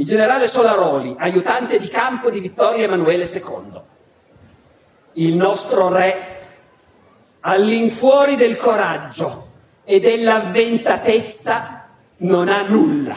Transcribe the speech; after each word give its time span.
il 0.00 0.06
generale 0.06 0.48
Solaroli, 0.48 1.14
aiutante 1.18 1.78
di 1.78 1.88
campo 1.88 2.30
di 2.30 2.40
Vittorio 2.40 2.84
Emanuele 2.84 3.24
II. 3.24 3.80
Il 5.12 5.36
nostro 5.36 5.88
re, 5.88 6.38
all'infuori 7.40 8.34
del 8.34 8.56
coraggio 8.56 9.48
e 9.84 10.00
dell'avventatezza, 10.00 11.84
non 12.16 12.48
ha 12.48 12.62
nulla, 12.62 13.14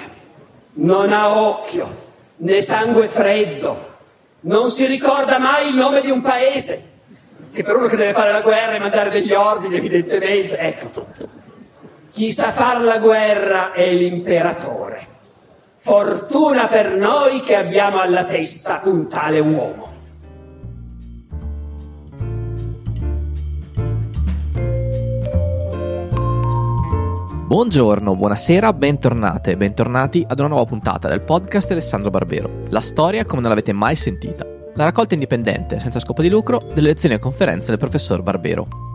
non 0.73 1.13
ha 1.13 1.39
occhio, 1.39 2.01
né 2.37 2.61
sangue 2.61 3.07
freddo, 3.07 3.91
non 4.41 4.69
si 4.69 4.85
ricorda 4.85 5.39
mai 5.39 5.69
il 5.69 5.75
nome 5.75 6.01
di 6.01 6.11
un 6.11 6.21
paese, 6.21 6.89
che 7.53 7.63
per 7.63 7.77
uno 7.77 7.87
che 7.87 7.95
deve 7.95 8.11
fare 8.11 8.33
la 8.33 8.41
guerra 8.41 8.73
e 8.73 8.79
mandare 8.79 9.09
degli 9.09 9.31
ordini, 9.31 9.77
evidentemente, 9.77 10.57
ecco. 10.57 11.05
Chi 12.11 12.29
sa 12.33 12.51
far 12.51 12.81
la 12.81 12.97
guerra 12.97 13.71
è 13.71 13.89
l'imperatore. 13.89 15.11
Fortuna 15.85 16.67
per 16.67 16.95
noi 16.95 17.41
che 17.41 17.55
abbiamo 17.57 17.99
alla 17.99 18.23
testa 18.23 18.83
un 18.85 19.09
tale 19.09 19.41
uomo. 19.41 19.91
Buongiorno, 27.47 28.15
buonasera, 28.15 28.71
bentornate 28.71 29.51
e 29.51 29.57
bentornati 29.57 30.25
ad 30.25 30.39
una 30.39 30.47
nuova 30.47 30.63
puntata 30.63 31.09
del 31.09 31.19
podcast 31.19 31.69
Alessandro 31.71 32.09
Barbero. 32.09 32.61
La 32.69 32.79
storia 32.79 33.25
come 33.25 33.41
non 33.41 33.49
l'avete 33.49 33.73
mai 33.73 33.97
sentita. 33.97 34.47
La 34.75 34.85
raccolta 34.85 35.15
indipendente, 35.15 35.81
senza 35.81 35.99
scopo 35.99 36.21
di 36.21 36.29
lucro, 36.29 36.63
delle 36.73 36.87
lezioni 36.87 37.15
e 37.15 37.19
conferenze 37.19 37.71
del 37.71 37.77
professor 37.77 38.21
Barbero. 38.21 38.92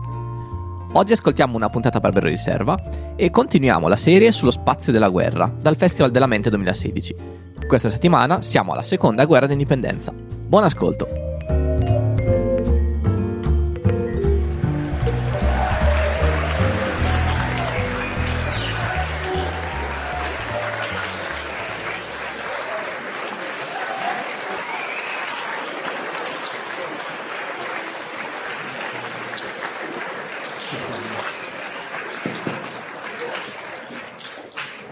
Oggi 0.93 1.13
ascoltiamo 1.13 1.55
una 1.55 1.69
puntata 1.69 1.99
Barbero 1.99 2.25
di 2.25 2.33
riserva 2.33 2.75
e 3.15 3.29
continuiamo 3.29 3.87
la 3.87 3.95
serie 3.95 4.31
sullo 4.31 4.49
spazio 4.49 4.91
della 4.91 5.09
guerra 5.09 5.51
dal 5.61 5.75
Festival 5.77 6.09
della 6.09 6.25
Mente 6.25 6.49
2016. 6.49 7.15
Questa 7.67 7.89
settimana 7.89 8.41
siamo 8.41 8.71
alla 8.71 8.81
seconda 8.81 9.25
guerra 9.25 9.45
d'indipendenza. 9.45 10.11
Buon 10.11 10.63
ascolto! 10.63 11.28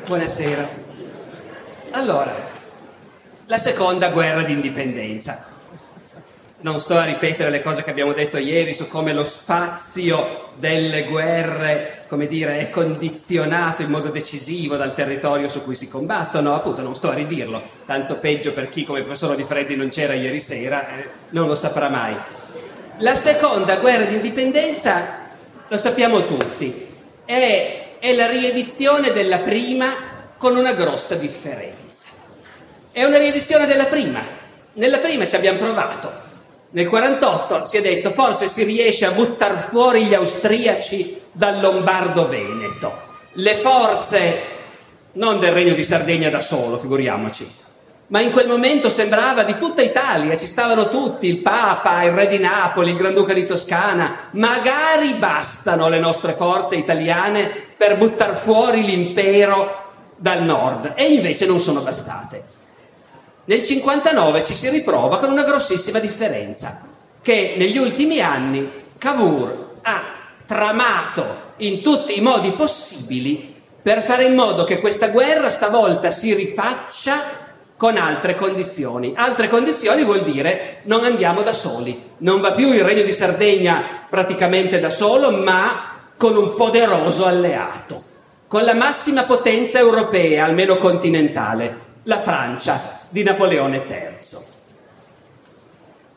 Buonasera. 0.08 0.66
Allora, 1.92 2.34
la 3.46 3.58
seconda 3.58 4.10
guerra 4.10 4.42
d'indipendenza. 4.42 5.48
Non 6.62 6.80
sto 6.80 6.98
a 6.98 7.04
ripetere 7.04 7.50
le 7.50 7.62
cose 7.62 7.84
che 7.84 7.90
abbiamo 7.90 8.14
detto 8.14 8.38
ieri 8.38 8.74
su 8.74 8.88
come 8.88 9.12
lo 9.12 9.26
spazio 9.26 10.52
delle 10.56 11.04
guerre, 11.04 12.06
come 12.08 12.26
dire, 12.28 12.60
è 12.60 12.70
condizionato 12.70 13.82
in 13.82 13.90
modo 13.90 14.08
decisivo 14.08 14.78
dal 14.78 14.96
territorio 14.96 15.50
su 15.50 15.62
cui 15.62 15.76
si 15.76 15.90
combattono, 15.90 16.56
appunto 16.56 16.82
non 16.82 16.96
sto 16.96 17.10
a 17.10 17.14
ridirlo, 17.14 17.62
tanto 17.86 18.16
peggio 18.16 18.54
per 18.54 18.70
chi 18.70 18.86
come 18.86 19.02
professore 19.02 19.36
Di 19.36 19.44
Freddi 19.44 19.76
non 19.76 19.90
c'era 19.90 20.14
ieri 20.14 20.40
sera, 20.40 20.88
eh, 20.88 21.10
non 21.32 21.48
lo 21.48 21.56
saprà 21.56 21.90
mai. 21.90 22.16
La 23.00 23.16
seconda 23.16 23.76
guerra 23.76 24.06
d'indipendenza, 24.06 25.26
lo 25.68 25.76
sappiamo 25.76 26.26
tutti, 26.26 26.88
è 27.26 27.87
è 28.00 28.14
la 28.14 28.28
riedizione 28.28 29.12
della 29.12 29.40
prima 29.40 29.88
con 30.38 30.56
una 30.56 30.74
grossa 30.74 31.16
differenza. 31.16 31.76
È 32.92 33.04
una 33.04 33.18
riedizione 33.18 33.66
della 33.66 33.86
prima. 33.86 34.22
Nella 34.74 35.00
prima 35.00 35.28
ci 35.28 35.36
abbiamo 35.36 35.60
provato. 35.60 36.26
Nel 36.70 36.88
48 36.88 37.66
si 37.66 37.78
è 37.78 37.82
detto 37.82 38.12
forse 38.12 38.48
si 38.48 38.64
riesce 38.64 39.06
a 39.06 39.12
buttare 39.12 39.66
fuori 39.70 40.06
gli 40.06 40.14
austriaci 40.14 41.22
dal 41.32 41.60
Lombardo-Veneto. 41.60 43.06
Le 43.34 43.56
forze 43.56 44.42
non 45.14 45.40
del 45.40 45.52
Regno 45.52 45.74
di 45.74 45.84
Sardegna 45.84 46.30
da 46.30 46.42
solo, 46.42 46.78
figuriamoci, 46.78 47.50
ma 48.08 48.22
in 48.22 48.32
quel 48.32 48.48
momento 48.48 48.90
sembrava 48.90 49.44
di 49.44 49.58
tutta 49.58 49.82
Italia, 49.82 50.38
ci 50.38 50.48
stavano 50.48 50.90
tutti, 50.90 51.28
il 51.28 51.40
Papa, 51.40 52.04
il 52.04 52.12
Re 52.12 52.28
di 52.28 52.40
Napoli, 52.40 52.92
il 52.92 52.98
Granduca 52.98 53.34
di 53.34 53.46
Toscana, 53.46 54.30
magari 54.32 55.16
bastano 55.16 55.90
le 55.90 56.00
nostre 56.00 56.32
forze 56.32 56.76
italiane 56.76 57.52
per 57.76 57.98
buttar 57.98 58.38
fuori 58.38 58.86
l'impero 58.86 59.86
dal 60.16 60.42
nord, 60.42 60.94
e 60.96 61.12
invece 61.12 61.46
non 61.46 61.60
sono 61.60 61.82
bastate. 61.82 62.56
Nel 63.44 63.64
59 63.64 64.44
ci 64.46 64.54
si 64.54 64.70
riprova 64.70 65.20
con 65.20 65.30
una 65.30 65.44
grossissima 65.44 66.00
differenza, 66.00 66.82
che 67.22 67.56
negli 67.58 67.78
ultimi 67.78 68.22
anni 68.22 68.72
Cavour 68.98 69.76
ha 69.82 70.02
tramato 70.46 71.46
in 71.58 71.82
tutti 71.82 72.18
i 72.18 72.22
modi 72.22 72.52
possibili 72.52 73.56
per 73.82 74.02
fare 74.02 74.26
in 74.26 74.34
modo 74.34 74.64
che 74.64 74.80
questa 74.80 75.10
guerra 75.10 75.50
stavolta 75.50 76.12
si 76.12 76.34
rifaccia 76.34 77.46
con 77.78 77.96
altre 77.96 78.36
condizioni. 78.36 79.14
Altre 79.16 79.48
condizioni 79.48 80.04
vuol 80.04 80.24
dire 80.24 80.80
non 80.84 81.06
andiamo 81.06 81.44
da 81.44 81.54
soli, 81.54 82.02
non 82.18 82.42
va 82.42 82.52
più 82.52 82.74
il 82.74 82.84
Regno 82.84 83.04
di 83.04 83.12
Sardegna 83.12 84.06
praticamente 84.10 84.80
da 84.80 84.90
solo, 84.90 85.32
ma 85.32 85.96
con 86.18 86.36
un 86.36 86.56
poderoso 86.56 87.26
alleato, 87.26 88.04
con 88.48 88.64
la 88.64 88.74
massima 88.74 89.24
potenza 89.24 89.78
europea, 89.78 90.46
almeno 90.46 90.78
continentale, 90.78 91.86
la 92.04 92.20
Francia 92.20 93.02
di 93.10 93.22
Napoleone 93.22 93.84
III. 93.88 94.16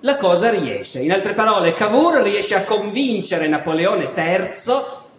La 0.00 0.16
cosa 0.16 0.48
riesce, 0.48 1.00
in 1.00 1.12
altre 1.12 1.34
parole, 1.34 1.74
Cavour 1.74 2.22
riesce 2.22 2.54
a 2.54 2.64
convincere 2.64 3.48
Napoleone 3.48 4.12
III, 4.14 4.50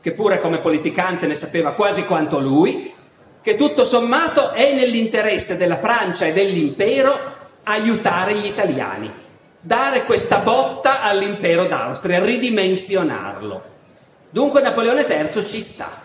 che 0.01 0.11
pure 0.13 0.39
come 0.39 0.57
politicante 0.57 1.27
ne 1.27 1.35
sapeva 1.35 1.73
quasi 1.73 2.03
quanto 2.05 2.39
lui, 2.39 2.91
che 3.41 3.55
tutto 3.55 3.85
sommato 3.85 4.51
è 4.51 4.73
nell'interesse 4.73 5.57
della 5.57 5.77
Francia 5.77 6.25
e 6.25 6.33
dell'impero 6.33 7.17
aiutare 7.63 8.35
gli 8.35 8.45
italiani, 8.45 9.11
dare 9.59 10.03
questa 10.03 10.37
botta 10.37 11.01
all'impero 11.01 11.65
d'Austria, 11.65 12.23
ridimensionarlo. 12.23 13.63
Dunque 14.29 14.61
Napoleone 14.61 15.01
III 15.01 15.45
ci 15.45 15.61
sta. 15.61 16.03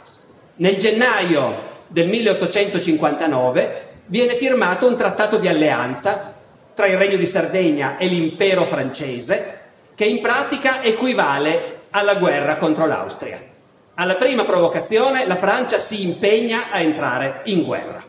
Nel 0.56 0.76
gennaio 0.76 1.74
del 1.86 2.08
1859 2.08 3.82
viene 4.06 4.36
firmato 4.36 4.86
un 4.86 4.96
trattato 4.96 5.36
di 5.36 5.48
alleanza 5.48 6.34
tra 6.74 6.86
il 6.86 6.96
Regno 6.96 7.16
di 7.16 7.26
Sardegna 7.26 7.98
e 7.98 8.06
l'impero 8.06 8.64
francese 8.64 9.60
che 9.94 10.04
in 10.04 10.20
pratica 10.20 10.82
equivale 10.82 11.80
alla 11.90 12.14
guerra 12.16 12.56
contro 12.56 12.86
l'Austria. 12.86 13.54
Alla 13.98 14.16
prima 14.16 14.44
provocazione 14.44 15.26
la 15.26 15.36
Francia 15.36 15.78
si 15.78 16.02
impegna 16.02 16.70
a 16.70 16.80
entrare 16.80 17.40
in 17.44 17.62
guerra. 17.62 18.04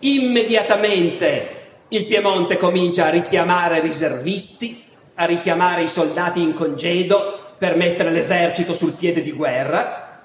Immediatamente 0.00 1.68
il 1.88 2.04
Piemonte 2.04 2.58
comincia 2.58 3.06
a 3.06 3.10
richiamare 3.10 3.80
riservisti, 3.80 4.84
a 5.14 5.24
richiamare 5.24 5.84
i 5.84 5.88
soldati 5.88 6.42
in 6.42 6.52
congedo 6.52 7.54
per 7.56 7.74
mettere 7.74 8.10
l'esercito 8.10 8.74
sul 8.74 8.92
piede 8.92 9.22
di 9.22 9.32
guerra. 9.32 10.24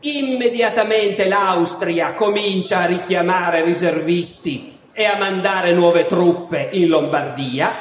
Immediatamente 0.00 1.28
l'Austria 1.28 2.14
comincia 2.14 2.78
a 2.78 2.86
richiamare 2.86 3.62
riservisti 3.64 4.78
e 4.94 5.04
a 5.04 5.18
mandare 5.18 5.72
nuove 5.72 6.06
truppe 6.06 6.70
in 6.72 6.88
Lombardia. 6.88 7.74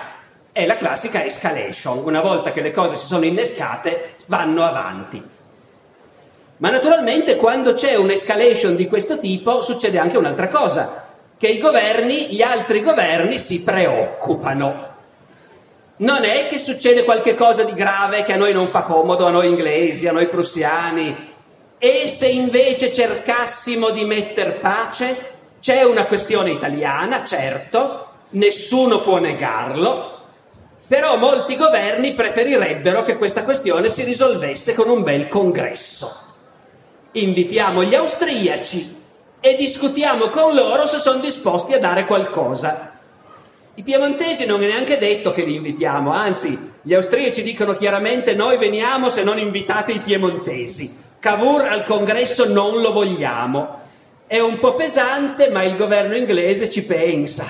È 0.51 0.65
la 0.65 0.75
classica 0.75 1.23
escalation. 1.23 1.99
Una 2.03 2.19
volta 2.19 2.51
che 2.51 2.59
le 2.59 2.71
cose 2.71 2.97
si 2.97 3.05
sono 3.05 3.23
innescate, 3.23 4.15
vanno 4.25 4.65
avanti. 4.65 5.35
Ma 6.57 6.71
naturalmente 6.71 7.35
quando 7.35 7.73
c'è 7.73 7.95
un'escalation 7.95 8.75
di 8.75 8.87
questo 8.87 9.19
tipo 9.19 9.61
succede 9.61 9.99
anche 9.99 10.17
un'altra 10.17 10.47
cosa, 10.47 11.05
che 11.37 11.47
i 11.47 11.59
governi, 11.59 12.33
gli 12.33 12.41
altri 12.41 12.81
governi 12.81 13.37
si 13.37 13.61
preoccupano. 13.61 14.85
Non 15.97 16.23
è 16.23 16.47
che 16.47 16.57
succede 16.57 17.03
qualche 17.03 17.35
cosa 17.35 17.63
di 17.63 17.73
grave 17.73 18.23
che 18.23 18.33
a 18.33 18.37
noi 18.37 18.53
non 18.53 18.67
fa 18.67 18.81
comodo, 18.81 19.27
a 19.27 19.31
noi 19.31 19.47
inglesi, 19.47 20.07
a 20.07 20.11
noi 20.11 20.27
prussiani. 20.27 21.35
E 21.77 22.07
se 22.07 22.27
invece 22.27 22.91
cercassimo 22.91 23.91
di 23.91 24.03
metter 24.03 24.59
pace, 24.59 25.35
c'è 25.61 25.83
una 25.83 26.05
questione 26.05 26.49
italiana, 26.49 27.23
certo, 27.23 28.07
nessuno 28.29 29.01
può 29.01 29.17
negarlo, 29.17 30.15
però 30.87 31.17
molti 31.17 31.55
governi 31.55 32.13
preferirebbero 32.13 33.03
che 33.03 33.17
questa 33.17 33.43
questione 33.43 33.89
si 33.89 34.03
risolvesse 34.03 34.73
con 34.73 34.89
un 34.89 35.03
bel 35.03 35.27
congresso 35.27 36.25
invitiamo 37.23 37.83
gli 37.83 37.95
austriaci 37.95 38.95
e 39.39 39.55
discutiamo 39.55 40.29
con 40.29 40.53
loro 40.53 40.87
se 40.87 40.99
sono 40.99 41.19
disposti 41.19 41.73
a 41.73 41.79
dare 41.79 42.05
qualcosa. 42.05 42.91
I 43.75 43.83
piemontesi 43.83 44.45
non 44.45 44.63
è 44.63 44.67
neanche 44.67 44.97
detto 44.97 45.31
che 45.31 45.43
li 45.43 45.55
invitiamo, 45.55 46.11
anzi 46.11 46.57
gli 46.81 46.93
austriaci 46.93 47.43
dicono 47.43 47.73
chiaramente 47.73 48.33
noi 48.33 48.57
veniamo 48.57 49.09
se 49.09 49.23
non 49.23 49.37
invitate 49.37 49.91
i 49.91 49.99
piemontesi. 49.99 51.05
Cavour 51.19 51.63
al 51.63 51.83
congresso 51.83 52.47
non 52.47 52.81
lo 52.81 52.91
vogliamo. 52.91 53.85
È 54.25 54.39
un 54.39 54.59
po' 54.59 54.75
pesante, 54.75 55.49
ma 55.49 55.63
il 55.63 55.75
governo 55.75 56.15
inglese 56.15 56.69
ci 56.69 56.83
pensa. 56.83 57.45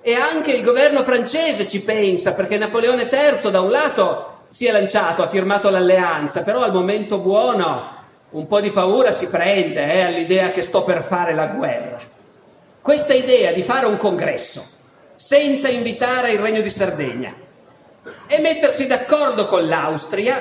E 0.00 0.14
anche 0.14 0.52
il 0.52 0.62
governo 0.62 1.02
francese 1.02 1.68
ci 1.68 1.80
pensa, 1.80 2.32
perché 2.32 2.58
Napoleone 2.58 3.08
III 3.10 3.50
da 3.50 3.60
un 3.60 3.70
lato 3.70 4.34
si 4.50 4.66
è 4.66 4.72
lanciato, 4.72 5.22
ha 5.22 5.28
firmato 5.28 5.68
l'alleanza, 5.68 6.42
però 6.42 6.62
al 6.62 6.72
momento 6.72 7.18
buono 7.18 7.95
un 8.30 8.46
po' 8.46 8.60
di 8.60 8.70
paura 8.70 9.12
si 9.12 9.28
prende 9.28 9.92
eh, 9.92 10.02
all'idea 10.02 10.50
che 10.50 10.62
sto 10.62 10.82
per 10.82 11.02
fare 11.02 11.34
la 11.34 11.46
guerra. 11.46 12.00
Questa 12.80 13.14
idea 13.14 13.52
di 13.52 13.62
fare 13.62 13.86
un 13.86 13.96
congresso 13.96 14.64
senza 15.14 15.68
invitare 15.68 16.32
il 16.32 16.38
Regno 16.38 16.60
di 16.60 16.70
Sardegna 16.70 17.34
e 18.26 18.38
mettersi 18.40 18.86
d'accordo 18.86 19.46
con 19.46 19.66
l'Austria 19.66 20.40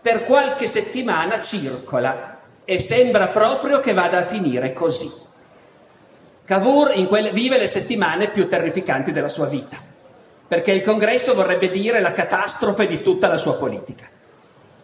per 0.00 0.24
qualche 0.24 0.66
settimana 0.66 1.42
circola 1.42 2.38
e 2.64 2.80
sembra 2.80 3.28
proprio 3.28 3.80
che 3.80 3.92
vada 3.92 4.18
a 4.18 4.24
finire 4.24 4.72
così. 4.72 5.10
Cavour 6.44 6.92
quelle, 7.06 7.30
vive 7.30 7.58
le 7.58 7.66
settimane 7.66 8.30
più 8.30 8.48
terrificanti 8.48 9.12
della 9.12 9.28
sua 9.28 9.46
vita, 9.46 9.76
perché 10.48 10.72
il 10.72 10.82
congresso 10.82 11.34
vorrebbe 11.34 11.70
dire 11.70 12.00
la 12.00 12.12
catastrofe 12.12 12.86
di 12.86 13.02
tutta 13.02 13.28
la 13.28 13.36
sua 13.36 13.56
politica. 13.56 14.08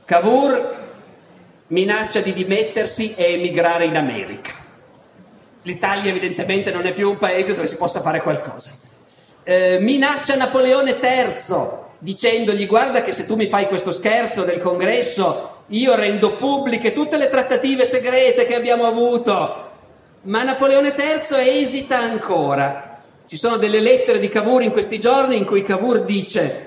Cavour 0.05 0.86
minaccia 1.69 2.21
di 2.21 2.33
dimettersi 2.33 3.15
e 3.15 3.35
emigrare 3.35 3.87
in 3.87 3.97
America. 3.97 4.53
L'Italia 5.63 6.11
evidentemente 6.11 6.71
non 6.71 6.87
è 6.87 6.93
più 6.93 7.11
un 7.11 7.19
paese 7.19 7.55
dove 7.55 7.67
si 7.67 7.77
possa 7.77 8.01
fare 8.01 8.21
qualcosa. 8.21 8.71
Eh, 9.43 9.79
minaccia 9.81 10.37
Napoleone 10.37 10.99
III 11.01 11.85
dicendogli 11.99 12.67
guarda 12.67 13.03
che 13.03 13.13
se 13.13 13.27
tu 13.27 13.37
mi 13.37 13.47
fai 13.47 13.67
questo 13.67 13.91
scherzo 13.91 14.43
del 14.43 14.61
congresso 14.61 15.63
io 15.69 15.95
rendo 15.95 16.33
pubbliche 16.33 16.93
tutte 16.93 17.17
le 17.17 17.29
trattative 17.29 17.85
segrete 17.85 18.47
che 18.47 18.55
abbiamo 18.55 18.87
avuto. 18.87 19.65
Ma 20.23 20.43
Napoleone 20.43 20.95
III 20.97 21.61
esita 21.61 21.99
ancora. 21.99 23.01
Ci 23.27 23.37
sono 23.37 23.57
delle 23.57 23.81
lettere 23.81 24.21
di 24.21 24.29
Cavour 24.29 24.63
in 24.63 24.71
questi 24.71 25.01
giorni 25.01 25.37
in 25.37 25.45
cui 25.45 25.63
Cavour 25.63 26.05
dice 26.05 26.66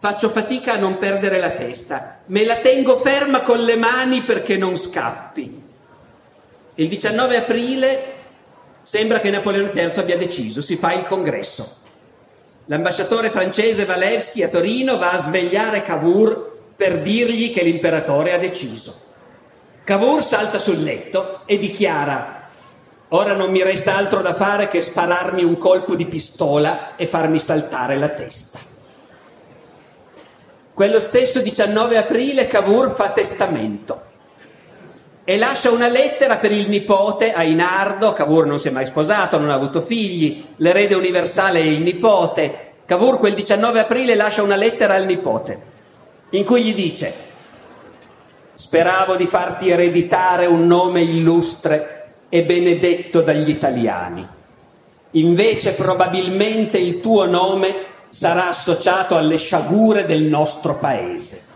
Faccio 0.00 0.28
fatica 0.28 0.74
a 0.74 0.76
non 0.76 0.98
perdere 0.98 1.40
la 1.40 1.50
testa, 1.50 2.20
me 2.26 2.44
la 2.44 2.56
tengo 2.56 2.98
ferma 2.98 3.42
con 3.42 3.58
le 3.60 3.76
mani 3.76 4.22
perché 4.22 4.56
non 4.56 4.76
scappi. 4.76 5.62
Il 6.76 6.88
19 6.88 7.36
aprile 7.36 8.12
sembra 8.82 9.18
che 9.18 9.30
Napoleone 9.30 9.72
III 9.74 9.92
abbia 9.96 10.16
deciso, 10.16 10.60
si 10.60 10.76
fa 10.76 10.92
il 10.92 11.02
congresso. 11.02 11.76
L'ambasciatore 12.66 13.30
francese 13.30 13.82
Walewski 13.82 14.42
a 14.44 14.48
Torino 14.48 14.98
va 14.98 15.12
a 15.12 15.18
svegliare 15.18 15.82
Cavour 15.82 16.56
per 16.76 17.02
dirgli 17.02 17.52
che 17.52 17.64
l'imperatore 17.64 18.34
ha 18.34 18.38
deciso. 18.38 18.94
Cavour 19.82 20.22
salta 20.22 20.60
sul 20.60 20.80
letto 20.82 21.40
e 21.46 21.58
dichiara 21.58 22.38
Ora 23.12 23.34
non 23.34 23.50
mi 23.50 23.62
resta 23.62 23.96
altro 23.96 24.20
da 24.20 24.34
fare 24.34 24.68
che 24.68 24.82
spararmi 24.82 25.42
un 25.42 25.56
colpo 25.56 25.94
di 25.94 26.04
pistola 26.04 26.94
e 26.94 27.06
farmi 27.06 27.40
saltare 27.40 27.96
la 27.96 28.10
testa. 28.10 28.67
Quello 30.78 31.00
stesso 31.00 31.40
19 31.40 31.96
aprile 31.96 32.46
Cavour 32.46 32.92
fa 32.92 33.08
testamento 33.08 34.00
e 35.24 35.36
lascia 35.36 35.72
una 35.72 35.88
lettera 35.88 36.36
per 36.36 36.52
il 36.52 36.68
nipote 36.68 37.32
Ainardo, 37.32 38.12
Cavour 38.12 38.46
non 38.46 38.60
si 38.60 38.68
è 38.68 38.70
mai 38.70 38.86
sposato, 38.86 39.38
non 39.38 39.50
ha 39.50 39.54
avuto 39.54 39.80
figli, 39.80 40.44
l'erede 40.58 40.94
universale 40.94 41.58
è 41.58 41.64
il 41.64 41.80
nipote. 41.80 42.74
Cavour 42.86 43.18
quel 43.18 43.34
19 43.34 43.80
aprile 43.80 44.14
lascia 44.14 44.44
una 44.44 44.54
lettera 44.54 44.94
al 44.94 45.04
nipote 45.04 45.60
in 46.30 46.44
cui 46.44 46.62
gli 46.62 46.74
dice 46.74 47.12
speravo 48.54 49.16
di 49.16 49.26
farti 49.26 49.70
ereditare 49.70 50.46
un 50.46 50.64
nome 50.64 51.00
illustre 51.00 52.12
e 52.28 52.44
benedetto 52.44 53.20
dagli 53.20 53.50
italiani. 53.50 54.24
Invece 55.10 55.72
probabilmente 55.72 56.78
il 56.78 57.00
tuo 57.00 57.26
nome 57.26 57.96
sarà 58.08 58.48
associato 58.48 59.16
alle 59.16 59.36
sciagure 59.36 60.06
del 60.06 60.22
nostro 60.22 60.76
paese. 60.78 61.46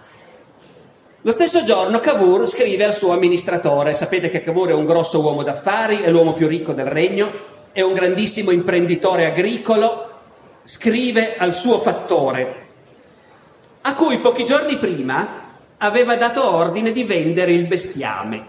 Lo 1.25 1.31
stesso 1.31 1.62
giorno 1.62 2.00
Cavour 2.00 2.49
scrive 2.49 2.84
al 2.84 2.94
suo 2.94 3.12
amministratore, 3.12 3.94
sapete 3.94 4.28
che 4.28 4.40
Cavour 4.40 4.70
è 4.70 4.75
un 4.75 4.84
grosso 4.84 5.20
uomo 5.20 5.44
d'affari, 5.44 6.00
è 6.00 6.10
l'uomo 6.10 6.32
più 6.32 6.49
ricco 6.49 6.72
del 6.72 6.87
regno, 6.87 7.31
è 7.70 7.81
un 7.81 7.93
grandissimo 7.93 8.50
imprenditore 8.50 9.26
agricolo, 9.26 10.10
scrive 10.64 11.37
al 11.37 11.54
suo 11.54 11.78
fattore, 11.78 12.66
a 13.82 13.94
cui 13.94 14.19
pochi 14.19 14.44
giorni 14.44 14.78
prima 14.78 15.40
aveva 15.78 16.16
dato 16.16 16.54
ordine 16.54 16.90
di 16.90 17.04
vendere 17.04 17.52
il 17.52 17.66
bestiame, 17.66 18.44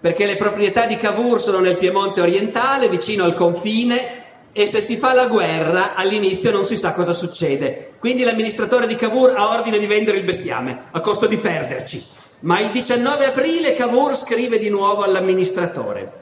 perché 0.00 0.26
le 0.26 0.36
proprietà 0.36 0.86
di 0.86 0.96
Cavour 0.96 1.40
sono 1.40 1.60
nel 1.60 1.76
Piemonte 1.76 2.20
orientale, 2.20 2.88
vicino 2.88 3.22
al 3.22 3.34
confine, 3.34 4.21
e 4.52 4.66
se 4.66 4.82
si 4.82 4.96
fa 4.96 5.14
la 5.14 5.26
guerra 5.26 5.94
all'inizio 5.94 6.50
non 6.50 6.66
si 6.66 6.76
sa 6.76 6.92
cosa 6.92 7.14
succede. 7.14 7.94
Quindi 7.98 8.22
l'amministratore 8.22 8.86
di 8.86 8.96
Cavour 8.96 9.34
ha 9.34 9.48
ordine 9.48 9.78
di 9.78 9.86
vendere 9.86 10.18
il 10.18 10.24
bestiame 10.24 10.84
a 10.90 11.00
costo 11.00 11.26
di 11.26 11.38
perderci. 11.38 12.04
Ma 12.40 12.60
il 12.60 12.70
19 12.70 13.26
aprile 13.26 13.72
Cavour 13.72 14.14
scrive 14.14 14.58
di 14.58 14.68
nuovo 14.68 15.02
all'amministratore 15.02 16.20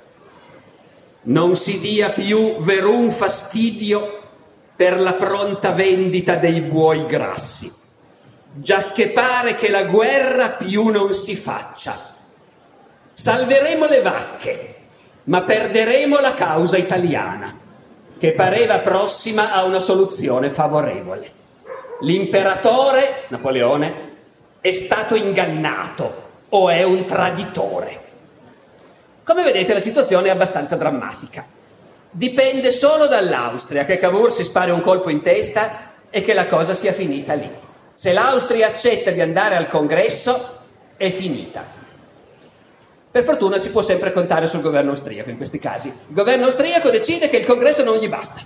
non 1.23 1.56
si 1.56 1.81
dia 1.81 2.11
più 2.11 2.59
verun 2.59 3.11
fastidio 3.11 4.19
per 4.76 4.99
la 5.00 5.12
pronta 5.15 5.73
vendita 5.73 6.37
dei 6.37 6.61
buoi 6.61 7.05
grassi, 7.05 7.71
già 8.53 8.93
che 8.93 9.09
pare 9.09 9.55
che 9.55 9.69
la 9.69 9.85
guerra 9.85 10.50
più 10.50 10.88
non 10.88 11.12
si 11.12 11.37
faccia. 11.37 12.15
Salveremo 13.12 13.87
le 13.87 14.00
vacche, 14.00 14.75
ma 15.25 15.43
perderemo 15.43 16.19
la 16.21 16.33
causa 16.33 16.79
italiana 16.79 17.60
che 18.21 18.33
pareva 18.33 18.81
prossima 18.81 19.51
a 19.51 19.65
una 19.65 19.81
soluzione 19.81 20.51
favorevole. 20.51 21.33
L'imperatore, 22.01 23.23
Napoleone, 23.29 24.09
è 24.61 24.73
stato 24.73 25.15
ingannato 25.15 26.29
o 26.51 26.69
è 26.69 26.83
un 26.83 27.07
traditore. 27.07 27.99
Come 29.25 29.43
vedete 29.43 29.73
la 29.73 29.81
situazione 29.81 30.29
è 30.29 30.33
abbastanza 30.33 30.77
drammatica. 30.77 31.47
Dipende 32.11 32.73
solo 32.73 33.07
dall'Austria 33.07 33.87
che 33.87 33.97
Cavour 33.97 34.31
si 34.31 34.45
spari 34.45 34.71
un 34.71 34.83
colpo 34.83 35.09
in 35.09 35.23
testa 35.23 35.71
e 36.11 36.21
che 36.21 36.35
la 36.35 36.47
cosa 36.47 36.75
sia 36.75 36.93
finita 36.93 37.33
lì. 37.33 37.51
Se 37.95 38.13
l'Austria 38.13 38.67
accetta 38.67 39.13
di 39.13 39.23
andare 39.23 39.57
al 39.57 39.69
congresso, 39.69 40.59
è 40.99 41.11
finita. 41.11 41.80
Per 43.12 43.25
fortuna 43.25 43.59
si 43.59 43.71
può 43.71 43.83
sempre 43.83 44.12
contare 44.12 44.47
sul 44.47 44.61
governo 44.61 44.91
austriaco 44.91 45.31
in 45.31 45.37
questi 45.37 45.59
casi. 45.59 45.89
Il 45.89 46.15
governo 46.15 46.45
austriaco 46.45 46.91
decide 46.91 47.29
che 47.29 47.39
il 47.39 47.45
congresso 47.45 47.83
non 47.83 47.97
gli 47.99 48.09
basta. 48.09 48.41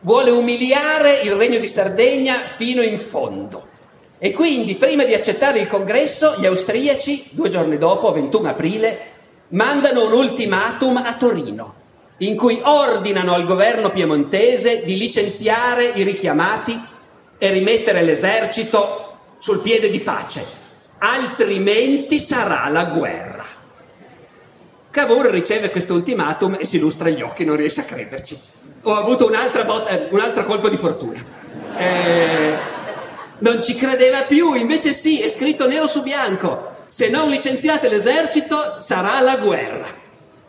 Vuole 0.00 0.30
umiliare 0.30 1.20
il 1.22 1.32
regno 1.32 1.58
di 1.58 1.66
Sardegna 1.66 2.42
fino 2.46 2.82
in 2.82 2.98
fondo. 2.98 3.66
E 4.18 4.32
quindi, 4.32 4.74
prima 4.74 5.04
di 5.04 5.14
accettare 5.14 5.60
il 5.60 5.68
congresso, 5.68 6.34
gli 6.38 6.44
austriaci, 6.44 7.28
due 7.30 7.48
giorni 7.48 7.78
dopo, 7.78 8.12
21 8.12 8.48
aprile, 8.50 8.98
mandano 9.48 10.04
un 10.04 10.12
ultimatum 10.12 10.98
a 10.98 11.14
Torino, 11.14 11.74
in 12.18 12.36
cui 12.36 12.60
ordinano 12.62 13.32
al 13.32 13.46
governo 13.46 13.90
piemontese 13.90 14.84
di 14.84 14.98
licenziare 14.98 15.86
i 15.94 16.02
richiamati 16.02 16.78
e 17.38 17.50
rimettere 17.50 18.02
l'esercito 18.02 19.16
sul 19.38 19.60
piede 19.60 19.88
di 19.88 20.00
pace, 20.00 20.44
altrimenti 20.98 22.20
sarà 22.20 22.68
la 22.68 22.84
guerra. 22.84 23.37
Cavour 24.98 25.26
riceve 25.26 25.70
questo 25.70 25.94
ultimatum 25.94 26.56
e 26.58 26.64
si 26.64 26.80
lustra 26.80 27.08
gli 27.08 27.22
occhi, 27.22 27.44
non 27.44 27.54
riesce 27.54 27.82
a 27.82 27.84
crederci. 27.84 28.36
Ho 28.82 28.96
avuto 28.96 29.28
un'altra, 29.28 29.62
botta, 29.62 29.90
eh, 29.90 30.08
un'altra 30.10 30.42
colpo 30.42 30.68
di 30.68 30.76
fortuna. 30.76 31.24
Eh, 31.76 32.56
non 33.38 33.62
ci 33.62 33.76
credeva 33.76 34.22
più, 34.22 34.54
invece 34.54 34.92
sì, 34.94 35.20
è 35.20 35.28
scritto 35.28 35.68
nero 35.68 35.86
su 35.86 36.02
bianco. 36.02 36.78
Se 36.88 37.08
non 37.10 37.30
licenziate 37.30 37.88
l'esercito 37.88 38.80
sarà 38.80 39.20
la 39.20 39.36
guerra. 39.36 39.86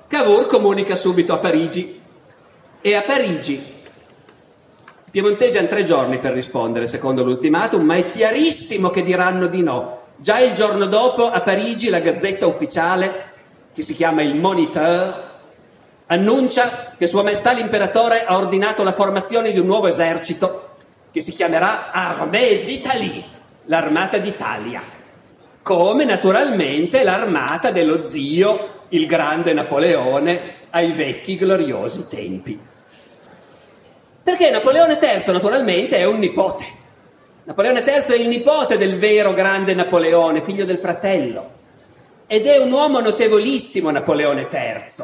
Cavour 0.08 0.48
comunica 0.48 0.96
subito 0.96 1.34
a 1.34 1.38
Parigi. 1.38 2.02
E 2.82 2.96
a 2.96 3.04
Parigi 3.04 3.54
i 3.54 5.12
piemontesi 5.12 5.60
hanno 5.60 5.68
tre 5.68 5.86
giorni 5.86 6.18
per 6.18 6.34
rispondere, 6.34 6.88
secondo 6.88 7.24
l'ultimatum, 7.24 7.84
ma 7.84 7.98
è 7.98 8.06
chiarissimo 8.08 8.90
che 8.90 9.04
diranno 9.04 9.46
di 9.46 9.62
no. 9.62 9.98
Già 10.16 10.40
il 10.40 10.54
giorno 10.54 10.88
dopo 10.88 11.30
a 11.30 11.40
Parigi 11.42 11.90
la 11.90 12.00
gazzetta 12.00 12.48
ufficiale 12.48 13.29
che 13.80 13.86
si 13.86 13.96
chiama 13.96 14.22
il 14.22 14.36
Moniteur, 14.36 15.24
annuncia 16.08 16.92
che 16.98 17.08
Sua 17.08 17.24
Maestà 17.24 17.54
l'Imperatore 17.54 18.26
ha 18.26 18.36
ordinato 18.36 18.84
la 18.84 18.92
formazione 18.92 19.54
di 19.54 19.60
un 19.60 19.68
nuovo 19.68 19.88
esercito 19.88 20.72
che 21.12 21.22
si 21.22 21.32
chiamerà 21.32 21.90
Armée 21.94 22.66
d'Italie, 22.66 23.24
l'armata 23.68 24.18
d'Italia, 24.18 24.82
come 25.62 26.04
naturalmente 26.04 27.06
l'armata 27.06 27.72
dello 27.72 28.02
zio, 28.02 28.82
il 28.90 29.08
grande 29.08 29.54
Napoleone, 29.54 30.56
ai 30.72 30.92
vecchi 30.92 31.38
gloriosi 31.38 32.06
tempi. 32.10 32.60
Perché 34.22 34.52
Napoleone 34.52 35.00
III 35.02 35.32
naturalmente 35.32 35.96
è 35.96 36.04
un 36.04 36.20
nipote. 36.20 36.66
Napoleone 37.46 37.80
III 37.80 38.14
è 38.14 38.16
il 38.18 38.28
nipote 38.28 38.78
del 38.78 38.98
vero 38.98 39.34
grande 39.34 39.74
Napoleone, 39.74 40.42
figlio 40.42 40.66
del 40.66 40.80
fratello 40.80 41.58
ed 42.32 42.46
è 42.46 42.60
un 42.60 42.72
uomo 42.72 43.00
notevolissimo 43.00 43.90
Napoleone 43.90 44.48
III. 44.52 45.04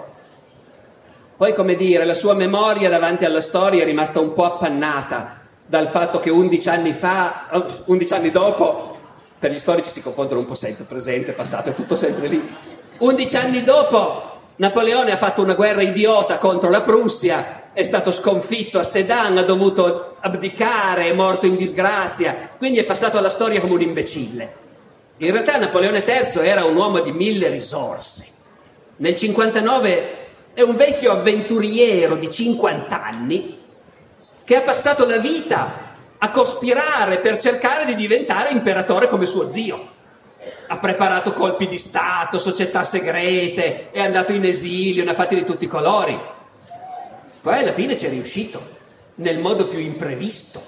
Poi, 1.36 1.56
come 1.56 1.76
dire, 1.76 2.06
la 2.06 2.14
sua 2.14 2.36
memoria 2.36 2.88
davanti 2.88 3.26
alla 3.26 3.42
storia 3.42 3.82
è 3.82 3.86
rimasta 3.86 4.20
un 4.20 4.36
po' 4.36 4.44
appannata 4.44 5.40
dal 5.66 5.88
fatto 5.88 6.20
che 6.20 6.30
11 6.30 6.70
anni 6.70 6.94
fa, 6.94 7.48
11 7.86 8.14
anni 8.14 8.30
dopo, 8.30 9.00
per 9.40 9.50
gli 9.52 9.58
storici 9.58 9.90
si 9.90 10.04
confondono 10.04 10.42
un 10.42 10.46
po' 10.46 10.54
sempre, 10.54 10.84
presente, 10.84 11.32
passato, 11.32 11.70
è 11.70 11.74
tutto 11.74 11.96
sempre 11.96 12.28
lì. 12.28 12.56
11 13.00 13.38
anni 13.38 13.64
dopo 13.64 14.22
Napoleone 14.58 15.12
ha 15.12 15.18
fatto 15.18 15.42
una 15.42 15.56
guerra 15.56 15.82
idiota 15.82 16.38
contro 16.38 16.70
la 16.70 16.82
Prussia, 16.82 17.72
è 17.74 17.84
stato 17.84 18.12
sconfitto 18.12 18.78
a 18.78 18.84
Sedan, 18.84 19.36
ha 19.40 19.44
dovuto 19.44 20.18
abdicare, 20.20 21.10
è 21.10 21.14
morto 21.14 21.48
in 21.48 21.56
disgrazia, 21.56 22.52
quindi 22.60 22.78
è 22.78 22.84
passato 22.84 23.18
alla 23.18 23.30
storia 23.30 23.62
come 23.62 23.74
un 23.74 23.82
imbecille. 23.82 24.64
In 25.18 25.32
realtà 25.32 25.58
Napoleone 25.58 26.04
III 26.06 26.46
era 26.46 26.66
un 26.66 26.76
uomo 26.76 27.00
di 27.00 27.14
mille 27.14 27.48
risorse. 27.48 28.28
Nel 28.98 29.16
59 29.16 30.18
è 30.54 30.62
un 30.62 30.76
vecchio 30.76 31.12
avventuriero 31.12 32.16
di 32.16 32.30
50 32.30 33.04
anni 33.04 33.64
che 34.44 34.56
ha 34.58 34.62
passato 34.62 35.06
la 35.06 35.18
vita 35.18 35.84
a 36.18 36.32
cospirare 36.32 37.20
per 37.20 37.38
cercare 37.38 37.86
di 37.86 37.96
diventare 37.96 38.50
imperatore 38.50 39.08
come 39.08 39.26
suo 39.26 39.50
zio. 39.50 39.94
Ha 40.68 40.78
preparato 40.78 41.32
colpi 41.32 41.70
di 41.70 41.78
Stato, 41.78 42.38
società 42.38 42.84
segrete, 42.84 43.92
è 43.92 44.02
andato 44.02 44.34
in 44.34 44.44
esilio, 44.44 45.06
ne 45.06 45.12
ha 45.12 45.16
fatti 45.16 45.36
di 45.36 45.46
tutti 45.46 45.64
i 45.64 45.70
colori. 45.70 46.20
Poi 47.42 47.58
alla 47.58 47.74
fine 47.74 47.96
ci 47.96 48.06
è 48.06 48.10
riuscito, 48.10 48.62
nel 49.16 49.40
modo 49.40 49.68
più 49.68 49.80
imprevisto. 49.80 50.65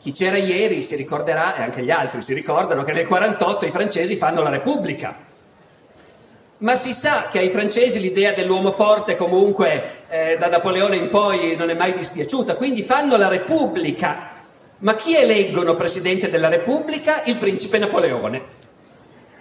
Chi 0.00 0.12
c'era 0.12 0.38
ieri 0.38 0.82
si 0.82 0.96
ricorderà, 0.96 1.56
e 1.56 1.62
anche 1.62 1.82
gli 1.82 1.90
altri 1.90 2.22
si 2.22 2.34
ricordano, 2.34 2.84
che 2.84 2.92
nel 2.92 3.06
48 3.06 3.66
i 3.66 3.70
francesi 3.70 4.16
fanno 4.16 4.42
la 4.42 4.50
Repubblica 4.50 5.28
ma 6.60 6.76
si 6.76 6.92
sa 6.92 7.28
che 7.30 7.38
ai 7.38 7.50
francesi 7.50 8.00
l'idea 8.00 8.32
dell'uomo 8.32 8.70
forte 8.70 9.16
comunque 9.16 10.04
eh, 10.08 10.36
da 10.38 10.48
Napoleone 10.48 10.96
in 10.96 11.08
poi 11.08 11.56
non 11.56 11.70
è 11.70 11.74
mai 11.74 11.94
dispiaciuta, 11.94 12.56
quindi 12.56 12.82
fanno 12.82 13.16
la 13.16 13.28
Repubblica. 13.28 14.32
Ma 14.78 14.94
chi 14.94 15.16
eleggono 15.16 15.74
Presidente 15.74 16.28
della 16.28 16.48
Repubblica? 16.48 17.22
Il 17.24 17.36
principe 17.36 17.78
Napoleone, 17.78 18.42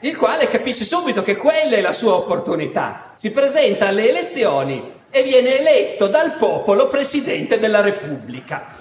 il 0.01 0.16
quale 0.16 0.48
capisce 0.48 0.86
subito 0.86 1.22
che 1.22 1.36
quella 1.36 1.75
è 1.75 1.82
la 1.82 1.94
sua 1.94 2.13
opportunità. 2.13 3.13
Si 3.16 3.32
presenta 3.32 3.88
alle 3.88 4.10
elezioni 4.10 4.98
e 5.10 5.24
viene 5.24 5.60
eletto 5.60 6.08
dal 6.08 6.36
popolo 6.38 6.88
Presidente 6.88 7.60
della 7.60 7.82
Repubblica. 7.82 8.78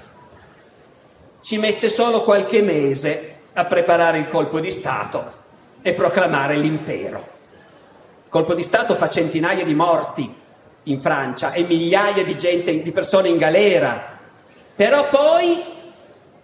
Ci 1.48 1.56
mette 1.56 1.88
solo 1.88 2.24
qualche 2.24 2.60
mese 2.60 3.36
a 3.54 3.64
preparare 3.64 4.18
il 4.18 4.28
colpo 4.28 4.60
di 4.60 4.70
Stato 4.70 5.32
e 5.80 5.94
proclamare 5.94 6.56
l'impero. 6.56 7.26
Il 8.24 8.28
colpo 8.28 8.52
di 8.52 8.62
Stato 8.62 8.94
fa 8.94 9.08
centinaia 9.08 9.64
di 9.64 9.72
morti 9.72 10.30
in 10.82 11.00
Francia 11.00 11.52
e 11.52 11.62
migliaia 11.62 12.22
di, 12.22 12.36
gente, 12.36 12.82
di 12.82 12.92
persone 12.92 13.30
in 13.30 13.38
galera. 13.38 14.18
Però 14.76 15.08
poi, 15.08 15.58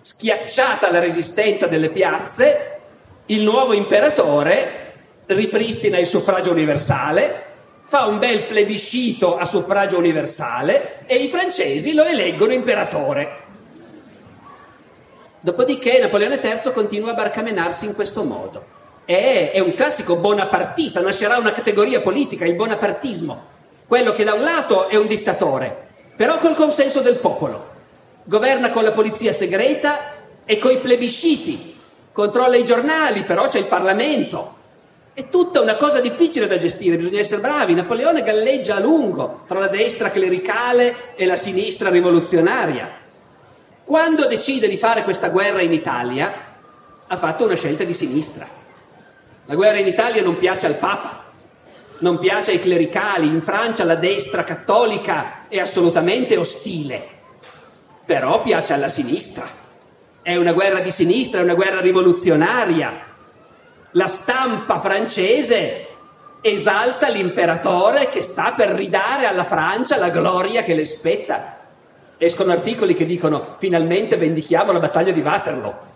schiacciata 0.01 0.91
la 0.91 1.01
resistenza 1.01 1.67
delle 1.67 1.91
piazze, 1.91 2.81
il 3.27 3.43
nuovo 3.43 3.75
imperatore 3.75 4.93
ripristina 5.27 5.99
il 5.99 6.07
suffragio 6.07 6.51
universale, 6.51 7.45
fa 7.85 8.07
un 8.07 8.19
bel 8.19 8.45
plebiscito 8.45 9.37
a 9.37 9.45
suffragio 9.45 9.99
universale 9.99 11.01
e 11.05 11.17
i 11.17 11.29
francesi 11.29 11.93
lo 11.93 12.05
eleggono 12.05 12.55
imperatore. 12.55 13.43
Dopodiché 15.45 15.99
Napoleone 15.99 16.41
III 16.43 16.73
continua 16.73 17.11
a 17.11 17.15
barcamenarsi 17.15 17.85
in 17.85 17.95
questo 17.95 18.25
modo 18.25 18.65
è, 19.05 19.51
è 19.53 19.59
un 19.59 19.75
classico 19.75 20.17
bonapartista, 20.17 21.03
nascerà 21.03 21.37
una 21.37 21.53
categoria 21.53 22.01
politica, 22.01 22.47
il 22.47 22.55
bonapartismo, 22.55 23.43
quello 23.87 24.13
che 24.13 24.25
da 24.25 24.33
un 24.33 24.41
lato 24.41 24.89
è 24.89 24.97
un 24.97 25.07
dittatore, 25.07 25.89
però 26.17 26.39
col 26.39 26.55
consenso 26.55 27.01
del 27.01 27.17
popolo, 27.17 27.73
governa 28.25 28.71
con 28.71 28.85
la 28.85 28.93
polizia 28.93 29.35
segreta 29.35 30.15
e 30.47 30.57
coi 30.57 30.79
plebisciti, 30.79 31.79
controlla 32.11 32.57
i 32.57 32.65
giornali, 32.65 33.21
però 33.25 33.47
c'è 33.47 33.59
il 33.59 33.67
Parlamento. 33.67 34.57
È 35.13 35.29
tutta 35.29 35.61
una 35.61 35.77
cosa 35.77 36.01
difficile 36.01 36.47
da 36.47 36.57
gestire, 36.57 36.97
bisogna 36.97 37.21
essere 37.21 37.43
bravi. 37.43 37.75
Napoleone 37.75 38.23
galleggia 38.23 38.77
a 38.77 38.81
lungo 38.81 39.43
tra 39.47 39.59
la 39.59 39.69
destra 39.69 40.11
clericale 40.11 41.15
e 41.17 41.27
la 41.27 41.37
sinistra 41.37 41.91
rivoluzionaria. 41.91 43.03
Quando 43.85 44.27
decide 44.27 44.67
di 44.67 44.79
fare 44.79 45.05
questa 45.05 45.29
guerra 45.29 45.61
in 45.61 45.73
Italia, 45.73 46.33
ha 47.07 47.17
fatto 47.19 47.45
una 47.45 47.55
scelta 47.55 47.85
di 47.85 47.93
sinistra. 47.93 48.47
La 49.45 49.55
guerra 49.55 49.79
in 49.79 49.87
Italia 49.87 50.23
non 50.23 50.39
piace 50.39 50.65
al 50.65 50.77
Papa, 50.77 51.23
non 51.99 52.19
piace 52.19 52.53
ai 52.53 52.61
clericali, 52.61 53.27
in 53.27 53.43
Francia 53.43 53.85
la 53.85 53.97
destra 53.97 54.43
cattolica 54.43 55.47
è 55.49 55.61
assolutamente 55.61 56.37
ostile, 56.39 57.07
però 58.07 58.41
piace 58.41 58.73
alla 58.73 58.89
sinistra. 58.89 59.47
È 60.23 60.35
una 60.35 60.53
guerra 60.53 60.81
di 60.81 60.91
sinistra, 60.91 61.41
è 61.41 61.45
una 61.45 61.55
guerra 61.55 61.81
rivoluzionaria. 61.81 63.13
La 63.91 64.09
stampa 64.09 64.81
francese 64.81 65.89
esalta 66.41 67.09
l'imperatore 67.09 68.09
che 68.09 68.23
sta 68.23 68.53
per 68.53 68.71
ridare 68.71 69.27
alla 69.27 69.45
Francia 69.45 69.99
la 69.99 70.09
gloria 70.09 70.63
che 70.63 70.75
le 70.75 70.87
spetta. 70.87 71.59
Escono 72.17 72.53
articoli 72.53 72.95
che 72.95 73.07
dicono 73.07 73.57
finalmente 73.59 74.17
vendichiamo 74.17 74.73
la 74.73 74.79
battaglia 74.79 75.13
di 75.13 75.21
Waterloo. 75.21 75.93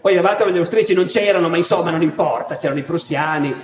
Poi 0.00 0.16
a 0.16 0.20
Waterloo 0.20 0.54
gli 0.54 0.58
austriaci 0.58 0.94
non 0.94 1.06
c'erano, 1.06 1.48
ma 1.48 1.56
insomma 1.56 1.90
non 1.90 2.02
importa, 2.02 2.56
c'erano 2.56 2.80
i 2.80 2.84
prussiani. 2.84 3.54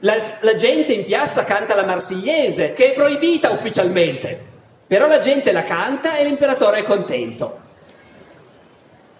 La, 0.00 0.14
la 0.40 0.54
gente 0.54 0.92
in 0.92 1.04
piazza 1.04 1.44
canta 1.44 1.74
la 1.74 1.84
marsigliese, 1.84 2.72
che 2.72 2.92
è 2.92 2.94
proibita 2.94 3.50
ufficialmente, 3.50 4.38
però 4.86 5.06
la 5.06 5.18
gente 5.18 5.52
la 5.52 5.64
canta 5.64 6.16
e 6.16 6.24
l'imperatore 6.24 6.78
è 6.78 6.82
contento. 6.82 7.64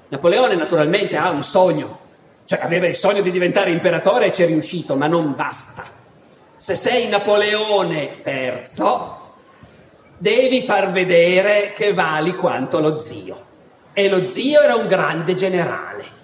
Napoleone 0.08 0.54
naturalmente 0.54 1.16
ha 1.16 1.30
un 1.30 1.42
sogno, 1.42 1.98
cioè 2.44 2.60
aveva 2.62 2.86
il 2.86 2.94
sogno 2.94 3.20
di 3.20 3.30
diventare 3.30 3.70
imperatore 3.70 4.26
e 4.26 4.32
ci 4.32 4.42
è 4.42 4.46
riuscito, 4.46 4.94
ma 4.94 5.08
non 5.08 5.34
basta. 5.34 5.84
Se 6.56 6.74
sei 6.74 7.08
Napoleone 7.08 8.22
III, 8.24 8.62
devi 10.18 10.62
far 10.62 10.92
vedere 10.92 11.72
che 11.74 11.92
vali 11.92 12.34
quanto 12.34 12.80
lo 12.80 12.98
zio. 12.98 13.44
E 13.92 14.08
lo 14.08 14.26
zio 14.28 14.60
era 14.60 14.74
un 14.74 14.86
grande 14.86 15.34
generale 15.34 16.14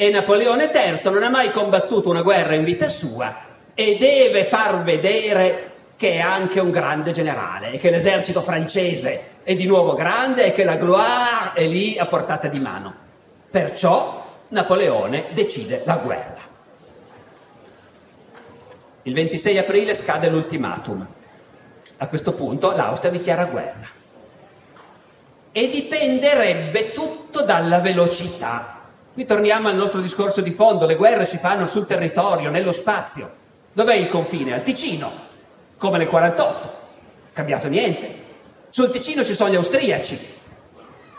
e 0.00 0.08
Napoleone 0.08 0.70
III 0.72 1.10
non 1.12 1.22
ha 1.22 1.28
mai 1.28 1.50
combattuto 1.50 2.08
una 2.08 2.22
guerra 2.22 2.54
in 2.54 2.64
vita 2.64 2.88
sua 2.88 3.36
e 3.74 3.98
deve 3.98 4.44
far 4.44 4.82
vedere 4.82 5.72
che 5.94 6.12
è 6.14 6.18
anche 6.20 6.58
un 6.58 6.70
grande 6.70 7.12
generale 7.12 7.72
e 7.72 7.78
che 7.78 7.90
l'esercito 7.90 8.40
francese 8.40 9.40
è 9.42 9.54
di 9.54 9.66
nuovo 9.66 9.92
grande 9.92 10.46
e 10.46 10.52
che 10.52 10.64
la 10.64 10.76
gloire 10.76 11.52
è 11.52 11.66
lì 11.66 11.98
a 11.98 12.06
portata 12.06 12.48
di 12.48 12.58
mano. 12.60 12.94
Perciò 13.50 14.26
Napoleone 14.48 15.26
decide 15.32 15.82
la 15.84 15.96
guerra. 15.96 16.40
Il 19.02 19.12
26 19.12 19.58
aprile 19.58 19.94
scade 19.94 20.30
l'ultimatum. 20.30 21.06
A 22.02 22.08
questo 22.08 22.32
punto 22.32 22.74
l'Austria 22.74 23.10
dichiara 23.10 23.46
guerra. 23.46 23.88
E 25.52 25.68
dipenderebbe 25.68 26.92
tutto 26.92 27.42
dalla 27.42 27.78
velocità 27.78 28.78
Qui 29.12 29.24
torniamo 29.24 29.66
al 29.66 29.74
nostro 29.74 30.00
discorso 30.00 30.40
di 30.40 30.52
fondo, 30.52 30.86
le 30.86 30.94
guerre 30.94 31.26
si 31.26 31.36
fanno 31.36 31.66
sul 31.66 31.84
territorio, 31.84 32.48
nello 32.48 32.70
spazio. 32.70 33.30
Dov'è 33.72 33.94
il 33.94 34.08
confine? 34.08 34.54
Al 34.54 34.62
Ticino, 34.62 35.10
come 35.76 35.98
nel 35.98 36.08
48. 36.08 36.72
Cambiato 37.32 37.66
niente. 37.66 38.14
Sul 38.70 38.90
Ticino 38.90 39.24
ci 39.24 39.34
sono 39.34 39.50
gli 39.50 39.56
austriaci. 39.56 40.18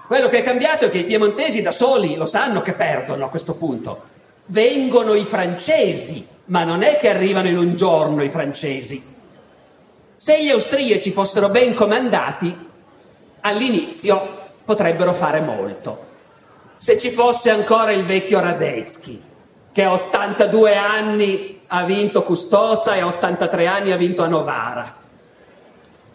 Quello 0.07 0.29
che 0.29 0.39
è 0.39 0.43
cambiato 0.43 0.85
è 0.85 0.89
che 0.89 0.99
i 0.99 1.03
piemontesi 1.03 1.61
da 1.61 1.73
soli 1.73 2.15
lo 2.15 2.25
sanno 2.25 2.61
che 2.61 2.73
perdono 2.73 3.25
a 3.25 3.29
questo 3.29 3.55
punto. 3.55 4.03
Vengono 4.45 5.13
i 5.13 5.25
francesi, 5.25 6.25
ma 6.45 6.63
non 6.63 6.83
è 6.83 6.97
che 6.97 7.09
arrivano 7.09 7.49
in 7.49 7.57
un 7.57 7.75
giorno 7.75 8.23
i 8.23 8.29
francesi. 8.29 9.03
Se 10.23 10.43
gli 10.43 10.51
austriaci 10.51 11.09
fossero 11.09 11.49
ben 11.49 11.73
comandati, 11.73 12.55
all'inizio 13.39 14.51
potrebbero 14.63 15.15
fare 15.15 15.39
molto 15.39 16.09
se 16.75 16.99
ci 16.99 17.09
fosse 17.09 17.49
ancora 17.49 17.91
il 17.91 18.05
vecchio 18.05 18.39
Radetzky, 18.39 19.19
che 19.71 19.83
a 19.83 19.93
82 19.93 20.75
anni 20.75 21.61
ha 21.65 21.83
vinto 21.85 22.21
Custoza 22.21 22.93
e 22.93 22.99
a 22.99 23.07
83 23.07 23.65
anni 23.65 23.91
ha 23.91 23.97
vinto 23.97 24.21
a 24.21 24.27
Novara, 24.27 24.95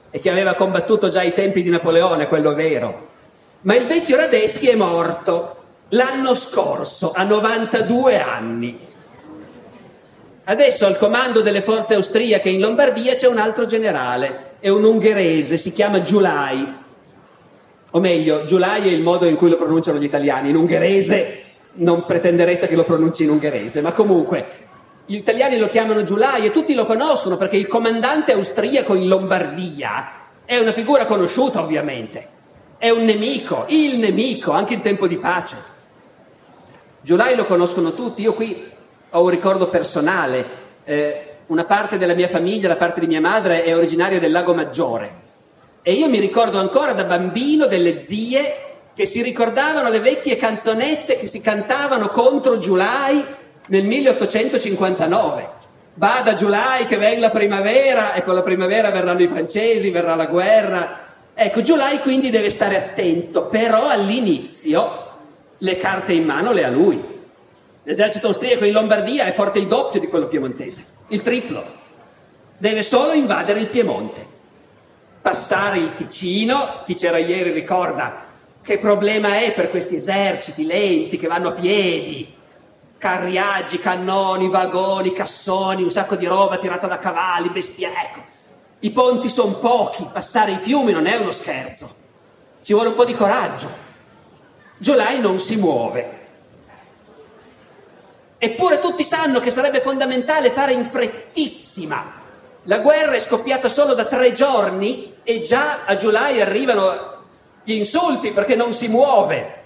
e 0.09 0.21
che 0.21 0.31
aveva 0.31 0.55
combattuto 0.55 1.09
già 1.09 1.23
ai 1.23 1.35
tempi 1.35 1.65
di 1.65 1.71
Napoleone, 1.71 2.29
quello 2.29 2.55
vero. 2.55 3.09
Ma 3.63 3.75
il 3.75 3.89
vecchio 3.89 4.17
Radetzky 4.17 4.69
è 4.69 4.77
morto 4.77 5.57
l'anno 5.89 6.33
scorso, 6.35 7.11
a 7.13 7.25
92 7.25 8.23
anni. 8.23 8.86
Adesso 10.49 10.87
al 10.87 10.97
comando 10.97 11.41
delle 11.41 11.61
forze 11.61 11.95
austriache 11.95 12.49
in 12.49 12.61
Lombardia 12.61 13.17
c'è 13.17 13.27
un 13.27 13.39
altro 13.39 13.67
generale, 13.67 14.51
è 14.61 14.69
un 14.69 14.85
ungherese, 14.85 15.57
si 15.57 15.73
chiama 15.73 16.03
Giulai, 16.03 16.73
o 17.91 17.99
meglio, 17.99 18.45
Giulai 18.45 18.83
è 18.89 18.93
il 18.93 19.03
modo 19.03 19.27
in 19.27 19.35
cui 19.35 19.49
lo 19.49 19.57
pronunciano 19.57 19.99
gli 19.99 20.05
italiani, 20.05 20.51
in 20.51 20.55
ungherese 20.55 21.43
non 21.79 22.05
pretenderete 22.05 22.69
che 22.69 22.77
lo 22.77 22.85
pronunci 22.85 23.25
in 23.25 23.31
ungherese, 23.31 23.81
ma 23.81 23.91
comunque 23.91 24.47
gli 25.05 25.17
italiani 25.17 25.59
lo 25.59 25.67
chiamano 25.67 26.05
Giulai 26.05 26.47
e 26.47 26.53
tutti 26.53 26.75
lo 26.75 26.87
conoscono 26.87 27.37
perché 27.37 27.57
il 27.57 27.67
comandante 27.67 28.31
austriaco 28.31 28.95
in 28.95 29.09
Lombardia 29.09 30.11
È 30.45 30.57
una 30.57 30.73
figura 30.73 31.07
conosciuta 31.07 31.61
ovviamente, 31.61 32.25
è 32.79 32.91
un 32.91 33.05
nemico, 33.05 33.65
il 33.71 33.99
nemico, 33.99 34.53
anche 34.53 34.75
in 34.75 34.81
tempo 34.81 35.09
di 35.09 35.17
pace. 35.17 35.57
Giulai 37.01 37.35
lo 37.35 37.47
conoscono 37.47 37.95
tutti, 37.95 38.23
io 38.23 38.33
qui 38.33 38.75
ho 39.17 39.23
un 39.23 39.31
ricordo 39.31 39.69
personale, 39.69 40.45
eh, 40.85 41.23
una 41.47 41.65
parte 41.65 41.97
della 41.97 42.15
mia 42.15 42.29
famiglia, 42.29 42.69
la 42.69 42.77
parte 42.77 43.01
di 43.01 43.07
mia 43.07 43.21
madre 43.21 43.65
è 43.65 43.75
originaria 43.75 44.21
del 44.21 44.31
Lago 44.31 44.53
Maggiore 44.53 45.25
e 45.81 45.93
io 45.93 46.09
mi 46.09 46.19
ricordo 46.19 46.59
ancora 46.59 46.93
da 46.93 47.05
bambino 47.05 47.67
delle 47.67 48.01
zie 48.01 48.57
che 48.95 49.07
si 49.07 49.23
ricordavano 49.23 49.89
le 49.89 50.01
vecchie 50.01 50.37
canzonette 50.37 51.17
che 51.17 51.27
si 51.27 51.41
cantavano 51.41 52.09
contro 52.09 52.59
Giulai 52.59 53.25
nel 53.69 53.85
1859. 53.85 55.49
Vada 55.95 56.35
Giulai 56.35 56.85
che 56.85 56.99
venga 56.99 57.21
la 57.21 57.31
primavera 57.31 58.13
e 58.13 58.23
con 58.23 58.35
la 58.35 58.43
primavera 58.43 58.91
verranno 58.91 59.23
i 59.23 59.29
francesi, 59.29 59.91
verrà 59.91 60.15
la 60.15 60.27
guerra. 60.27 60.99
Ecco, 61.33 61.63
Giulai 61.63 62.01
quindi 62.01 62.29
deve 62.29 62.51
stare 62.51 62.77
attento, 62.77 63.47
però 63.47 63.89
all'inizio 63.89 65.05
le 65.59 65.77
carte 65.79 66.13
in 66.13 66.25
mano 66.25 66.53
le 66.53 66.65
ha 66.65 66.69
lui. 66.69 67.16
L'esercito 67.87 68.27
austriaco 68.27 68.65
in 68.65 68.73
Lombardia 68.73 69.27
è 69.27 69.33
forte 69.33 69.61
il 69.61 69.69
doppio 69.69 70.01
di 70.01 70.09
quello 70.09 70.27
piemontese, 70.27 70.85
il 71.11 71.21
triplo. 71.21 71.65
Deve 72.59 72.83
solo 72.83 73.13
invadere 73.13 73.61
il 73.61 73.69
Piemonte, 73.69 74.27
passare 75.23 75.79
il 75.79 75.95
Ticino, 75.95 76.83
chi 76.85 76.97
c'era 76.97 77.19
ieri 77.19 77.53
ricorda 77.53 78.25
che 78.61 78.79
problema 78.79 79.39
è 79.39 79.53
per 79.53 79.71
questi 79.71 79.95
eserciti 79.95 80.67
lenti 80.67 81.17
che 81.17 81.29
vanno 81.29 81.51
a 81.51 81.53
piedi, 81.53 82.35
carriaggi, 82.99 83.79
cannoni, 83.79 84.49
vagoni, 84.49 85.13
cassoni, 85.13 85.85
un 85.85 85.91
sacco 85.93 86.17
di 86.17 86.27
roba 86.27 86.57
tirata 86.57 86.89
da 86.89 86.99
cavalli, 86.99 87.51
bestie. 87.51 87.87
Ecco, 87.87 88.21
i 88.81 88.91
ponti 88.91 89.29
sono 89.29 89.59
pochi, 89.59 90.09
passare 90.13 90.51
i 90.51 90.59
fiumi 90.59 90.91
non 90.91 91.07
è 91.07 91.15
uno 91.19 91.31
scherzo, 91.31 91.95
ci 92.65 92.73
vuole 92.73 92.89
un 92.89 92.97
po' 92.97 93.05
di 93.05 93.15
coraggio. 93.15 93.69
Giolai 94.77 95.21
non 95.21 95.39
si 95.39 95.55
muove. 95.55 96.16
Eppure 98.47 98.79
tutti 98.79 99.03
sanno 99.03 99.41
che 99.41 99.51
sarebbe 99.51 99.81
fondamentale 99.81 100.53
fare 100.53 100.73
in 100.73 100.85
frettissima. 100.85 102.23
La 102.63 102.79
guerra 102.79 103.15
è 103.15 103.19
scoppiata 103.19 103.69
solo 103.69 103.93
da 103.93 104.05
tre 104.05 104.33
giorni 104.33 105.15
e 105.25 105.43
già 105.43 105.79
a 105.85 105.97
Giulai 105.97 106.41
arrivano 106.41 107.25
gli 107.65 107.73
insulti 107.73 108.31
perché 108.31 108.55
non 108.55 108.73
si 108.73 108.87
muove. 108.87 109.63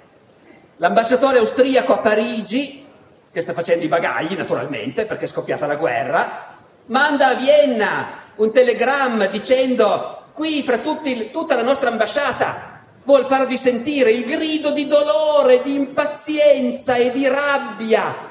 L'ambasciatore 0.79 1.37
austriaco 1.37 1.93
a 1.93 1.99
Parigi 1.99 2.87
che 3.31 3.41
sta 3.43 3.53
facendo 3.53 3.85
i 3.85 3.89
bagagli 3.89 4.35
naturalmente 4.35 5.05
perché 5.05 5.27
è 5.27 5.29
scoppiata 5.29 5.67
la 5.67 5.77
guerra, 5.77 6.57
manda 6.87 7.27
a 7.29 7.35
Vienna 7.35 8.07
un 8.37 8.51
telegramma 8.51 9.27
dicendo 9.27 10.23
qui 10.33 10.63
fra 10.63 10.79
tutti, 10.79 11.31
tutta 11.31 11.55
la 11.55 11.63
nostra 11.63 11.91
ambasciata 11.91 12.81
vuol 13.05 13.27
farvi 13.27 13.59
sentire 13.59 14.11
il 14.11 14.25
grido 14.25 14.71
di 14.71 14.87
dolore, 14.87 15.61
di 15.61 15.75
impazienza 15.75 16.95
e 16.95 17.11
di 17.11 17.29
rabbia. 17.29 18.30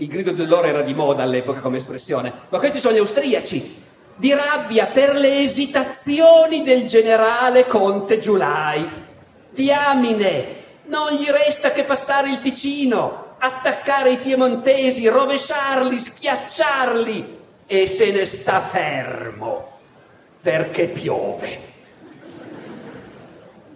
Il 0.00 0.08
grido 0.08 0.30
di 0.30 0.46
dolore 0.46 0.68
era 0.68 0.80
di 0.80 0.94
moda 0.94 1.22
all'epoca 1.22 1.60
come 1.60 1.76
espressione, 1.76 2.32
ma 2.48 2.58
questi 2.58 2.78
sono 2.78 2.94
gli 2.94 3.00
austriaci, 3.00 3.82
di 4.16 4.32
rabbia 4.32 4.86
per 4.86 5.14
le 5.14 5.42
esitazioni 5.42 6.62
del 6.62 6.86
generale 6.86 7.66
Conte 7.66 8.18
Giulai. 8.18 8.88
Diamine, 9.50 10.56
non 10.84 11.12
gli 11.12 11.26
resta 11.26 11.72
che 11.72 11.84
passare 11.84 12.30
il 12.30 12.40
Ticino, 12.40 13.34
attaccare 13.36 14.12
i 14.12 14.16
piemontesi, 14.16 15.06
rovesciarli, 15.06 15.98
schiacciarli 15.98 17.38
e 17.66 17.86
se 17.86 18.10
ne 18.10 18.24
sta 18.24 18.62
fermo 18.62 19.80
perché 20.40 20.88
piove. 20.88 21.68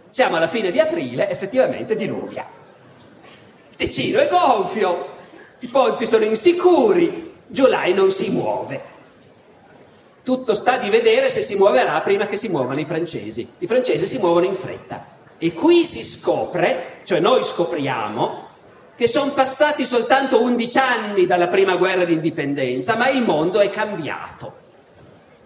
Siamo 0.08 0.36
alla 0.36 0.48
fine 0.48 0.70
di 0.70 0.80
aprile, 0.80 1.28
effettivamente 1.28 1.94
diluvia. 1.96 2.46
Il 3.68 3.76
Ticino 3.76 4.20
è 4.20 4.28
gonfio, 4.28 5.12
i 5.64 5.68
ponti 5.68 6.06
sono 6.06 6.24
insicuri, 6.24 7.32
Giulai 7.46 7.94
non 7.94 8.10
si 8.10 8.28
muove. 8.28 8.92
Tutto 10.22 10.52
sta 10.52 10.76
di 10.76 10.90
vedere 10.90 11.30
se 11.30 11.40
si 11.40 11.54
muoverà 11.54 11.98
prima 12.02 12.26
che 12.26 12.36
si 12.36 12.48
muovano 12.48 12.80
i 12.80 12.84
francesi. 12.84 13.48
I 13.58 13.66
francesi 13.66 14.06
si 14.06 14.18
muovono 14.18 14.44
in 14.44 14.56
fretta. 14.56 15.06
E 15.38 15.54
qui 15.54 15.86
si 15.86 16.04
scopre, 16.04 17.00
cioè 17.04 17.18
noi 17.18 17.42
scopriamo, 17.42 18.48
che 18.94 19.08
sono 19.08 19.32
passati 19.32 19.86
soltanto 19.86 20.42
11 20.42 20.78
anni 20.78 21.26
dalla 21.26 21.48
prima 21.48 21.76
guerra 21.76 22.04
d'indipendenza, 22.04 22.96
ma 22.96 23.08
il 23.08 23.22
mondo 23.22 23.60
è 23.60 23.70
cambiato. 23.70 24.52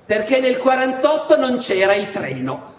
Perché 0.05 0.41
nel 0.41 0.57
48 0.57 1.37
non 1.37 1.59
c'era 1.59 1.95
il 1.95 2.11
treno 2.11 2.75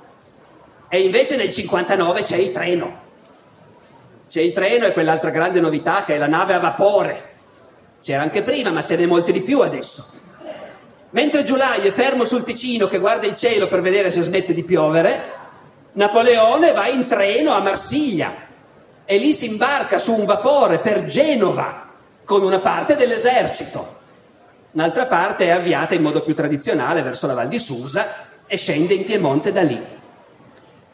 e 0.90 1.00
invece 1.00 1.38
nel 1.38 1.54
59 1.54 2.22
c'è 2.22 2.36
il 2.36 2.52
treno. 2.52 3.08
C'è 4.30 4.42
il 4.42 4.54
treno 4.54 4.86
e 4.86 4.94
quell'altra 4.94 5.32
grande 5.32 5.60
novità 5.60 6.04
che 6.06 6.14
è 6.14 6.18
la 6.20 6.28
nave 6.28 6.54
a 6.54 6.60
vapore. 6.60 7.30
C'era 8.04 8.22
anche 8.22 8.44
prima, 8.44 8.70
ma 8.70 8.84
ce 8.84 8.96
n'è 8.96 9.08
molti 9.08 9.32
di 9.32 9.42
più 9.42 9.62
adesso. 9.62 10.06
Mentre 11.10 11.42
Giulai 11.42 11.82
è 11.82 11.92
fermo 11.92 12.26
sul 12.26 12.44
Ticino 12.44 12.88
che 12.88 13.00
guarda 13.00 13.26
il 13.26 13.36
cielo 13.36 13.68
per 13.68 13.82
vedere 13.82 14.12
se 14.12 14.22
smette 14.22 14.54
di 14.54 14.64
piovere, 14.64 15.20
Napoleone 15.94 16.72
va 16.72 16.88
in 16.88 17.08
treno 17.08 17.54
a 17.54 17.60
Marsiglia 17.60 18.32
e 19.04 19.18
lì 19.18 19.34
si 19.34 19.48
imbarca 19.48 19.98
su 19.98 20.14
un 20.14 20.26
vapore 20.26 20.78
per 20.78 21.06
Genova 21.06 21.88
con 22.24 22.44
una 22.44 22.60
parte 22.60 22.96
dell'esercito. 22.96 23.98
Un'altra 24.74 25.08
parte 25.08 25.46
è 25.46 25.50
avviata 25.50 25.96
in 25.96 26.04
modo 26.04 26.22
più 26.22 26.36
tradizionale 26.36 27.02
verso 27.02 27.26
la 27.26 27.34
Val 27.34 27.48
di 27.48 27.58
Susa 27.58 28.28
e 28.46 28.58
scende 28.58 28.94
in 28.94 29.06
Piemonte 29.06 29.52
da 29.52 29.64
lì. 29.64 29.84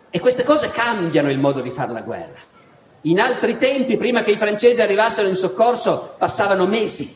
E 0.10 0.20
queste 0.22 0.46
cose 0.46 0.70
cambiano 0.70 1.30
il 1.30 1.38
modo 1.38 1.60
di 1.60 1.70
fare 1.70 1.92
la 1.92 2.02
guerra. 2.02 2.54
In 3.06 3.20
altri 3.20 3.58
tempi, 3.58 3.98
prima 3.98 4.22
che 4.24 4.32
i 4.32 4.38
francesi 4.38 4.82
arrivassero 4.82 5.28
in 5.28 5.36
soccorso, 5.36 6.16
passavano 6.18 6.66
mesi. 6.66 7.16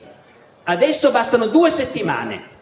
Adesso 0.63 1.11
bastano 1.11 1.47
due 1.47 1.71
settimane 1.71 2.57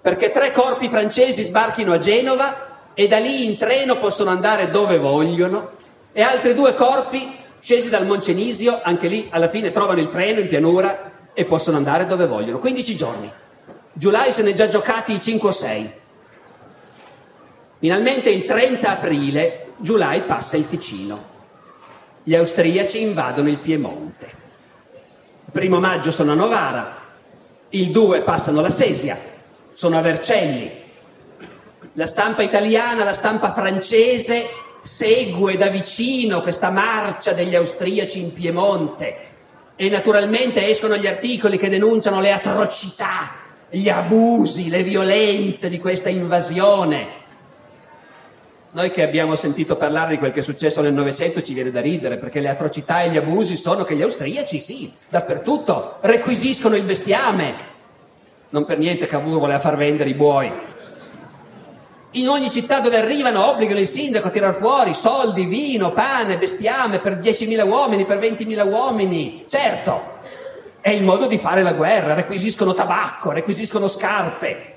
perché 0.00 0.30
tre 0.30 0.50
corpi 0.50 0.88
francesi 0.88 1.42
sbarchino 1.42 1.92
a 1.92 1.98
Genova 1.98 2.68
e 2.94 3.06
da 3.06 3.18
lì 3.18 3.44
in 3.44 3.58
treno 3.58 3.96
possono 3.96 4.30
andare 4.30 4.70
dove 4.70 4.98
vogliono 4.98 5.72
e 6.12 6.22
altri 6.22 6.54
due 6.54 6.74
corpi 6.74 7.38
Scesi 7.60 7.90
dal 7.90 8.06
Moncenisio, 8.06 8.80
anche 8.82 9.06
lì 9.06 9.28
alla 9.30 9.50
fine 9.50 9.70
trovano 9.70 10.00
il 10.00 10.08
treno 10.08 10.40
in 10.40 10.46
pianura 10.46 11.12
e 11.34 11.44
possono 11.44 11.76
andare 11.76 12.06
dove 12.06 12.26
vogliono. 12.26 12.58
15 12.58 12.96
giorni. 12.96 13.30
Giulai 13.92 14.32
se 14.32 14.42
ne 14.42 14.50
è 14.50 14.54
già 14.54 14.66
giocati 14.66 15.12
i 15.12 15.20
5 15.20 15.48
o 15.48 15.52
6. 15.52 15.92
Finalmente 17.78 18.30
il 18.30 18.46
30 18.46 18.90
aprile 18.90 19.66
Giulai 19.76 20.22
passa 20.22 20.56
il 20.56 20.70
Ticino. 20.70 21.29
Gli 22.22 22.34
austriaci 22.34 23.00
invadono 23.00 23.48
il 23.48 23.58
Piemonte. 23.58 24.24
Il 25.46 25.52
primo 25.52 25.80
maggio 25.80 26.10
sono 26.10 26.32
a 26.32 26.34
Novara, 26.34 26.96
il 27.70 27.90
2 27.90 28.20
passano 28.20 28.60
la 28.60 28.70
Sesia, 28.70 29.18
sono 29.72 29.96
a 29.96 30.02
Vercelli. 30.02 30.70
La 31.94 32.06
stampa 32.06 32.42
italiana, 32.42 33.04
la 33.04 33.14
stampa 33.14 33.52
francese 33.52 34.46
segue 34.82 35.56
da 35.56 35.68
vicino 35.68 36.42
questa 36.42 36.70
marcia 36.70 37.32
degli 37.32 37.54
austriaci 37.54 38.20
in 38.20 38.32
Piemonte 38.32 39.16
e 39.74 39.88
naturalmente 39.88 40.68
escono 40.68 40.96
gli 40.96 41.06
articoli 41.06 41.56
che 41.56 41.68
denunciano 41.68 42.20
le 42.20 42.32
atrocità, 42.32 43.32
gli 43.70 43.88
abusi, 43.88 44.68
le 44.68 44.82
violenze 44.82 45.68
di 45.68 45.78
questa 45.78 46.10
invasione. 46.10 47.19
Noi 48.72 48.92
che 48.92 49.02
abbiamo 49.02 49.34
sentito 49.34 49.74
parlare 49.74 50.10
di 50.10 50.18
quel 50.18 50.30
che 50.30 50.38
è 50.38 50.42
successo 50.44 50.80
nel 50.80 50.92
Novecento 50.92 51.42
ci 51.42 51.54
viene 51.54 51.72
da 51.72 51.80
ridere 51.80 52.18
perché 52.18 52.38
le 52.38 52.48
atrocità 52.48 53.02
e 53.02 53.10
gli 53.10 53.16
abusi 53.16 53.56
sono 53.56 53.82
che 53.82 53.96
gli 53.96 54.02
austriaci, 54.02 54.60
sì, 54.60 54.92
dappertutto, 55.08 55.96
requisiscono 56.02 56.76
il 56.76 56.84
bestiame. 56.84 57.54
Non 58.50 58.64
per 58.64 58.78
niente 58.78 59.08
Cavour 59.08 59.40
voleva 59.40 59.58
far 59.58 59.76
vendere 59.76 60.10
i 60.10 60.14
buoi. 60.14 60.52
In 62.12 62.28
ogni 62.28 62.48
città 62.52 62.78
dove 62.78 62.96
arrivano 62.96 63.44
obbligano 63.44 63.80
il 63.80 63.88
sindaco 63.88 64.28
a 64.28 64.30
tirar 64.30 64.54
fuori 64.54 64.94
soldi, 64.94 65.46
vino, 65.46 65.90
pane, 65.90 66.38
bestiame 66.38 66.98
per 66.98 67.18
10.000 67.18 67.66
uomini, 67.66 68.04
per 68.04 68.20
20.000 68.20 68.68
uomini. 68.68 69.46
Certo, 69.48 70.18
è 70.80 70.90
il 70.90 71.02
modo 71.02 71.26
di 71.26 71.38
fare 71.38 71.64
la 71.64 71.72
guerra, 71.72 72.14
requisiscono 72.14 72.72
tabacco, 72.72 73.32
requisiscono 73.32 73.88
scarpe. 73.88 74.74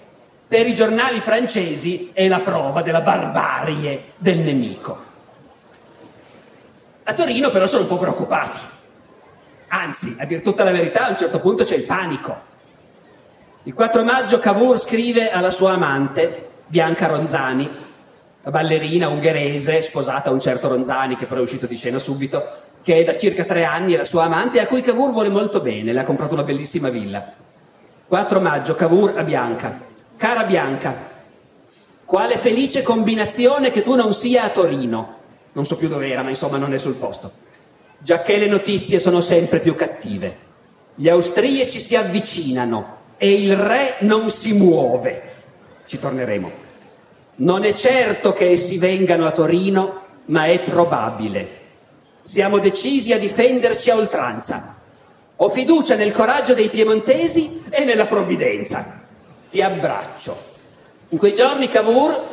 Per 0.54 0.68
i 0.68 0.76
giornali 0.76 1.20
francesi 1.20 2.12
è 2.13 2.28
la 2.28 2.42
prova 2.42 2.84
della 2.84 3.02
barbarie 3.02 4.12
del 4.18 4.38
nemico. 4.38 5.04
A 7.06 7.13
Torino 7.16 7.50
però 7.50 7.66
sono 7.66 7.82
un 7.82 7.88
po' 7.88 7.98
preoccupati. 7.98 8.60
Anzi, 9.70 10.16
a 10.20 10.26
dir 10.26 10.42
tutta 10.42 10.63
la 10.63 10.70
verità, 10.70 11.08
a 11.08 11.10
un 11.10 11.18
certo 11.18 11.39
punto 11.39 11.63
c'è 11.63 11.74
il 11.76 11.86
panico. 11.86 12.38
Il 13.63 13.74
4 13.74 14.04
maggio 14.04 14.38
Cavour 14.38 14.80
scrive 14.80 15.32
alla 15.32 15.50
sua 15.50 15.72
amante 15.72 16.50
Bianca 16.68 17.08
Ronzani, 17.08 17.68
la 18.44 18.52
ballerina 18.52 19.08
ungherese 19.08 19.82
sposata 19.82 20.30
a 20.30 20.34
un 20.34 20.39
certo 20.39 20.68
Ronzani 20.68 21.16
che 21.16 21.26
però 21.26 21.39
è 21.39 21.44
uscito 21.44 21.66
di 21.66 21.76
scena 21.76 21.98
subito, 21.98 22.46
che 22.84 22.98
è 22.98 23.04
da 23.04 23.18
circa 23.18 23.44
tre 23.44 23.63
anni 23.63 23.96
la 23.96 24.06
sua 24.06 24.26
amante 24.26 24.60
e 24.60 24.62
a 24.62 24.68
cui 24.68 24.82
Cavour 24.82 25.13
vuole 25.13 25.30
molto 25.30 25.62
bene, 25.62 25.92
le 25.92 26.00
ha 26.02 26.04
comprato 26.04 26.36
una 26.36 26.44
bellissima 26.44 26.89
villa. 26.89 27.34
4 28.08 28.39
maggio, 28.39 28.76
Cavour 28.76 29.18
a 29.18 29.24
Bianca. 29.24 29.92
Cara 30.24 30.46
Bianca, 30.46 30.96
Quale 32.06 32.38
felice 32.38 32.82
combinazione 32.82 33.72
che 33.72 33.82
tu 33.82 33.94
non 33.94 34.14
sia 34.14 34.44
a 34.44 34.50
Torino. 34.52 35.18
Non 35.52 35.66
so 35.66 35.76
più 35.76 35.90
dove 35.90 36.10
era, 36.10 36.24
ma 36.24 36.30
insomma 36.30 36.56
non 36.56 36.74
è 36.74 36.78
sul 36.78 36.94
posto. 36.94 37.30
Giacché 37.98 38.38
le 38.38 38.48
notizie 38.48 39.02
sono 39.02 39.20
sempre 39.20 39.60
più 39.60 39.76
cattive. 39.76 40.38
Gli 40.96 41.10
austriaci 41.10 41.78
si 41.82 41.98
avvicinano 41.98 43.00
e 43.18 43.34
il 43.34 43.54
re 43.58 43.96
non 44.00 44.30
si 44.30 44.54
muove. 44.54 45.24
Ci 45.88 46.00
torneremo. 46.00 46.52
Non 47.36 47.66
è 47.66 47.74
certo 47.74 48.32
che 48.32 48.52
essi 48.52 48.78
vengano 48.78 49.26
a 49.26 49.32
Torino, 49.32 50.04
ma 50.28 50.46
è 50.46 50.58
probabile. 50.62 51.50
Siamo 52.24 52.60
decisi 52.60 53.12
a 53.12 53.20
difenderci 53.20 53.90
a 53.90 53.98
oltranza. 53.98 54.78
Ho 55.36 55.50
fiducia 55.50 55.96
nel 55.96 56.14
coraggio 56.14 56.54
dei 56.54 56.70
piemontesi 56.70 57.66
e 57.70 57.84
nella 57.84 58.06
provvidenza. 58.06 59.02
Ti 59.54 59.62
abbraccio. 59.62 60.36
In 61.10 61.20
quei 61.20 61.36
giorni 61.36 61.68
Cavour 61.68 62.24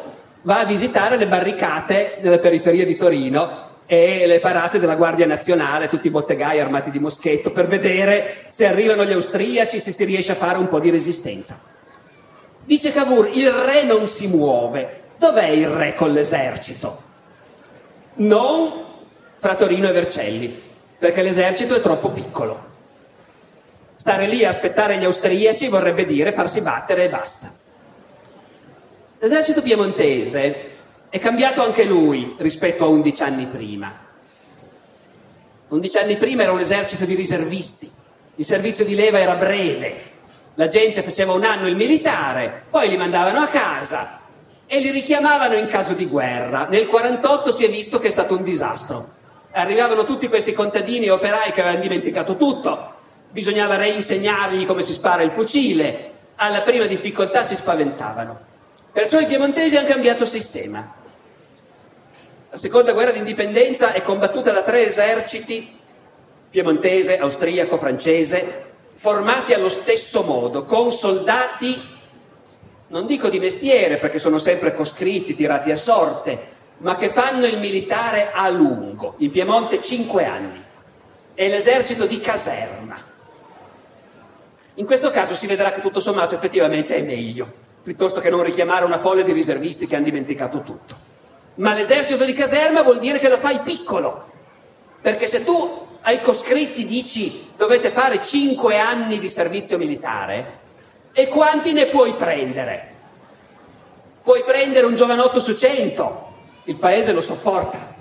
va 0.40 0.61
a 0.61 0.64
visitare 0.64 1.18
le 1.18 1.26
barricate 1.26 2.16
della 2.22 2.38
periferia 2.38 2.87
di 2.87 2.96
Torino 2.96 3.68
e 3.85 4.26
le 4.26 4.40
parate 4.40 4.78
della 4.78 4.96
Guardia 4.96 5.26
Nazionale, 5.26 5.88
tutti 5.88 6.06
i 6.06 6.11
bottegai 6.11 6.59
armati 6.59 6.90
di 6.90 6.98
moschetto, 6.98 7.50
per 7.50 7.66
vedere 7.66 8.46
se 8.48 8.64
arrivano 8.64 9.04
gli 9.04 9.12
austriaci, 9.12 9.78
se 9.78 9.92
si 9.92 10.04
riesce 10.04 10.33
a 10.33 10.37
fare 10.37 10.56
un 10.56 10.66
po' 10.66 10.80
di 10.80 10.88
resistenza. 10.88 11.59
Dice 12.64 12.90
Cavour, 12.90 13.28
il 13.35 13.50
re 13.50 13.83
non 13.83 14.06
si 14.06 14.26
muove. 14.26 15.02
Dov'è 15.18 15.48
il 15.48 15.68
re 15.68 15.94
con 15.94 16.12
l'esercito? 16.14 17.02
Non 18.14 18.83
fra 19.35 19.56
Torino 19.56 19.90
e 19.90 19.92
Vercelli, 19.92 20.59
perché 20.98 21.20
l'esercito 21.20 21.74
è 21.74 21.83
troppo 21.83 22.09
piccolo. 22.09 22.68
Stare 24.00 24.26
lì 24.26 24.46
a 24.46 24.48
aspettare 24.48 24.96
gli 24.96 25.04
austriaci 25.04 25.68
vorrebbe 25.68 26.06
dire 26.06 26.32
farsi 26.32 26.62
battere 26.62 27.04
e 27.04 27.08
basta. 27.10 27.52
L'esercito 29.18 29.60
piemontese 29.60 30.70
è 31.10 31.18
cambiato 31.18 31.62
anche 31.62 31.84
lui 31.84 32.34
rispetto 32.38 32.84
a 32.84 32.88
undici 32.88 33.22
anni 33.22 33.44
prima. 33.44 33.92
Undici 35.68 35.98
anni 35.98 36.16
prima 36.16 36.44
era 36.44 36.52
un 36.52 36.60
esercito 36.60 37.04
di 37.04 37.14
riservisti, 37.14 37.90
il 38.36 38.44
servizio 38.46 38.86
di 38.86 38.94
leva 38.94 39.18
era 39.18 39.34
breve, 39.34 40.00
la 40.54 40.66
gente 40.66 41.02
faceva 41.02 41.34
un 41.34 41.44
anno 41.44 41.66
il 41.66 41.76
militare, 41.76 42.62
poi 42.70 42.88
li 42.88 42.96
mandavano 42.96 43.40
a 43.40 43.48
casa 43.48 44.20
e 44.64 44.80
li 44.80 44.88
richiamavano 44.88 45.56
in 45.56 45.66
caso 45.66 45.92
di 45.92 46.06
guerra. 46.06 46.68
Nel 46.70 46.86
48 46.86 47.52
si 47.52 47.66
è 47.66 47.68
visto 47.68 47.98
che 47.98 48.08
è 48.08 48.10
stato 48.10 48.34
un 48.34 48.44
disastro. 48.44 49.10
Arrivavano 49.50 50.06
tutti 50.06 50.26
questi 50.26 50.54
contadini 50.54 51.04
e 51.04 51.10
operai 51.10 51.52
che 51.52 51.60
avevano 51.60 51.82
dimenticato 51.82 52.36
tutto, 52.36 52.94
bisognava 53.30 53.76
reinsegnargli 53.76 54.66
come 54.66 54.82
si 54.82 54.92
spara 54.92 55.22
il 55.22 55.30
fucile, 55.30 56.12
alla 56.36 56.62
prima 56.62 56.86
difficoltà 56.86 57.42
si 57.42 57.54
spaventavano. 57.54 58.48
Perciò 58.92 59.20
i 59.20 59.26
piemontesi 59.26 59.76
hanno 59.76 59.86
cambiato 59.86 60.24
sistema. 60.24 60.94
La 62.50 62.56
seconda 62.56 62.92
guerra 62.92 63.12
d'indipendenza 63.12 63.92
è 63.92 64.02
combattuta 64.02 64.50
da 64.50 64.62
tre 64.62 64.86
eserciti, 64.86 65.78
piemontese, 66.50 67.18
austriaco, 67.18 67.78
francese, 67.78 68.68
formati 68.94 69.52
allo 69.54 69.68
stesso 69.68 70.22
modo, 70.22 70.64
con 70.64 70.90
soldati, 70.90 71.80
non 72.88 73.06
dico 73.06 73.28
di 73.28 73.38
mestiere 73.38 73.98
perché 73.98 74.18
sono 74.18 74.38
sempre 74.38 74.74
coscritti, 74.74 75.36
tirati 75.36 75.70
a 75.70 75.76
sorte, 75.76 76.58
ma 76.78 76.96
che 76.96 77.08
fanno 77.10 77.46
il 77.46 77.58
militare 77.58 78.30
a 78.32 78.48
lungo, 78.48 79.14
in 79.18 79.30
Piemonte 79.30 79.80
cinque 79.80 80.24
anni, 80.24 80.60
è 81.34 81.48
l'esercito 81.48 82.06
di 82.06 82.18
caserma. 82.18 83.10
In 84.80 84.86
questo 84.86 85.10
caso 85.10 85.34
si 85.34 85.46
vedrà 85.46 85.72
che 85.72 85.82
tutto 85.82 86.00
sommato 86.00 86.34
effettivamente 86.34 86.96
è 86.96 87.02
meglio 87.02 87.52
piuttosto 87.82 88.18
che 88.18 88.30
non 88.30 88.42
richiamare 88.42 88.86
una 88.86 88.96
folla 88.96 89.20
di 89.20 89.30
riservisti 89.30 89.86
che 89.86 89.94
hanno 89.94 90.06
dimenticato 90.06 90.62
tutto. 90.62 90.96
Ma 91.56 91.74
l'esercito 91.74 92.24
di 92.24 92.32
caserma 92.32 92.80
vuol 92.80 92.98
dire 92.98 93.18
che 93.18 93.28
lo 93.28 93.36
fai 93.36 93.58
piccolo, 93.58 94.30
perché 95.02 95.26
se 95.26 95.44
tu 95.44 95.86
ai 96.00 96.18
coscritti 96.20 96.86
dici 96.86 97.50
dovete 97.58 97.90
fare 97.90 98.22
cinque 98.22 98.78
anni 98.78 99.18
di 99.18 99.28
servizio 99.28 99.76
militare, 99.76 100.58
e 101.12 101.28
quanti 101.28 101.72
ne 101.72 101.84
puoi 101.86 102.14
prendere? 102.14 102.94
Puoi 104.22 104.42
prendere 104.44 104.86
un 104.86 104.94
giovanotto 104.94 105.40
su 105.40 105.54
cento, 105.54 106.32
il 106.64 106.76
paese 106.76 107.12
lo 107.12 107.20
sopporta. 107.20 107.94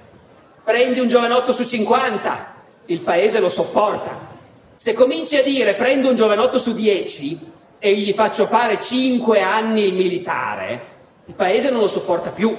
Prendi 0.63 1.01
un 1.01 1.09
giovanotto 1.09 1.51
su 1.51 1.65
50, 1.65 2.53
il 2.85 3.01
paese 3.01 3.41
lo 3.41 3.49
sopporta. 3.49 4.28
Se 4.81 4.93
cominci 4.93 5.35
a 5.35 5.43
dire 5.43 5.73
prendo 5.73 6.07
un 6.07 6.15
giovanotto 6.15 6.57
su 6.57 6.73
10, 6.73 7.37
e 7.79 7.95
gli 7.95 8.13
faccio 8.13 8.47
fare 8.47 8.81
cinque 8.81 9.41
anni 9.41 9.83
il 9.83 9.93
militare, 9.93 10.85
il 11.25 11.33
paese 11.33 11.69
non 11.69 11.81
lo 11.81 11.89
sopporta 11.89 12.29
più. 12.29 12.55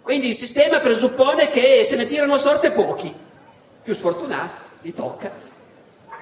Quindi 0.00 0.28
il 0.28 0.36
sistema 0.36 0.78
presuppone 0.78 1.50
che 1.50 1.82
se 1.84 1.96
ne 1.96 2.06
tirano 2.06 2.34
a 2.34 2.38
sorte 2.38 2.70
pochi, 2.70 3.12
più 3.82 3.94
sfortunati, 3.96 4.62
gli 4.80 4.94
tocca. 4.94 5.32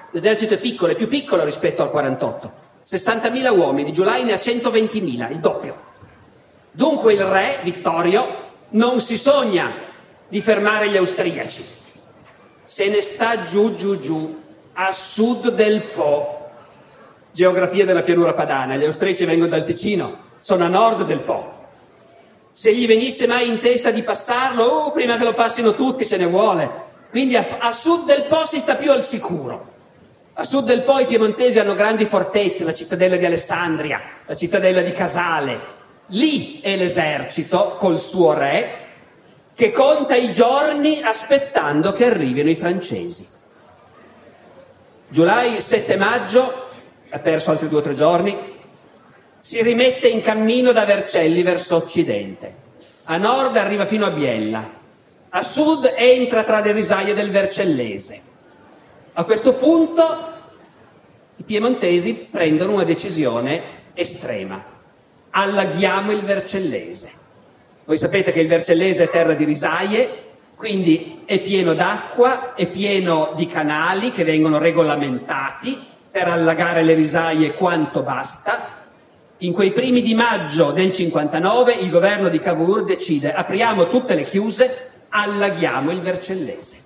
L'esercito 0.09 0.55
è 0.55 0.57
piccolo, 0.57 0.93
è 0.93 0.95
più 0.95 1.07
piccolo 1.07 1.43
rispetto 1.43 1.83
al 1.83 1.91
48. 1.91 2.51
60.000 2.83 3.55
uomini, 3.55 3.93
Giulai 3.93 4.23
ne 4.23 4.33
ha 4.33 4.37
120.000, 4.37 5.31
il 5.31 5.39
doppio. 5.39 5.79
Dunque 6.71 7.13
il 7.13 7.23
re, 7.23 7.59
Vittorio, 7.61 8.45
non 8.69 8.99
si 8.99 9.15
sogna 9.15 9.71
di 10.27 10.41
fermare 10.41 10.89
gli 10.89 10.97
austriaci. 10.97 11.63
Se 12.65 12.87
ne 12.87 13.01
sta 13.01 13.43
giù, 13.43 13.75
giù, 13.75 13.99
giù, 13.99 14.45
a 14.79 14.91
sud 14.91 15.49
del 15.55 15.81
Po, 15.81 16.49
geografia 17.31 17.83
della 17.83 18.03
pianura 18.03 18.33
padana, 18.33 18.75
gli 18.75 18.85
austriaci 18.85 19.25
vengono 19.25 19.49
dal 19.49 19.65
Ticino, 19.65 20.25
sono 20.41 20.65
a 20.65 20.67
nord 20.67 21.03
del 21.03 21.19
Po. 21.19 21.55
Se 22.51 22.71
gli 22.73 22.85
venisse 22.85 23.25
mai 23.25 23.47
in 23.47 23.59
testa 23.59 23.89
di 23.89 24.03
passarlo, 24.03 24.63
oh, 24.63 24.91
prima 24.91 25.17
che 25.17 25.23
lo 25.23 25.33
passino 25.33 25.73
tutti 25.73 26.05
ce 26.05 26.17
ne 26.17 26.27
vuole. 26.27 26.69
Quindi 27.09 27.35
a, 27.35 27.57
a 27.59 27.71
sud 27.71 28.05
del 28.05 28.23
Po 28.23 28.45
si 28.45 28.59
sta 28.59 28.75
più 28.75 28.91
al 28.91 29.01
sicuro. 29.01 29.73
A 30.33 30.43
sud 30.43 30.65
del 30.65 30.83
Po 30.83 30.99
i 30.99 31.07
piemontesi 31.07 31.57
hanno 31.57 31.73
grandi 31.73 32.05
fortezze, 32.05 32.63
la 32.63 32.73
cittadella 32.73 33.15
di 33.15 33.25
Alessandria, 33.25 33.99
la 34.27 34.35
cittadella 34.35 34.81
di 34.81 34.91
Casale. 34.91 35.59
Lì 36.07 36.59
è 36.61 36.75
l'esercito 36.75 37.77
col 37.79 37.99
suo 37.99 38.33
re 38.33 38.85
che 39.55 39.71
conta 39.71 40.15
i 40.15 40.31
giorni 40.33 41.01
aspettando 41.01 41.93
che 41.93 42.05
arrivino 42.05 42.47
i 42.47 42.55
francesi. 42.55 43.35
Giulai 45.09 45.55
il 45.55 45.61
7 45.61 45.95
maggio 45.95 46.69
ha 47.09 47.19
perso 47.19 47.51
altri 47.51 47.69
due 47.69 47.79
o 47.79 47.81
tre 47.81 47.95
giorni, 47.95 48.37
si 49.39 49.61
rimette 49.61 50.07
in 50.07 50.21
cammino 50.21 50.73
da 50.73 50.83
Vercelli 50.83 51.43
verso 51.43 51.77
occidente. 51.77 52.65
A 53.05 53.15
nord 53.15 53.55
arriva 53.55 53.85
fino 53.85 54.05
a 54.05 54.11
Biella, 54.11 54.69
a 55.29 55.41
sud 55.41 55.93
entra 55.95 56.43
tra 56.43 56.59
le 56.59 56.73
risaie 56.73 57.13
del 57.13 57.31
Vercellese. 57.31 58.21
A 59.13 59.23
questo 59.23 59.53
punto 59.53 60.33
i 61.37 61.43
piemontesi 61.43 62.27
prendono 62.29 62.73
una 62.73 62.83
decisione 62.83 63.61
estrema. 63.93 64.61
Allaghiamo 65.29 66.11
il 66.11 66.23
Vercellese. 66.23 67.09
Voi 67.85 67.97
sapete 67.97 68.33
che 68.33 68.41
il 68.41 68.47
Vercellese 68.49 69.05
è 69.05 69.09
terra 69.09 69.33
di 69.33 69.45
risaie, 69.45 70.26
quindi 70.57 71.21
è 71.25 71.39
pieno 71.39 71.75
d'acqua, 71.75 72.55
è 72.55 72.65
pieno 72.65 73.33
di 73.35 73.45
canali 73.45 74.11
che 74.11 74.23
vengono 74.23 74.57
regolamentati 74.57 75.79
per 76.09 76.27
allagare 76.27 76.81
le 76.81 76.95
risaie 76.95 77.53
quanto 77.53 78.01
basta. 78.01 78.75
In 79.37 79.53
quei 79.53 79.71
primi 79.71 80.01
di 80.01 80.15
maggio 80.15 80.71
del 80.71 80.91
59 80.91 81.73
il 81.73 81.91
governo 81.91 82.27
di 82.27 82.39
Cavour 82.39 82.85
decide 82.85 83.35
apriamo 83.35 83.87
tutte 83.87 84.15
le 84.15 84.23
chiuse, 84.23 84.89
allaghiamo 85.09 85.91
il 85.91 86.01
Vercellese. 86.01 86.77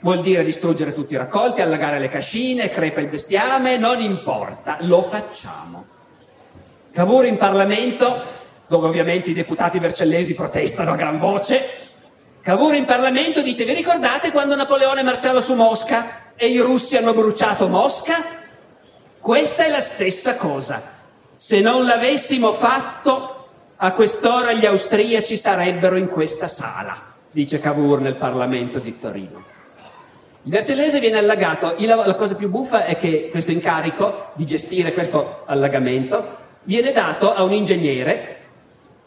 Vuol 0.00 0.20
dire 0.20 0.44
distruggere 0.44 0.92
tutti 0.92 1.14
i 1.14 1.16
raccolti, 1.16 1.62
allagare 1.62 1.98
le 1.98 2.10
cascine, 2.10 2.68
crepa 2.68 3.00
il 3.00 3.08
bestiame, 3.08 3.78
non 3.78 4.02
importa, 4.02 4.76
lo 4.80 5.00
facciamo. 5.00 5.86
Cavour 6.92 7.24
in 7.24 7.38
Parlamento, 7.38 8.22
dove 8.66 8.88
ovviamente 8.88 9.30
i 9.30 9.34
deputati 9.34 9.78
vercellesi 9.78 10.34
protestano 10.34 10.92
a 10.92 10.96
gran 10.96 11.18
voce, 11.18 11.83
Cavour 12.44 12.74
in 12.74 12.84
Parlamento 12.84 13.40
dice 13.40 13.64
vi 13.64 13.72
ricordate 13.72 14.30
quando 14.30 14.54
Napoleone 14.54 15.02
marciava 15.02 15.40
su 15.40 15.54
Mosca 15.54 16.34
e 16.36 16.48
i 16.48 16.58
russi 16.58 16.94
hanno 16.94 17.14
bruciato 17.14 17.68
Mosca? 17.68 18.22
Questa 19.18 19.64
è 19.64 19.70
la 19.70 19.80
stessa 19.80 20.36
cosa. 20.36 20.82
Se 21.36 21.60
non 21.60 21.86
l'avessimo 21.86 22.52
fatto, 22.52 23.46
a 23.76 23.92
quest'ora 23.92 24.52
gli 24.52 24.66
austriaci 24.66 25.38
sarebbero 25.38 25.96
in 25.96 26.06
questa 26.08 26.46
sala, 26.46 27.14
dice 27.30 27.60
Cavour 27.60 28.02
nel 28.02 28.16
Parlamento 28.16 28.78
di 28.78 28.98
Torino. 28.98 29.42
Il 30.42 30.50
Vercellese 30.50 31.00
viene 31.00 31.16
allagato, 31.16 31.74
la 31.78 32.14
cosa 32.14 32.34
più 32.34 32.50
buffa 32.50 32.84
è 32.84 32.98
che 32.98 33.30
questo 33.30 33.52
incarico 33.52 34.32
di 34.34 34.44
gestire 34.44 34.92
questo 34.92 35.44
allagamento 35.46 36.36
viene 36.64 36.92
dato 36.92 37.32
a 37.32 37.42
un 37.42 37.54
ingegnere 37.54 38.33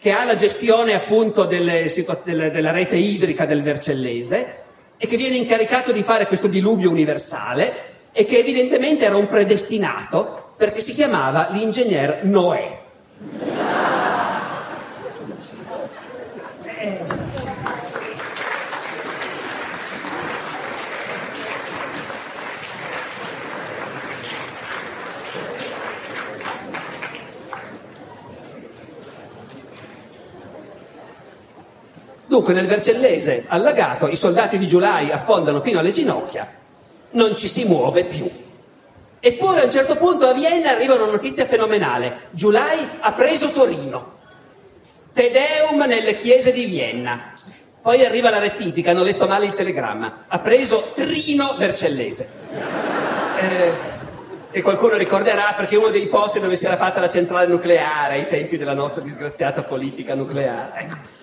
che 0.08 0.14
ha 0.14 0.24
la 0.24 0.38
gestione 0.38 0.94
appunto 0.94 1.44
delle, 1.44 1.92
della 2.24 2.72
rete 2.72 2.96
idrica 2.96 3.46
del 3.46 3.62
Vercellese 3.62 4.64
e 4.96 5.06
che 5.06 5.18
viene 5.18 5.36
incaricato 5.36 5.92
di 5.92 6.02
fare 6.02 6.28
questo 6.28 6.48
diluvio 6.48 6.90
universale 6.90 7.74
e 8.14 8.24
che 8.24 8.38
evidentemente 8.38 9.04
era 9.04 9.18
un 9.18 9.28
predestinato 9.28 10.54
perché 10.56 10.80
si 10.80 10.94
chiamava 10.94 11.50
l'ingegner 11.52 12.24
Noè. 12.24 12.80
Dunque 32.38 32.54
nel 32.54 32.68
Vercellese 32.68 33.46
allagato 33.48 34.08
i 34.08 34.16
soldati 34.16 34.60
di 34.60 34.68
Giulai 34.68 35.10
affondano 35.10 35.60
fino 35.60 35.80
alle 35.80 35.90
ginocchia, 35.90 36.48
non 37.14 37.36
ci 37.36 37.48
si 37.48 37.66
muove 37.66 38.04
più. 38.04 38.30
Eppure 39.20 39.62
a 39.62 39.64
un 39.64 39.72
certo 39.72 39.96
punto 39.96 40.28
a 40.28 40.34
Vienna 40.34 40.70
arriva 40.70 40.94
una 40.94 41.08
notizia 41.08 41.48
fenomenale. 41.48 42.28
Giulai 42.30 42.88
ha 43.00 43.12
preso 43.14 43.50
Torino. 43.50 44.18
Te 45.14 45.32
Deum 45.32 45.84
nelle 45.88 46.16
chiese 46.16 46.52
di 46.52 46.66
Vienna. 46.66 47.34
Poi 47.82 48.06
arriva 48.06 48.30
la 48.30 48.38
rettifica, 48.38 48.92
hanno 48.92 49.02
letto 49.02 49.26
male 49.26 49.48
il 49.48 49.54
telegramma. 49.54 50.26
Ha 50.28 50.38
preso 50.38 50.92
Trino 50.94 51.56
Vercellese. 51.58 52.30
Eh, 53.40 53.72
e 54.50 54.62
qualcuno 54.64 54.98
ricorderà 54.98 55.54
perché 55.56 55.76
è 55.76 55.78
uno 55.78 55.90
dei 55.90 56.08
posti 56.08 56.40
dove 56.40 56.56
si 56.56 56.66
era 56.66 56.76
fatta 56.76 57.00
la 57.00 57.08
centrale 57.08 57.46
nucleare 57.46 58.16
ai 58.16 58.28
tempi 58.28 58.58
della 58.58 58.74
nostra 58.74 59.04
disgraziata 59.04 59.62
politica 59.62 60.16
nucleare. 60.16 60.72
Ecco. 60.80 61.18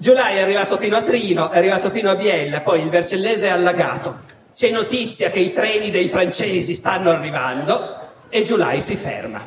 Giulai 0.00 0.36
è 0.36 0.40
arrivato 0.40 0.78
fino 0.78 0.96
a 0.96 1.02
Trino, 1.02 1.50
è 1.50 1.58
arrivato 1.58 1.90
fino 1.90 2.08
a 2.08 2.14
Biella, 2.14 2.62
poi 2.62 2.80
il 2.80 2.88
Vercellese 2.88 3.48
è 3.48 3.50
allagato. 3.50 4.20
C'è 4.54 4.70
notizia 4.70 5.28
che 5.28 5.40
i 5.40 5.52
treni 5.52 5.90
dei 5.90 6.08
francesi 6.08 6.74
stanno 6.74 7.10
arrivando 7.10 7.98
e 8.30 8.42
Giulai 8.42 8.80
si 8.80 8.96
ferma. 8.96 9.46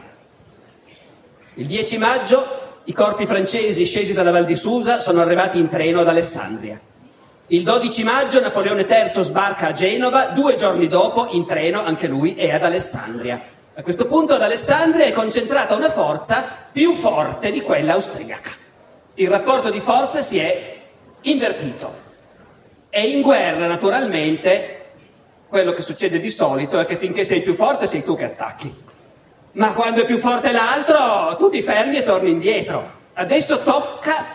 Il 1.56 1.66
10 1.66 1.98
maggio 1.98 2.46
i 2.84 2.94
corpi 2.94 3.26
francesi 3.26 3.84
scesi 3.84 4.14
dalla 4.14 4.30
Val 4.30 4.46
di 4.46 4.56
Susa 4.56 5.00
sono 5.00 5.22
arrivati 5.22 5.58
in 5.58 5.70
treno 5.70 6.02
ad 6.02 6.08
Alessandria. 6.08 6.80
Il 7.48 7.64
12 7.64 8.04
maggio 8.04 8.40
Napoleone 8.40 8.86
III 8.88 9.24
sbarca 9.24 9.70
a 9.70 9.72
Genova, 9.72 10.28
due 10.28 10.54
giorni 10.54 10.88
dopo 10.88 11.30
in 11.32 11.48
treno 11.48 11.84
anche 11.84 12.06
lui 12.06 12.36
è 12.36 12.52
ad 12.52 12.64
Alessandria. 12.64 13.42
A 13.74 13.82
questo 13.82 14.06
punto 14.06 14.36
ad 14.36 14.44
Alessandria 14.44 15.08
è 15.08 15.12
concentrata 15.14 15.74
una 15.74 15.90
forza 15.90 16.46
più 16.72 16.94
forte 16.94 17.50
di 17.50 17.62
quella 17.62 17.94
austriaca. 17.94 18.62
Il 19.16 19.30
rapporto 19.30 19.70
di 19.70 19.80
forza 19.80 20.24
si 20.24 20.40
è 20.40 20.80
invertito. 21.22 22.02
E 22.90 23.10
in 23.10 23.22
guerra, 23.22 23.68
naturalmente, 23.68 24.86
quello 25.48 25.72
che 25.74 25.84
succede 25.84 26.20
di 26.20 26.32
solito 26.32 26.80
è 26.80 26.86
che 26.86 26.98
finché 26.98 27.24
sei 27.24 27.42
più 27.42 27.54
forte 27.54 27.86
sei 27.86 28.04
tu 28.04 28.16
che 28.16 28.26
attacchi. 28.26 28.74
Ma 29.52 29.74
quando 29.74 30.02
è 30.02 30.06
più 30.06 30.18
forte 30.18 30.52
l'altro, 30.52 31.36
tu 31.38 31.50
ti 31.50 31.62
fermi 31.62 31.98
e 31.98 32.04
torni 32.04 32.32
indietro. 32.32 33.02
Adesso 33.14 33.62
tocca 33.62 34.26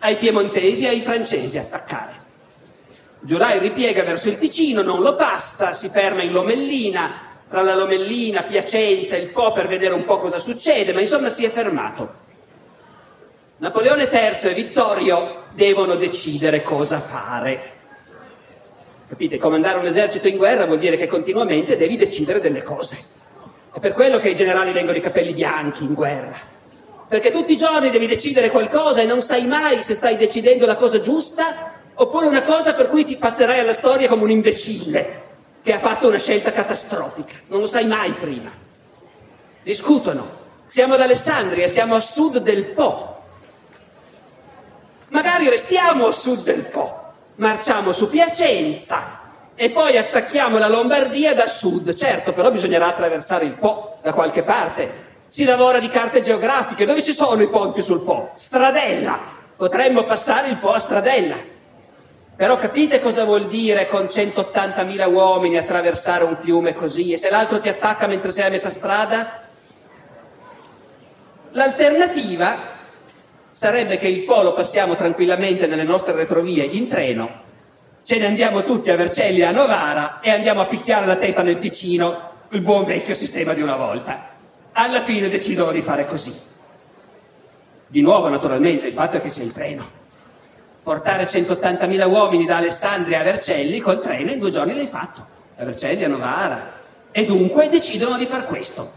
ai 0.00 0.16
piemontesi 0.16 0.84
e 0.84 0.88
ai 0.88 1.00
francesi 1.00 1.56
attaccare. 1.56 2.12
Giulai 3.20 3.58
ripiega 3.58 4.02
verso 4.02 4.28
il 4.28 4.36
Ticino, 4.36 4.82
non 4.82 5.00
lo 5.00 5.16
passa, 5.16 5.72
si 5.72 5.88
ferma 5.88 6.22
in 6.22 6.32
Lomellina, 6.32 7.10
tra 7.48 7.62
la 7.62 7.74
Lomellina, 7.74 8.42
Piacenza 8.42 9.16
e 9.16 9.20
il 9.20 9.28
Po 9.30 9.52
per 9.52 9.66
vedere 9.66 9.94
un 9.94 10.04
po' 10.04 10.18
cosa 10.18 10.38
succede, 10.38 10.92
ma 10.92 11.00
insomma 11.00 11.30
si 11.30 11.44
è 11.44 11.48
fermato. 11.48 12.24
Napoleone 13.58 14.02
III 14.12 14.50
e 14.50 14.54
Vittorio 14.54 15.44
devono 15.52 15.94
decidere 15.94 16.62
cosa 16.62 17.00
fare. 17.00 17.72
Capite? 19.08 19.38
Comandare 19.38 19.78
un 19.78 19.86
esercito 19.86 20.28
in 20.28 20.36
guerra 20.36 20.66
vuol 20.66 20.78
dire 20.78 20.98
che 20.98 21.06
continuamente 21.06 21.78
devi 21.78 21.96
decidere 21.96 22.40
delle 22.40 22.62
cose. 22.62 22.98
È 23.72 23.78
per 23.78 23.92
quello 23.92 24.18
che 24.18 24.28
i 24.28 24.34
generali 24.34 24.72
vengono 24.72 24.98
i 24.98 25.00
capelli 25.00 25.32
bianchi 25.32 25.84
in 25.84 25.94
guerra. 25.94 26.36
Perché 27.08 27.30
tutti 27.30 27.52
i 27.52 27.56
giorni 27.56 27.88
devi 27.88 28.06
decidere 28.06 28.50
qualcosa 28.50 29.00
e 29.00 29.06
non 29.06 29.22
sai 29.22 29.46
mai 29.46 29.82
se 29.82 29.94
stai 29.94 30.18
decidendo 30.18 30.66
la 30.66 30.76
cosa 30.76 31.00
giusta 31.00 31.72
oppure 31.94 32.26
una 32.26 32.42
cosa 32.42 32.74
per 32.74 32.90
cui 32.90 33.06
ti 33.06 33.16
passerai 33.16 33.60
alla 33.60 33.72
storia 33.72 34.06
come 34.06 34.24
un 34.24 34.30
imbecille 34.30 35.22
che 35.62 35.72
ha 35.72 35.78
fatto 35.78 36.08
una 36.08 36.18
scelta 36.18 36.52
catastrofica. 36.52 37.36
Non 37.46 37.60
lo 37.60 37.66
sai 37.66 37.86
mai 37.86 38.12
prima. 38.12 38.50
Discutono. 39.62 40.44
Siamo 40.66 40.94
ad 40.94 41.00
Alessandria, 41.00 41.68
siamo 41.68 41.94
a 41.94 42.00
sud 42.00 42.38
del 42.38 42.66
Po. 42.66 43.15
Magari 45.16 45.48
restiamo 45.48 46.08
a 46.08 46.12
sud 46.12 46.42
del 46.42 46.60
Po 46.60 47.04
marciamo 47.36 47.90
su 47.90 48.10
Piacenza 48.10 49.20
e 49.54 49.70
poi 49.70 49.96
attacchiamo 49.96 50.58
la 50.58 50.68
Lombardia 50.68 51.34
da 51.34 51.46
sud. 51.46 51.94
Certo, 51.94 52.34
però 52.34 52.50
bisognerà 52.50 52.88
attraversare 52.88 53.46
il 53.46 53.52
Po 53.52 53.96
da 54.02 54.12
qualche 54.12 54.42
parte. 54.42 55.04
Si 55.26 55.44
lavora 55.44 55.78
di 55.78 55.88
carte 55.88 56.20
geografiche. 56.20 56.84
Dove 56.84 57.02
ci 57.02 57.14
sono 57.14 57.40
i 57.40 57.48
ponti 57.48 57.80
sul 57.80 58.02
Po? 58.02 58.32
Stradella. 58.34 59.18
Potremmo 59.56 60.04
passare 60.04 60.48
il 60.48 60.56
Po 60.56 60.72
a 60.72 60.78
Stradella. 60.78 61.36
Però 62.36 62.58
capite 62.58 63.00
cosa 63.00 63.24
vuol 63.24 63.46
dire 63.46 63.88
con 63.88 64.04
180.000 64.04 65.10
uomini 65.10 65.56
attraversare 65.56 66.24
un 66.24 66.36
fiume 66.36 66.74
così? 66.74 67.12
E 67.12 67.16
se 67.16 67.30
l'altro 67.30 67.58
ti 67.58 67.70
attacca 67.70 68.06
mentre 68.06 68.32
sei 68.32 68.44
a 68.44 68.50
metà 68.50 68.68
strada? 68.68 69.44
L'alternativa 71.52 72.75
sarebbe 73.56 73.96
che 73.96 74.06
il 74.06 74.24
polo 74.24 74.52
passiamo 74.52 74.96
tranquillamente 74.96 75.66
nelle 75.66 75.82
nostre 75.82 76.12
retrovie 76.12 76.62
in 76.62 76.88
treno, 76.88 77.40
ce 78.02 78.18
ne 78.18 78.26
andiamo 78.26 78.62
tutti 78.62 78.90
a 78.90 78.96
Vercelli 78.96 79.40
a 79.40 79.50
Novara 79.50 80.20
e 80.20 80.30
andiamo 80.30 80.60
a 80.60 80.66
picchiare 80.66 81.06
la 81.06 81.16
testa 81.16 81.40
nel 81.40 81.58
Ticino, 81.58 82.32
il 82.50 82.60
buon 82.60 82.84
vecchio 82.84 83.14
sistema 83.14 83.54
di 83.54 83.62
una 83.62 83.76
volta. 83.76 84.28
Alla 84.72 85.00
fine 85.00 85.30
decidono 85.30 85.72
di 85.72 85.80
fare 85.80 86.04
così. 86.04 86.38
Di 87.86 88.02
nuovo, 88.02 88.28
naturalmente, 88.28 88.88
il 88.88 88.92
fatto 88.92 89.16
è 89.16 89.22
che 89.22 89.30
c'è 89.30 89.42
il 89.42 89.52
treno. 89.52 89.88
Portare 90.82 91.24
180.000 91.26 92.10
uomini 92.10 92.44
da 92.44 92.58
Alessandria 92.58 93.20
a 93.20 93.24
Vercelli 93.24 93.80
col 93.80 94.02
treno 94.02 94.32
in 94.32 94.38
due 94.38 94.50
giorni 94.50 94.74
l'hai 94.74 94.86
fatto, 94.86 95.26
a 95.56 95.64
Vercelli 95.64 96.04
a 96.04 96.08
Novara. 96.08 96.72
E 97.10 97.24
dunque 97.24 97.70
decidono 97.70 98.18
di 98.18 98.26
far 98.26 98.44
questo. 98.44 98.92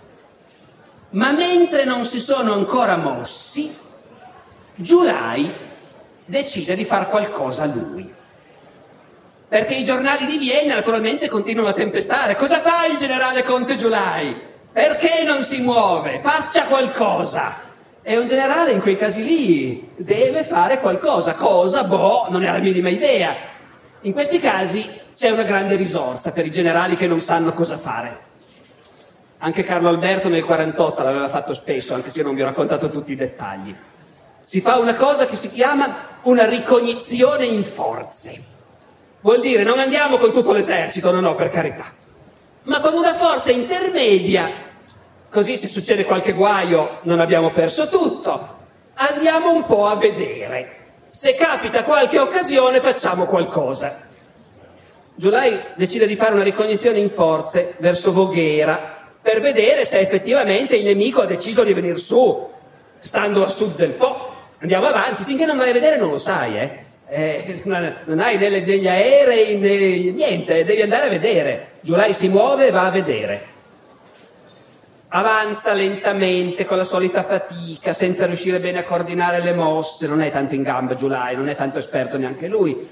Ma 1.11 1.31
mentre 1.31 1.85
non 1.85 2.03
si 2.03 2.19
sono 2.19 2.51
ancora 2.51 2.97
mossi, 2.97 3.87
Giulai 4.81 5.51
decide 6.23 6.73
di 6.73 6.85
fare 6.85 7.07
qualcosa 7.07 7.65
lui. 7.65 8.09
Perché 9.45 9.75
i 9.75 9.83
giornali 9.83 10.25
di 10.25 10.37
Vienna 10.37 10.75
naturalmente 10.75 11.27
continuano 11.27 11.67
a 11.67 11.73
tempestare. 11.73 12.37
Cosa 12.37 12.61
fa 12.61 12.85
il 12.85 12.97
generale 12.97 13.43
Conte 13.43 13.75
Giulai? 13.75 14.33
Perché 14.71 15.23
non 15.25 15.43
si 15.43 15.59
muove? 15.59 16.19
Faccia 16.19 16.63
qualcosa. 16.63 17.55
E 18.01 18.17
un 18.17 18.25
generale 18.25 18.71
in 18.71 18.79
quei 18.79 18.95
casi 18.95 19.21
lì 19.21 19.91
deve 19.97 20.45
fare 20.45 20.79
qualcosa. 20.79 21.33
Cosa? 21.33 21.83
Boh, 21.83 22.27
non 22.29 22.45
ha 22.45 22.53
la 22.53 22.59
minima 22.59 22.87
idea. 22.87 23.35
In 24.01 24.13
questi 24.13 24.39
casi 24.39 24.89
c'è 25.13 25.29
una 25.29 25.43
grande 25.43 25.75
risorsa 25.75 26.31
per 26.31 26.45
i 26.45 26.51
generali 26.51 26.95
che 26.95 27.07
non 27.07 27.19
sanno 27.19 27.51
cosa 27.51 27.77
fare. 27.77 28.27
Anche 29.39 29.63
Carlo 29.63 29.89
Alberto 29.89 30.29
nel 30.29 30.45
48 30.45 31.03
l'aveva 31.03 31.27
fatto 31.27 31.53
spesso, 31.53 31.93
anche 31.93 32.11
se 32.11 32.19
io 32.19 32.23
non 32.23 32.33
vi 32.33 32.43
ho 32.43 32.45
raccontato 32.45 32.89
tutti 32.89 33.11
i 33.11 33.17
dettagli 33.17 33.75
si 34.49 34.61
fa 34.61 34.79
una 34.79 34.95
cosa 34.95 35.27
che 35.27 35.35
si 35.35 35.51
chiama 35.51 36.17
una 36.23 36.49
ricognizione 36.49 37.45
in 37.45 37.63
forze. 37.63 38.41
Vuol 39.21 39.41
dire 39.41 39.61
non 39.61 39.77
andiamo 39.77 40.17
con 40.17 40.31
tutto 40.31 40.53
l'esercito, 40.53 41.11
no, 41.11 41.19
no, 41.19 41.35
per 41.35 41.49
carità, 41.49 41.85
ma 42.63 42.79
con 42.79 42.95
una 42.95 43.13
forza 43.13 43.51
intermedia, 43.51 44.49
così 45.29 45.55
se 45.55 45.67
succede 45.67 46.03
qualche 46.03 46.33
guaio 46.33 46.97
non 47.03 47.19
abbiamo 47.19 47.51
perso 47.51 47.87
tutto, 47.89 48.57
andiamo 48.95 49.53
un 49.53 49.65
po' 49.65 49.85
a 49.85 49.97
vedere. 49.97 50.77
Se 51.09 51.35
capita 51.35 51.83
qualche 51.83 52.17
occasione 52.17 52.79
facciamo 52.79 53.25
qualcosa. 53.25 54.07
Giulai 55.13 55.59
decide 55.75 56.07
di 56.07 56.15
fare 56.15 56.33
una 56.33 56.41
ricognizione 56.41 56.97
in 56.97 57.11
forze 57.11 57.75
verso 57.77 58.11
Voghera 58.11 58.97
per 59.21 59.41
vedere 59.41 59.85
se 59.85 59.99
effettivamente 59.99 60.75
il 60.75 60.85
nemico 60.85 61.21
ha 61.21 61.27
deciso 61.27 61.63
di 61.63 61.73
venire 61.73 61.97
su, 61.97 62.49
stando 62.99 63.43
a 63.43 63.47
sud 63.47 63.75
del 63.75 63.91
Po. 63.91 64.28
Andiamo 64.61 64.87
avanti, 64.87 65.23
finché 65.23 65.45
non 65.45 65.57
vai 65.57 65.69
a 65.69 65.73
vedere 65.73 65.95
non 65.95 66.09
lo 66.09 66.17
sai, 66.17 66.57
eh? 66.57 66.87
Eh, 67.11 67.61
non 67.63 68.19
hai 68.19 68.37
delle, 68.37 68.63
degli 68.63 68.87
aerei, 68.87 69.57
né, 69.57 70.11
niente, 70.11 70.65
devi 70.65 70.81
andare 70.81 71.07
a 71.07 71.09
vedere. 71.09 71.67
Giulai 71.79 72.13
si 72.13 72.27
muove 72.27 72.67
e 72.67 72.71
va 72.71 72.85
a 72.85 72.91
vedere. 72.91 73.47
Avanza 75.07 75.73
lentamente 75.73 76.65
con 76.65 76.77
la 76.77 76.83
solita 76.83 77.23
fatica, 77.23 77.93
senza 77.93 78.25
riuscire 78.25 78.59
bene 78.59 78.79
a 78.79 78.83
coordinare 78.83 79.41
le 79.41 79.53
mosse, 79.53 80.07
non 80.07 80.21
è 80.21 80.29
tanto 80.29 80.53
in 80.53 80.61
gamba 80.61 80.93
Giulai, 80.93 81.35
non 81.35 81.49
è 81.49 81.55
tanto 81.55 81.79
esperto 81.79 82.17
neanche 82.17 82.47
lui. 82.47 82.87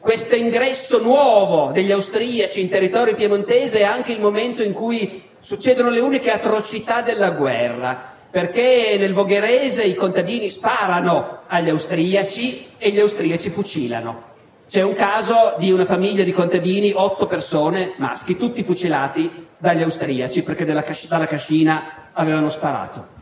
Questo 0.00 0.34
ingresso 0.34 1.00
nuovo 1.00 1.70
degli 1.72 1.92
austriaci 1.92 2.60
in 2.60 2.68
territorio 2.68 3.14
piemontese 3.14 3.78
è 3.78 3.84
anche 3.84 4.12
il 4.12 4.20
momento 4.20 4.62
in 4.62 4.72
cui 4.72 5.22
succedono 5.38 5.90
le 5.90 6.00
uniche 6.00 6.30
atrocità 6.30 7.02
della 7.02 7.30
guerra 7.30 8.16
perché 8.30 8.96
nel 8.98 9.14
Vogherese 9.14 9.82
i 9.82 9.94
contadini 9.94 10.48
sparano 10.48 11.40
agli 11.46 11.70
austriaci 11.70 12.66
e 12.76 12.90
gli 12.90 13.00
austriaci 13.00 13.48
fucilano. 13.48 14.26
C'è 14.68 14.82
un 14.82 14.94
caso 14.94 15.54
di 15.56 15.72
una 15.72 15.86
famiglia 15.86 16.22
di 16.22 16.32
contadini, 16.32 16.92
otto 16.94 17.26
persone 17.26 17.94
maschi, 17.96 18.36
tutti 18.36 18.62
fucilati 18.62 19.46
dagli 19.56 19.82
austriaci 19.82 20.42
perché 20.42 20.66
casc- 20.66 21.08
dalla 21.08 21.26
cascina 21.26 22.10
avevano 22.12 22.50
sparato. 22.50 23.16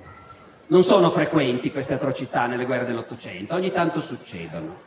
Non 0.68 0.82
sono 0.82 1.10
frequenti 1.10 1.70
queste 1.70 1.94
atrocità 1.94 2.46
nelle 2.46 2.64
guerre 2.64 2.84
dell'Ottocento, 2.84 3.54
ogni 3.54 3.70
tanto 3.70 4.00
succedono. 4.00 4.84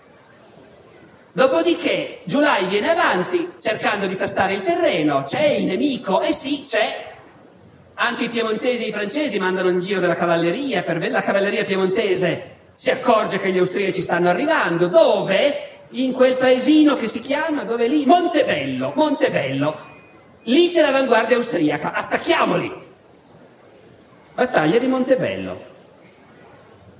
Dopodiché 1.32 2.20
Giulai 2.26 2.66
viene 2.66 2.90
avanti 2.90 3.54
cercando 3.62 4.06
di 4.06 4.18
tastare 4.18 4.56
il 4.56 4.64
terreno, 4.64 5.24
c'è 5.24 5.46
il 5.46 5.66
nemico, 5.66 6.20
e 6.20 6.34
sì, 6.34 6.66
c'è 6.68 7.09
anche 8.02 8.26
i 8.26 8.30
piemontesi 8.30 8.86
e 8.86 8.88
i 8.88 8.92
francesi 8.94 9.38
mandano 9.40 9.68
in 9.68 9.80
giro 9.80 10.00
della 10.00 10.16
cavalleria, 10.16 10.84
per 10.84 11.06
la 11.10 11.22
cavalleria 11.22 11.66
piemontese 11.66 12.58
si 12.74 12.90
accorge 12.90 13.40
che 13.40 13.52
gli 13.52 13.58
austriaci 13.58 14.02
stanno 14.02 14.30
arrivando, 14.30 14.88
dove? 14.88 15.68
In 15.90 16.14
quel 16.14 16.38
paesino 16.38 16.96
che 16.96 17.10
si 17.10 17.20
chiama, 17.20 17.66
dove 17.66 17.88
lì? 17.88 18.06
Montebello, 18.06 18.94
Montebello. 18.96 19.78
Lì 20.44 20.70
c'è 20.70 20.82
l'avanguardia 20.82 21.36
austriaca, 21.36 21.92
attacchiamoli. 21.92 22.74
Battaglia 24.34 24.78
di 24.78 24.88
Montebello. 24.88 25.68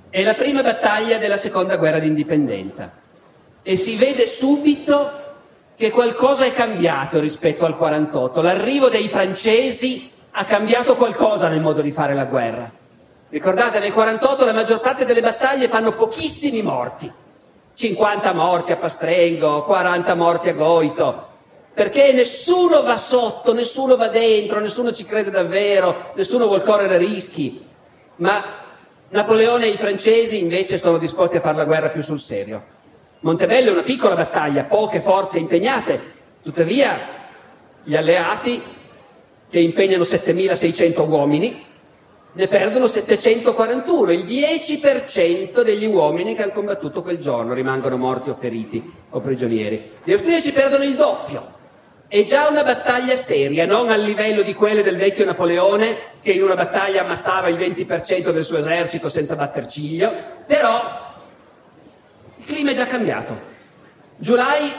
È 0.10 0.22
la 0.22 0.34
prima 0.34 0.62
battaglia 0.62 1.18
della 1.18 1.38
seconda 1.38 1.78
guerra 1.78 2.00
d'indipendenza 2.00 2.92
e 3.64 3.78
si 3.78 3.96
vede 3.96 4.28
subito 4.28 5.12
che 5.78 5.92
qualcosa 5.92 6.44
è 6.44 6.52
cambiato 6.52 7.22
rispetto 7.22 7.66
al 7.66 7.78
48. 7.78 8.42
L'arrivo 8.42 8.90
dei 8.90 9.08
francesi 9.08 10.18
ha 10.32 10.46
cambiato 10.46 10.96
qualcosa 10.96 11.48
nel 11.48 11.62
modo 11.62 11.82
di 11.82 11.92
fare 11.92 12.14
la 12.14 12.26
guerra. 12.26 12.70
Ricordate, 13.30 13.80
nel 13.80 13.94
48 13.94 14.46
la 14.46 14.54
maggior 14.54 14.80
parte 14.80 15.06
delle 15.06 15.22
battaglie 15.22 15.68
fanno 15.68 15.94
pochissimi 15.94 16.62
morti. 16.62 17.12
50 17.74 18.34
morti 18.34 18.72
a 18.72 18.76
Pastrengo, 18.76 19.64
40 19.64 20.14
morti 20.16 20.50
a 20.50 20.54
Goito, 20.54 21.28
perché 21.74 22.12
nessuno 22.12 22.82
va 22.82 22.98
sotto, 22.98 23.54
nessuno 23.54 23.96
va 23.96 24.10
dentro, 24.10 24.60
nessuno 24.60 24.92
ci 24.92 25.06
crede 25.06 25.30
davvero, 25.30 26.12
nessuno 26.16 26.48
vuole 26.48 26.64
correre 26.64 26.98
rischi. 26.98 27.66
Ma 28.18 28.44
Napoleone 29.10 29.66
e 29.66 29.70
i 29.70 29.78
francesi 29.78 30.40
invece 30.40 30.78
sono 30.78 30.98
disposti 30.98 31.38
a 31.38 31.42
fare 31.42 31.56
la 31.56 31.66
guerra 31.66 31.88
più 31.88 32.04
sul 32.04 32.20
serio. 32.20 32.64
Montebello 33.22 33.70
è 33.70 33.74
una 33.74 33.82
piccola 33.84 34.16
battaglia, 34.16 34.64
poche 34.64 35.00
forze 35.00 35.40
impegnate, 35.40 36.02
tuttavia 36.44 37.00
gli 37.84 37.96
alleati, 37.96 38.62
che 39.50 39.60
impegnano 39.60 40.04
7.600 40.04 41.10
uomini, 41.10 41.66
ne 42.32 42.48
perdono 42.48 42.88
741, 42.88 44.12
il 44.12 44.26
10% 44.26 45.64
degli 45.64 45.86
uomini 45.86 46.36
che 46.36 46.44
hanno 46.44 46.52
combattuto 46.52 47.02
quel 47.02 47.18
giorno 47.18 47.54
rimangono 47.54 47.98
morti 47.98 48.30
o 48.30 48.36
feriti 48.36 48.94
o 49.10 49.20
prigionieri. 49.20 49.92
Gli 50.04 50.12
austriaci 50.12 50.52
perdono 50.52 50.84
il 50.84 50.96
doppio. 50.96 51.58
È 52.08 52.24
già 52.24 52.48
una 52.48 52.64
battaglia 52.64 53.16
seria, 53.16 53.66
non 53.66 53.90
al 53.90 54.02
livello 54.02 54.42
di 54.42 54.54
quelle 54.54 54.84
del 54.84 54.98
vecchio 54.98 55.26
Napoleone 55.26 55.96
che 56.22 56.32
in 56.32 56.44
una 56.44 56.56
battaglia 56.56 57.02
ammazzava 57.02 57.50
il 57.50 57.58
20% 57.58 58.32
del 58.32 58.44
suo 58.44 58.58
esercito 58.58 59.10
senza 59.10 59.36
batter 59.36 59.68
ciglio, 59.68 60.12
però 60.46 60.82
il 62.38 62.46
clima 62.46 62.72
è 62.72 62.76
già 62.76 62.88
cambiato. 62.88 63.48
Giulai 64.18 64.72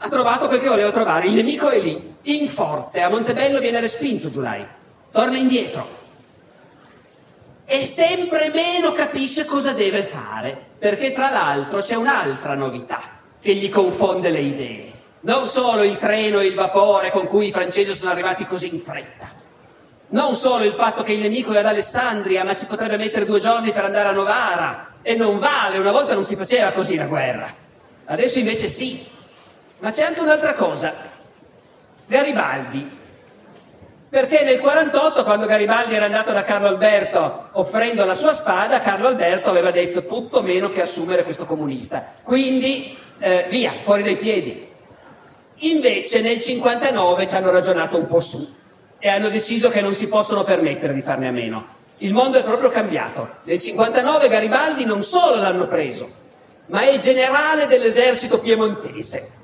ha 0.00 0.08
trovato 0.08 0.46
quel 0.46 0.60
che 0.60 0.68
voleva 0.68 0.92
trovare, 0.92 1.26
il 1.26 1.34
nemico 1.34 1.68
è 1.68 1.80
lì, 1.80 2.14
in 2.22 2.48
forze, 2.48 3.00
a 3.00 3.08
Montebello 3.08 3.58
viene 3.58 3.80
respinto 3.80 4.30
Giulai, 4.30 4.64
torna 5.10 5.36
indietro, 5.36 5.96
e 7.64 7.84
sempre 7.84 8.50
meno 8.54 8.92
capisce 8.92 9.44
cosa 9.44 9.72
deve 9.72 10.04
fare, 10.04 10.56
perché 10.78 11.10
fra 11.12 11.30
l'altro 11.30 11.80
c'è 11.80 11.96
un'altra 11.96 12.54
novità 12.54 13.00
che 13.40 13.54
gli 13.54 13.68
confonde 13.68 14.30
le 14.30 14.40
idee. 14.40 14.92
Non 15.20 15.48
solo 15.48 15.82
il 15.82 15.98
treno 15.98 16.38
e 16.38 16.46
il 16.46 16.54
vapore 16.54 17.10
con 17.10 17.26
cui 17.26 17.48
i 17.48 17.52
francesi 17.52 17.92
sono 17.92 18.10
arrivati 18.10 18.46
così 18.46 18.72
in 18.72 18.80
fretta, 18.80 19.28
non 20.10 20.34
solo 20.34 20.64
il 20.64 20.72
fatto 20.72 21.02
che 21.02 21.12
il 21.12 21.20
nemico 21.20 21.52
è 21.52 21.58
ad 21.58 21.66
Alessandria, 21.66 22.44
ma 22.44 22.56
ci 22.56 22.66
potrebbe 22.66 22.96
mettere 22.96 23.26
due 23.26 23.40
giorni 23.40 23.72
per 23.72 23.84
andare 23.84 24.08
a 24.08 24.12
Novara, 24.12 24.94
e 25.02 25.16
non 25.16 25.40
vale, 25.40 25.78
una 25.78 25.90
volta 25.90 26.14
non 26.14 26.24
si 26.24 26.36
faceva 26.36 26.70
così 26.70 26.94
la 26.94 27.06
guerra, 27.06 27.52
adesso 28.04 28.38
invece 28.38 28.68
sì. 28.68 29.16
Ma 29.78 29.90
c'è 29.90 30.02
anche 30.02 30.20
un'altra 30.20 30.54
cosa. 30.54 30.94
Garibaldi 32.06 32.96
perché 34.08 34.42
nel 34.42 34.58
48, 34.58 35.22
quando 35.22 35.44
Garibaldi 35.44 35.94
era 35.94 36.06
andato 36.06 36.32
da 36.32 36.42
Carlo 36.42 36.68
Alberto 36.68 37.50
offrendo 37.52 38.06
la 38.06 38.14
sua 38.14 38.32
spada, 38.32 38.80
Carlo 38.80 39.06
Alberto 39.06 39.50
aveva 39.50 39.70
detto 39.70 40.06
tutto 40.06 40.40
meno 40.40 40.70
che 40.70 40.80
assumere 40.80 41.24
questo 41.24 41.44
comunista. 41.44 42.06
Quindi, 42.22 42.96
eh, 43.18 43.46
via, 43.50 43.74
fuori 43.82 44.02
dai 44.02 44.16
piedi. 44.16 44.66
Invece 45.56 46.22
nel 46.22 46.40
59 46.40 47.26
ci 47.26 47.36
hanno 47.36 47.50
ragionato 47.50 47.98
un 47.98 48.06
po' 48.06 48.20
su 48.20 48.56
e 48.98 49.08
hanno 49.10 49.28
deciso 49.28 49.68
che 49.68 49.82
non 49.82 49.94
si 49.94 50.08
possono 50.08 50.42
permettere 50.42 50.94
di 50.94 51.02
farne 51.02 51.28
a 51.28 51.32
meno. 51.32 51.76
Il 51.98 52.14
mondo 52.14 52.38
è 52.38 52.42
proprio 52.42 52.70
cambiato. 52.70 53.28
Nel 53.42 53.60
59 53.60 54.28
Garibaldi 54.28 54.86
non 54.86 55.02
solo 55.02 55.34
l'hanno 55.34 55.66
preso, 55.66 56.08
ma 56.66 56.80
è 56.80 56.96
generale 56.96 57.66
dell'esercito 57.66 58.38
piemontese 58.38 59.37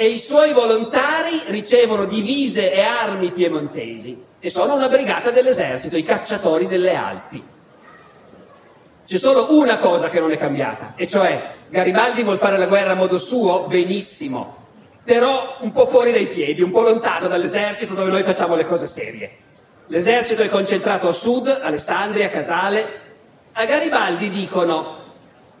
e 0.00 0.06
i 0.06 0.18
suoi 0.18 0.52
volontari 0.52 1.42
ricevono 1.46 2.04
divise 2.04 2.72
e 2.72 2.82
armi 2.82 3.32
piemontesi 3.32 4.26
e 4.38 4.48
sono 4.48 4.74
una 4.74 4.88
brigata 4.88 5.32
dell'esercito, 5.32 5.96
i 5.96 6.04
cacciatori 6.04 6.68
delle 6.68 6.94
Alpi. 6.94 7.44
C'è 9.04 9.18
solo 9.18 9.58
una 9.58 9.78
cosa 9.78 10.08
che 10.08 10.20
non 10.20 10.30
è 10.30 10.38
cambiata, 10.38 10.92
e 10.94 11.08
cioè 11.08 11.54
Garibaldi 11.68 12.22
vuole 12.22 12.38
fare 12.38 12.56
la 12.56 12.68
guerra 12.68 12.92
a 12.92 12.94
modo 12.94 13.18
suo, 13.18 13.64
benissimo, 13.66 14.66
però 15.02 15.56
un 15.62 15.72
po' 15.72 15.86
fuori 15.86 16.12
dai 16.12 16.28
piedi, 16.28 16.62
un 16.62 16.70
po' 16.70 16.82
lontano 16.82 17.26
dall'esercito 17.26 17.94
dove 17.94 18.10
noi 18.10 18.22
facciamo 18.22 18.54
le 18.54 18.66
cose 18.68 18.86
serie. 18.86 19.30
L'esercito 19.88 20.42
è 20.42 20.48
concentrato 20.48 21.08
a 21.08 21.12
sud, 21.12 21.48
Alessandria, 21.48 22.30
Casale. 22.30 22.86
A 23.50 23.64
Garibaldi 23.64 24.30
dicono, 24.30 24.96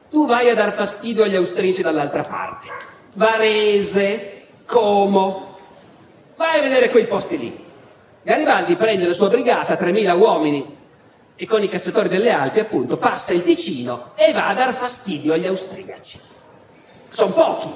tu 0.08 0.28
vai 0.28 0.48
a 0.48 0.54
dar 0.54 0.74
fastidio 0.74 1.24
agli 1.24 1.34
austrici 1.34 1.82
dall'altra 1.82 2.22
parte 2.22 2.96
Varese, 3.14 4.46
Como. 4.66 5.56
Vai 6.36 6.58
a 6.58 6.62
vedere 6.62 6.90
quei 6.90 7.06
posti 7.06 7.38
lì. 7.38 7.66
Garibaldi 8.22 8.76
prende 8.76 9.06
la 9.06 9.14
sua 9.14 9.28
brigata, 9.28 9.74
3.000 9.74 10.16
uomini, 10.16 10.76
e 11.34 11.46
con 11.46 11.62
i 11.62 11.68
cacciatori 11.68 12.08
delle 12.08 12.32
Alpi, 12.32 12.60
appunto, 12.60 12.96
passa 12.96 13.32
il 13.32 13.44
Ticino 13.44 14.10
e 14.16 14.32
va 14.32 14.48
a 14.48 14.54
dar 14.54 14.74
fastidio 14.74 15.32
agli 15.32 15.46
austriaci. 15.46 16.20
Sono 17.10 17.32
pochi, 17.32 17.72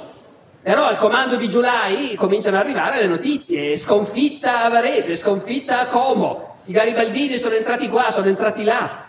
però 0.61 0.85
al 0.85 0.99
comando 0.99 1.37
di 1.37 1.49
Giulai 1.49 2.15
cominciano 2.17 2.57
ad 2.57 2.65
arrivare 2.65 3.01
le 3.01 3.07
notizie, 3.07 3.77
sconfitta 3.77 4.65
a 4.65 4.69
Varese, 4.69 5.17
sconfitta 5.17 5.79
a 5.79 5.87
Como, 5.87 6.57
i 6.65 6.73
garibaldini 6.73 7.39
sono 7.39 7.55
entrati 7.55 7.89
qua, 7.89 8.11
sono 8.11 8.27
entrati 8.27 8.65
là, 8.65 9.07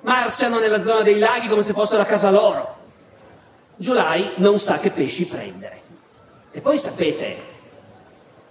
marciano 0.00 0.58
nella 0.58 0.82
zona 0.82 1.02
dei 1.02 1.18
laghi 1.18 1.48
come 1.48 1.62
se 1.62 1.72
fossero 1.72 2.02
a 2.02 2.06
casa 2.06 2.30
loro. 2.30 2.75
Giulai 3.76 4.32
non 4.36 4.58
sa 4.58 4.78
che 4.78 4.90
pesci 4.90 5.26
prendere. 5.26 5.82
E 6.50 6.60
poi 6.60 6.78
sapete, 6.78 7.36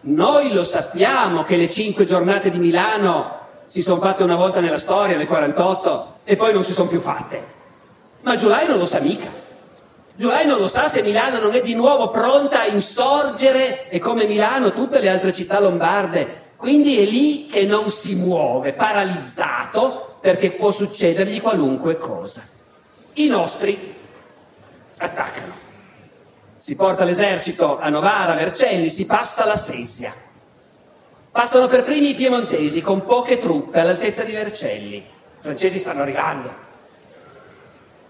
noi 0.02 0.54
lo 0.54 0.64
sappiamo 0.64 1.44
che 1.44 1.58
le 1.58 1.68
cinque 1.68 2.06
giornate 2.06 2.52
di 2.52 2.60
Milano 2.60 3.40
si 3.66 3.82
sono 3.82 4.00
fatte 4.00 4.22
una 4.22 4.36
volta 4.36 4.60
nella 4.60 4.78
storia, 4.78 5.18
nel 5.18 5.26
48, 5.26 6.20
e 6.24 6.36
poi 6.36 6.54
non 6.54 6.64
si 6.64 6.74
sono 6.74 6.88
più 6.88 7.00
fatte. 7.00 7.54
Ma 8.22 8.36
Giulai 8.36 8.68
non 8.68 8.78
lo 8.78 8.86
sa 8.86 9.00
mica. 9.00 9.44
Giulai 10.16 10.46
non 10.46 10.60
lo 10.60 10.68
sa 10.68 10.88
se 10.88 11.02
Milano 11.02 11.40
non 11.40 11.56
è 11.56 11.62
di 11.62 11.74
nuovo 11.74 12.10
pronta 12.10 12.62
a 12.62 12.68
insorgere 12.68 13.90
e 13.90 13.98
come 13.98 14.26
Milano 14.26 14.72
tutte 14.72 15.00
le 15.00 15.10
altre 15.10 15.34
città 15.34 15.60
lombarde. 15.60 16.44
Quindi 16.56 17.00
è 17.00 17.06
lì 17.06 17.48
che 17.48 17.66
non 17.66 17.90
si 17.90 18.14
muove, 18.14 18.74
paralizzato, 18.74 20.18
perché 20.22 20.52
può 20.52 20.70
succedergli 20.70 21.42
qualunque 21.42 21.98
cosa. 21.98 22.42
I 23.14 23.28
nostri 23.28 23.95
attaccano. 24.98 25.54
Si 26.60 26.76
porta 26.76 27.04
l'esercito 27.04 27.80
a 27.80 27.90
Novara, 27.90 28.34
Vercelli, 28.34 28.90
si 28.90 29.06
passa 29.06 29.46
la 29.46 29.56
Sesia. 29.56 30.14
Passano 31.32 31.68
per 31.68 31.84
primi 31.84 32.10
i 32.10 32.16
piemontesi 32.16 32.82
con 32.82 33.06
poche 33.06 33.40
truppe 33.40 33.80
all'altezza 33.80 34.24
di 34.24 34.32
Vercelli. 34.32 34.96
I 34.96 35.04
francesi 35.38 35.78
stanno 35.78 36.02
arrivando. 36.02 36.64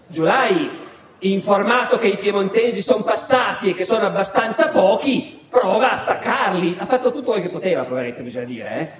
Giulai, 0.06 0.70
informato 1.18 1.98
che 1.98 2.06
i 2.06 2.16
piemontesi 2.16 2.80
sono 2.80 3.02
passati 3.02 3.70
e 3.70 3.74
che 3.74 3.84
sono 3.84 4.06
abbastanza 4.06 4.68
pochi, 4.68 5.46
prova 5.50 5.90
a 5.90 6.00
attaccarli. 6.02 6.76
Ha 6.78 6.86
fatto 6.86 7.10
tutto 7.12 7.32
quello 7.32 7.42
che 7.42 7.50
poteva, 7.50 7.82
poveretto, 7.82 8.22
bisogna 8.22 8.44
dire. 8.44 8.78
Eh? 8.78 8.90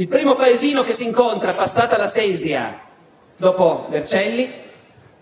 Il 0.00 0.08
primo 0.08 0.34
paesino 0.34 0.82
che 0.82 0.92
si 0.92 1.04
incontra, 1.04 1.52
passata 1.52 1.96
la 1.96 2.06
Sesia, 2.06 2.80
dopo 3.36 3.86
Vercelli, 3.90 4.63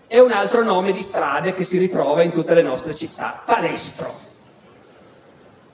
è 0.07 0.19
un 0.19 0.31
altro 0.31 0.63
nome 0.63 0.91
di 0.91 1.01
strade 1.01 1.53
che 1.53 1.63
si 1.63 1.77
ritrova 1.77 2.23
in 2.23 2.31
tutte 2.31 2.53
le 2.53 2.61
nostre 2.61 2.95
città, 2.95 3.41
Palestro. 3.45 4.13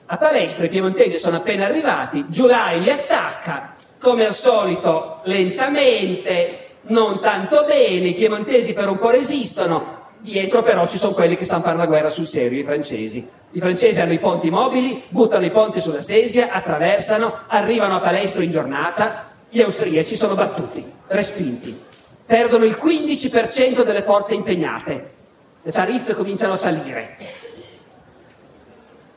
A 0.06 0.16
Palestro 0.16 0.64
i 0.64 0.68
piemontesi 0.68 1.18
sono 1.18 1.36
appena 1.36 1.66
arrivati, 1.66 2.24
Giulai 2.28 2.80
li 2.80 2.90
attacca, 2.90 3.74
come 4.00 4.26
al 4.26 4.34
solito 4.34 5.20
lentamente, 5.24 6.68
non 6.82 7.20
tanto 7.20 7.64
bene, 7.64 8.08
i 8.08 8.14
piemontesi 8.14 8.72
per 8.72 8.88
un 8.88 8.98
po' 8.98 9.10
resistono, 9.10 9.98
dietro 10.18 10.62
però 10.62 10.88
ci 10.88 10.98
sono 10.98 11.12
quelli 11.12 11.36
che 11.36 11.44
sanno 11.44 11.62
fare 11.62 11.76
la 11.76 11.86
guerra 11.86 12.08
sul 12.08 12.26
serio, 12.26 12.58
i 12.58 12.64
francesi. 12.64 13.28
I 13.52 13.60
francesi 13.60 14.00
hanno 14.00 14.12
i 14.12 14.18
ponti 14.18 14.50
mobili, 14.50 15.02
buttano 15.10 15.44
i 15.44 15.50
ponti 15.50 15.80
sulla 15.80 16.00
Sesia, 16.00 16.50
attraversano, 16.50 17.32
arrivano 17.48 17.96
a 17.96 18.00
Palestro 18.00 18.42
in 18.42 18.50
giornata, 18.50 19.28
gli 19.48 19.60
austriaci 19.60 20.16
sono 20.16 20.34
battuti, 20.34 20.84
respinti 21.08 21.88
perdono 22.30 22.64
il 22.64 22.78
15% 22.80 23.82
delle 23.82 24.02
forze 24.02 24.34
impegnate, 24.34 25.14
le 25.62 25.72
tariffe 25.72 26.14
cominciano 26.14 26.52
a 26.52 26.56
salire. 26.56 27.16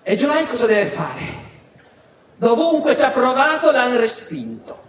E 0.02 0.16
Giulai 0.16 0.48
cosa 0.48 0.66
deve 0.66 0.90
fare? 0.90 1.22
Dovunque 2.36 2.98
ci 2.98 3.04
ha 3.04 3.12
provato 3.12 3.70
l'hanno 3.70 3.98
respinto. 3.98 4.80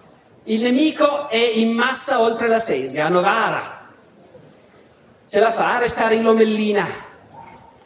Il 0.44 0.62
nemico 0.62 1.28
è 1.28 1.36
in 1.36 1.72
massa 1.72 2.22
oltre 2.22 2.48
la 2.48 2.60
Sesia, 2.60 3.04
a 3.04 3.08
Novara. 3.10 3.88
ce 5.28 5.38
la 5.38 5.52
fa 5.52 5.74
a 5.74 5.78
restare 5.80 6.14
in 6.14 6.22
Lomellina. 6.22 6.86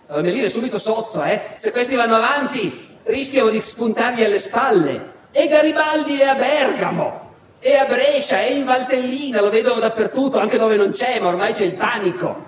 Lomellina 0.07 0.47
è 0.47 0.51
subito 0.51 0.79
sotto, 0.79 1.25
eh? 1.25 1.55
Se 1.57 1.73
questi 1.73 1.97
vanno 1.97 2.15
avanti 2.15 2.97
rischiano 3.03 3.49
di 3.49 3.61
spuntargli 3.61 4.23
alle 4.23 4.39
spalle. 4.39 5.15
E 5.33 5.49
Garibaldi 5.49 6.21
è 6.21 6.27
a 6.27 6.37
Bergamo, 6.37 7.28
è 7.69 7.77
a 7.77 7.85
Brescia, 7.85 8.41
è 8.41 8.51
in 8.51 8.65
Valtellina, 8.65 9.41
lo 9.41 9.51
vedono 9.51 9.81
dappertutto, 9.81 10.39
anche 10.39 10.59
dove 10.59 10.77
non 10.77 10.91
c'è, 10.91 11.21
ma 11.21 11.29
ormai 11.29 11.53
c'è 11.53 11.65
il 11.65 11.77
panico. 11.77 12.47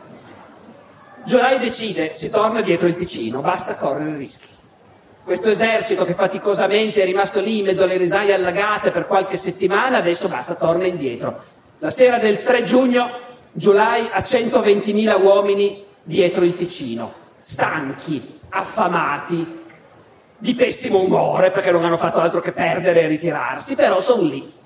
Giolai 1.25 1.59
decide, 1.59 2.13
si 2.15 2.31
torna 2.31 2.61
dietro 2.61 2.89
il 2.89 2.97
Ticino, 2.97 3.41
basta 3.41 3.77
correre 3.77 4.17
rischi. 4.17 4.49
Questo 5.23 5.49
esercito 5.51 6.05
che 6.05 6.15
faticosamente 6.15 7.03
è 7.03 7.05
rimasto 7.05 7.41
lì 7.41 7.59
in 7.59 7.67
mezzo 7.67 7.85
alle 7.85 7.99
risaie 7.99 8.33
allagate 8.33 8.91
per 8.91 9.07
qualche 9.07 9.37
settimana, 9.37 9.99
adesso 9.99 10.29
basta, 10.29 10.55
torna 10.55 10.87
indietro. 10.87 11.43
La 11.79 11.91
sera 11.91 12.19
del 12.19 12.43
3 12.43 12.63
giugno 12.63 13.11
Giulai 13.53 14.09
ha 14.11 14.21
120.000 14.21 15.23
uomini 15.23 15.85
dietro 16.03 16.45
il 16.45 16.55
Ticino, 16.55 17.13
stanchi, 17.43 18.39
affamati, 18.49 19.59
di 20.39 20.55
pessimo 20.55 21.01
umore 21.01 21.51
perché 21.51 21.71
non 21.71 21.85
hanno 21.85 21.99
fatto 21.99 22.21
altro 22.21 22.41
che 22.41 22.53
perdere 22.53 23.03
e 23.03 23.07
ritirarsi, 23.09 23.75
però 23.75 24.01
sono 24.01 24.23
lì. 24.23 24.59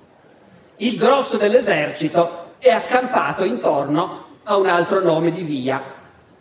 Il 0.76 0.96
grosso 0.96 1.36
dell'esercito 1.36 2.52
è 2.58 2.70
accampato 2.70 3.44
intorno 3.44 4.24
a 4.44 4.56
un 4.56 4.66
altro 4.66 5.00
nome 5.00 5.30
di 5.30 5.42
via, 5.42 5.82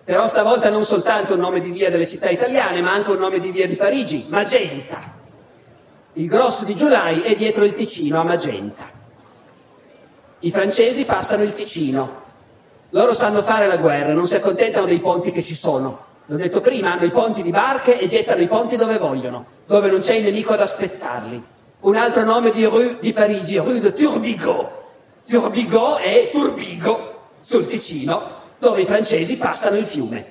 però 0.03 0.27
stavolta 0.27 0.69
non 0.69 0.83
soltanto 0.83 1.33
un 1.33 1.39
nome 1.39 1.59
di 1.59 1.69
via 1.71 1.89
delle 1.89 2.07
città 2.07 2.29
italiane, 2.29 2.81
ma 2.81 2.91
anche 2.91 3.11
un 3.11 3.19
nome 3.19 3.39
di 3.39 3.51
via 3.51 3.67
di 3.67 3.75
Parigi, 3.75 4.25
Magenta. 4.29 4.99
Il 6.13 6.27
grosso 6.27 6.65
di 6.65 6.75
Giulai 6.75 7.21
è 7.21 7.35
dietro 7.35 7.63
il 7.63 7.73
Ticino 7.73 8.19
a 8.19 8.23
Magenta. 8.23 8.89
I 10.39 10.51
francesi 10.51 11.05
passano 11.05 11.43
il 11.43 11.53
Ticino. 11.53 12.21
Loro 12.89 13.13
sanno 13.13 13.41
fare 13.41 13.67
la 13.67 13.77
guerra, 13.77 14.13
non 14.13 14.27
si 14.27 14.35
accontentano 14.35 14.85
dei 14.85 14.99
ponti 14.99 15.31
che 15.31 15.41
ci 15.41 15.55
sono, 15.55 16.11
L'ho 16.27 16.37
detto 16.37 16.61
prima, 16.61 16.93
hanno 16.93 17.03
i 17.03 17.11
ponti 17.11 17.41
di 17.41 17.49
barche 17.49 17.99
e 17.99 18.07
gettano 18.07 18.41
i 18.41 18.47
ponti 18.47 18.77
dove 18.77 18.97
vogliono, 18.97 19.45
dove 19.65 19.89
non 19.89 19.99
c'è 19.99 20.13
il 20.13 20.23
nemico 20.23 20.53
ad 20.53 20.61
aspettarli. 20.61 21.43
Un 21.83 21.97
altro 21.97 22.23
nome 22.23 22.51
di 22.51 22.63
rue 22.63 22.95
di 23.01 23.11
Parigi, 23.11 23.57
rue 23.57 23.81
de 23.81 23.91
Turbigo. 23.93 24.81
Turbigo 25.27 25.97
è 25.97 26.29
Turbigo, 26.31 27.23
sul 27.41 27.67
Ticino, 27.67 28.21
dove 28.57 28.81
i 28.81 28.85
francesi 28.85 29.35
passano 29.35 29.75
il 29.75 29.85
fiume. 29.85 30.25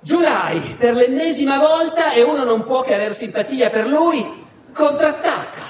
Giulai, 0.00 0.76
per 0.78 0.94
l'ennesima 0.94 1.58
volta, 1.58 2.12
e 2.12 2.22
uno 2.22 2.44
non 2.44 2.64
può 2.64 2.82
che 2.82 2.94
aver 2.94 3.14
simpatia 3.14 3.70
per 3.70 3.86
lui, 3.86 4.44
contrattacca. 4.74 5.62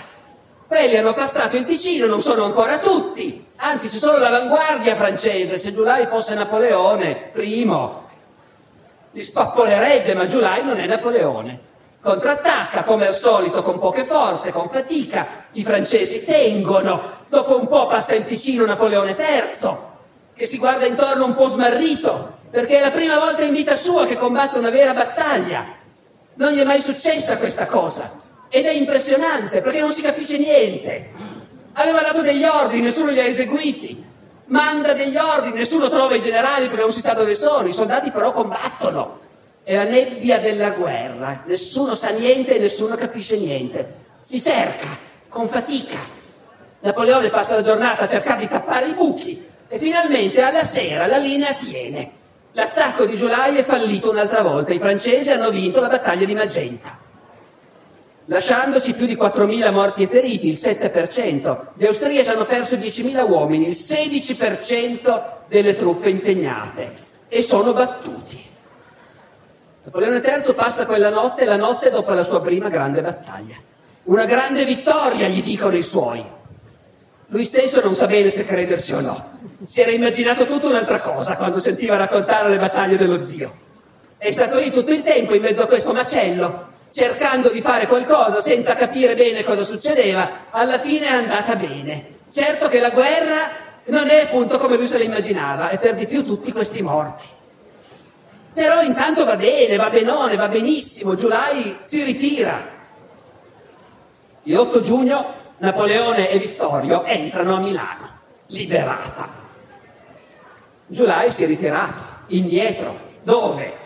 Quelli 0.67 0.97
hanno 0.97 1.15
passato 1.15 1.57
il 1.57 1.67
Ticino, 1.67 2.07
non 2.07 2.21
sono 2.21 2.43
ancora 2.43 2.79
tutti, 2.79 3.47
anzi 3.57 3.89
c'è 3.89 3.99
solo 3.99 4.19
l'avanguardia 4.19 4.97
francese, 4.97 5.57
se 5.57 5.73
Giulai 5.73 6.07
fosse 6.07 6.35
Napoleone, 6.35 7.31
primo, 7.31 8.09
li 9.13 9.23
spappolerebbe, 9.23 10.15
ma 10.15 10.27
Giulai 10.27 10.65
non 10.65 10.79
è 10.79 10.87
Napoleone. 10.87 11.71
Contrattacca 12.03 12.83
come 12.83 13.07
al 13.07 13.15
solito 13.15 13.63
con 13.63 13.79
poche 13.79 14.05
forze, 14.05 14.51
con 14.51 14.69
fatica. 14.69 15.45
I 15.53 15.63
francesi 15.63 16.25
tengono. 16.25 17.21
Dopo 17.29 17.57
un 17.57 17.69
po' 17.69 17.87
passa 17.87 18.17
il 18.17 18.27
Ticino 18.27 18.67
Napoleone 18.67 19.17
III, 19.17 19.71
che 20.35 20.47
si 20.47 20.59
guarda 20.59 20.85
intorno 20.85 21.25
un 21.25 21.35
po' 21.37 21.47
smarrito, 21.47 22.39
perché 22.51 22.79
è 22.79 22.81
la 22.81 22.91
prima 22.91 23.21
volta 23.21 23.43
in 23.43 23.55
vita 23.55 23.77
sua 23.77 24.05
che 24.07 24.17
combatte 24.17 24.59
una 24.59 24.71
vera 24.71 24.93
battaglia. 24.93 25.65
Non 26.35 26.53
gli 26.53 26.59
è 26.59 26.65
mai 26.65 26.81
successa 26.81 27.37
questa 27.37 27.67
cosa. 27.67 28.21
Ed 28.49 28.67
è 28.67 28.73
impressionante 28.73 29.61
perché 29.61 29.79
non 29.79 29.91
si 29.91 30.03
capisce 30.03 30.39
niente. 30.39 31.11
Aveva 31.75 32.01
dato 32.01 32.21
degli 32.21 32.43
ordini, 32.43 32.83
nessuno 32.83 33.13
li 33.13 33.21
ha 33.21 33.25
eseguiti 33.25 34.11
manda 34.47 34.93
degli 34.93 35.17
ordini, 35.17 35.57
nessuno 35.57 35.89
trova 35.89 36.15
i 36.15 36.21
generali 36.21 36.67
perché 36.67 36.83
non 36.83 36.93
si 36.93 37.01
sa 37.01 37.15
dove 37.15 37.35
sono, 37.35 37.69
i 37.69 37.73
soldati 37.73 38.11
però 38.11 38.33
combattono. 38.33 39.21
È 39.65 39.75
la 39.75 39.85
nebbia 39.85 40.39
della 40.39 40.71
guerra, 40.71 41.45
nessuno 41.47 41.95
sa 41.95 42.11
niente 42.11 42.57
e 42.57 42.59
nessuno 42.59 42.97
capisce 42.97 43.37
niente. 43.37 44.01
Si 44.23 44.43
cerca 44.43 44.89
con 45.29 45.49
fatica. 45.49 45.99
Napoleone 46.81 47.31
passa 47.31 47.55
la 47.55 47.63
giornata 47.63 48.05
a 48.05 48.09
cercare 48.09 48.41
di 48.41 48.49
tappare 48.49 48.89
i 48.89 48.95
buchi 48.95 49.47
e 49.69 49.79
finalmente 49.79 50.43
alla 50.43 50.65
sera 50.65 51.07
la 51.07 51.19
linea 51.19 51.55
tiene. 51.55 52.11
L'attacco 52.53 53.07
di 53.07 53.17
Giulai 53.17 53.57
è 53.57 53.63
fallito 53.63 54.11
un'altra 54.11 54.43
volta, 54.43 54.73
i 54.73 54.79
francesi 54.79 55.31
hanno 55.31 55.51
vinto 55.51 55.81
la 55.81 55.89
battaglia 55.89 56.27
di 56.27 56.35
Magenta 56.35 57.03
lasciandoci 58.27 58.95
più 58.95 59.07
di 59.07 59.17
4.000 59.17 59.73
morti 59.73 60.03
e 60.03 60.07
feriti, 60.07 60.49
il 60.49 60.59
7%. 60.61 61.59
Gli 61.75 61.87
austriaci 61.87 62.31
hanno 62.31 62.45
perso 62.45 62.77
10.000 62.77 63.29
uomini, 63.29 63.67
il 63.67 63.73
16% 63.73 65.23
delle 65.49 65.77
truppe 65.77 66.11
impegnate 66.11 66.93
e 67.29 67.43
sono 67.43 67.73
battuti. 67.73 68.51
Napoleone 69.85 70.23
III 70.25 70.55
passa 70.55 70.87
quella 70.87 71.11
notte, 71.11 71.45
la 71.45 71.57
notte 71.57 71.91
dopo 71.91 72.13
la 72.13 72.23
sua 72.23 72.41
prima 72.41 72.69
grande 72.69 73.03
battaglia. 73.03 73.57
Una 74.05 74.27
grande 74.27 74.65
vittoria, 74.65 75.27
gli 75.27 75.43
dicono 75.43 75.77
i 75.77 75.83
suoi. 75.83 76.25
Lui 77.27 77.45
stesso 77.45 77.81
non 77.83 77.95
sa 77.95 78.07
bene 78.07 78.31
se 78.31 78.45
crederci 78.45 78.93
o 78.93 79.01
no. 79.01 79.39
Si 79.65 79.81
era 79.81 79.91
immaginato 79.91 80.45
tutta 80.45 80.69
un'altra 80.69 81.01
cosa 81.01 81.37
quando 81.37 81.59
sentiva 81.59 81.97
raccontare 81.97 82.49
le 82.49 82.59
battaglie 82.59 82.97
dello 82.97 83.25
zio. 83.25 83.53
È 84.19 84.31
stato 84.31 84.61
lì 84.61 84.71
tutto 84.71 84.93
il 84.93 85.03
tempo 85.03 85.35
in 85.35 85.43
mezzo 85.43 85.65
a 85.65 85.67
questo 85.67 85.93
macello, 85.93 86.69
cercando 86.93 87.49
di 87.49 87.61
fare 87.61 87.89
qualcosa 87.89 88.41
senza 88.41 88.77
capire 88.77 89.17
bene 89.17 89.43
cosa 89.43 89.65
succedeva, 89.65 90.31
alla 90.51 90.79
fine 90.79 91.07
è 91.07 91.13
andata 91.13 91.57
bene. 91.57 92.19
Certo 92.31 92.69
che 92.69 92.79
la 92.79 92.91
guerra 92.91 93.51
non 93.87 94.09
è 94.11 94.23
appunto 94.23 94.59
come 94.59 94.77
lui 94.77 94.87
se 94.87 94.99
la 94.99 95.05
immaginava, 95.05 95.71
e 95.71 95.79
per 95.79 95.97
di 95.97 96.07
più 96.07 96.25
tutti 96.25 96.53
questi 96.53 96.83
morti. 96.83 97.25
Però 98.55 98.83
intanto 98.83 99.25
va 99.25 99.37
bene, 99.37 99.77
va 99.77 99.89
benone, 99.89 100.37
va 100.37 100.49
benissimo, 100.49 101.15
Giulai 101.15 101.79
si 101.85 102.03
ritira. 102.03 102.69
Il 104.43 104.59
8 104.59 104.81
giugno 104.81 105.35
Napoleone 105.59 106.29
e 106.29 106.39
Vittorio 106.39 107.05
entrano 107.05 107.57
a 107.57 107.61
Milano, 107.61 108.11
liberata. 108.49 109.29
Giulai 110.87 111.31
si 111.31 111.45
è 111.45 111.47
ritirato, 111.47 112.03
indietro. 112.27 113.11
Dove? 113.23 113.81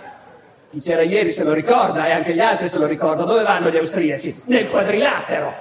Chi 0.70 0.80
c'era 0.80 1.02
ieri 1.02 1.30
se 1.30 1.44
lo 1.44 1.52
ricorda 1.52 2.06
e 2.06 2.10
anche 2.10 2.34
gli 2.34 2.40
altri 2.40 2.68
se 2.68 2.78
lo 2.78 2.86
ricordano. 2.86 3.26
Dove 3.26 3.42
vanno 3.44 3.70
gli 3.70 3.76
austriaci? 3.76 4.42
Nel 4.46 4.68
quadrilatero. 4.68 5.54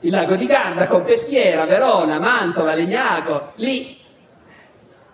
Il 0.00 0.10
lago 0.10 0.34
di 0.34 0.46
Garda 0.46 0.86
con 0.86 1.04
Peschiera, 1.04 1.64
Verona, 1.64 2.18
Mantova, 2.18 2.74
Legnago, 2.74 3.52
lì. 3.56 3.98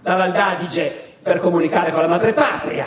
La 0.02 0.16
Val 0.16 0.32
d'Adige 0.32 1.05
per 1.26 1.40
comunicare 1.40 1.90
con 1.90 2.02
la 2.02 2.06
madrepatria. 2.06 2.86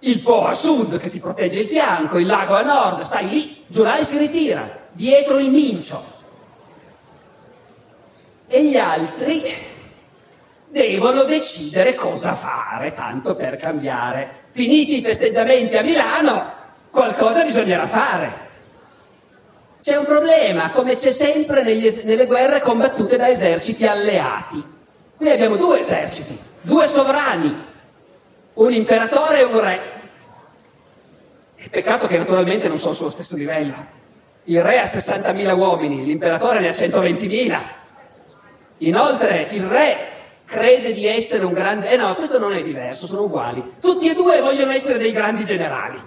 Il 0.00 0.20
Po 0.20 0.44
a 0.44 0.52
sud 0.52 0.98
che 0.98 1.08
ti 1.08 1.18
protegge 1.18 1.60
il 1.60 1.66
fianco, 1.66 2.18
il 2.18 2.26
lago 2.26 2.54
a 2.54 2.60
nord, 2.60 3.00
stai 3.00 3.26
lì. 3.26 3.64
Giulai 3.68 4.04
si 4.04 4.18
ritira, 4.18 4.68
dietro 4.92 5.38
il 5.38 5.48
Mincio. 5.48 6.04
E 8.46 8.64
gli 8.64 8.76
altri 8.76 9.42
devono 10.68 11.24
decidere 11.24 11.94
cosa 11.94 12.34
fare, 12.34 12.92
tanto 12.92 13.34
per 13.34 13.56
cambiare. 13.56 14.48
Finiti 14.50 14.98
i 14.98 15.02
festeggiamenti 15.02 15.78
a 15.78 15.82
Milano, 15.82 16.52
qualcosa 16.90 17.44
bisognerà 17.44 17.86
fare. 17.86 18.48
C'è 19.80 19.96
un 19.96 20.04
problema, 20.04 20.70
come 20.72 20.96
c'è 20.96 21.12
sempre 21.12 21.62
negli, 21.62 22.02
nelle 22.04 22.26
guerre 22.26 22.60
combattute 22.60 23.16
da 23.16 23.30
eserciti 23.30 23.86
alleati. 23.86 24.62
Qui 25.16 25.30
abbiamo 25.30 25.56
due 25.56 25.78
eserciti, 25.78 26.38
due 26.60 26.86
sovrani, 26.86 27.68
un 28.60 28.72
imperatore 28.74 29.40
e 29.40 29.44
un 29.44 29.60
re. 29.60 29.80
Peccato 31.70 32.06
che 32.06 32.18
naturalmente 32.18 32.68
non 32.68 32.78
sono 32.78 32.94
sullo 32.94 33.10
stesso 33.10 33.36
livello. 33.36 33.98
Il 34.44 34.62
re 34.62 34.80
ha 34.80 34.84
60.000 34.84 35.56
uomini, 35.56 36.04
l'imperatore 36.04 36.60
ne 36.60 36.68
ha 36.68 36.72
120.000. 36.72 37.58
Inoltre 38.78 39.48
il 39.50 39.62
re 39.62 39.96
crede 40.44 40.92
di 40.92 41.06
essere 41.06 41.44
un 41.44 41.52
grande... 41.52 41.90
Eh 41.90 41.96
no, 41.96 42.14
questo 42.14 42.38
non 42.38 42.52
è 42.52 42.62
diverso, 42.62 43.06
sono 43.06 43.22
uguali. 43.22 43.76
Tutti 43.80 44.08
e 44.08 44.14
due 44.14 44.40
vogliono 44.40 44.72
essere 44.72 44.98
dei 44.98 45.12
grandi 45.12 45.44
generali. 45.44 45.98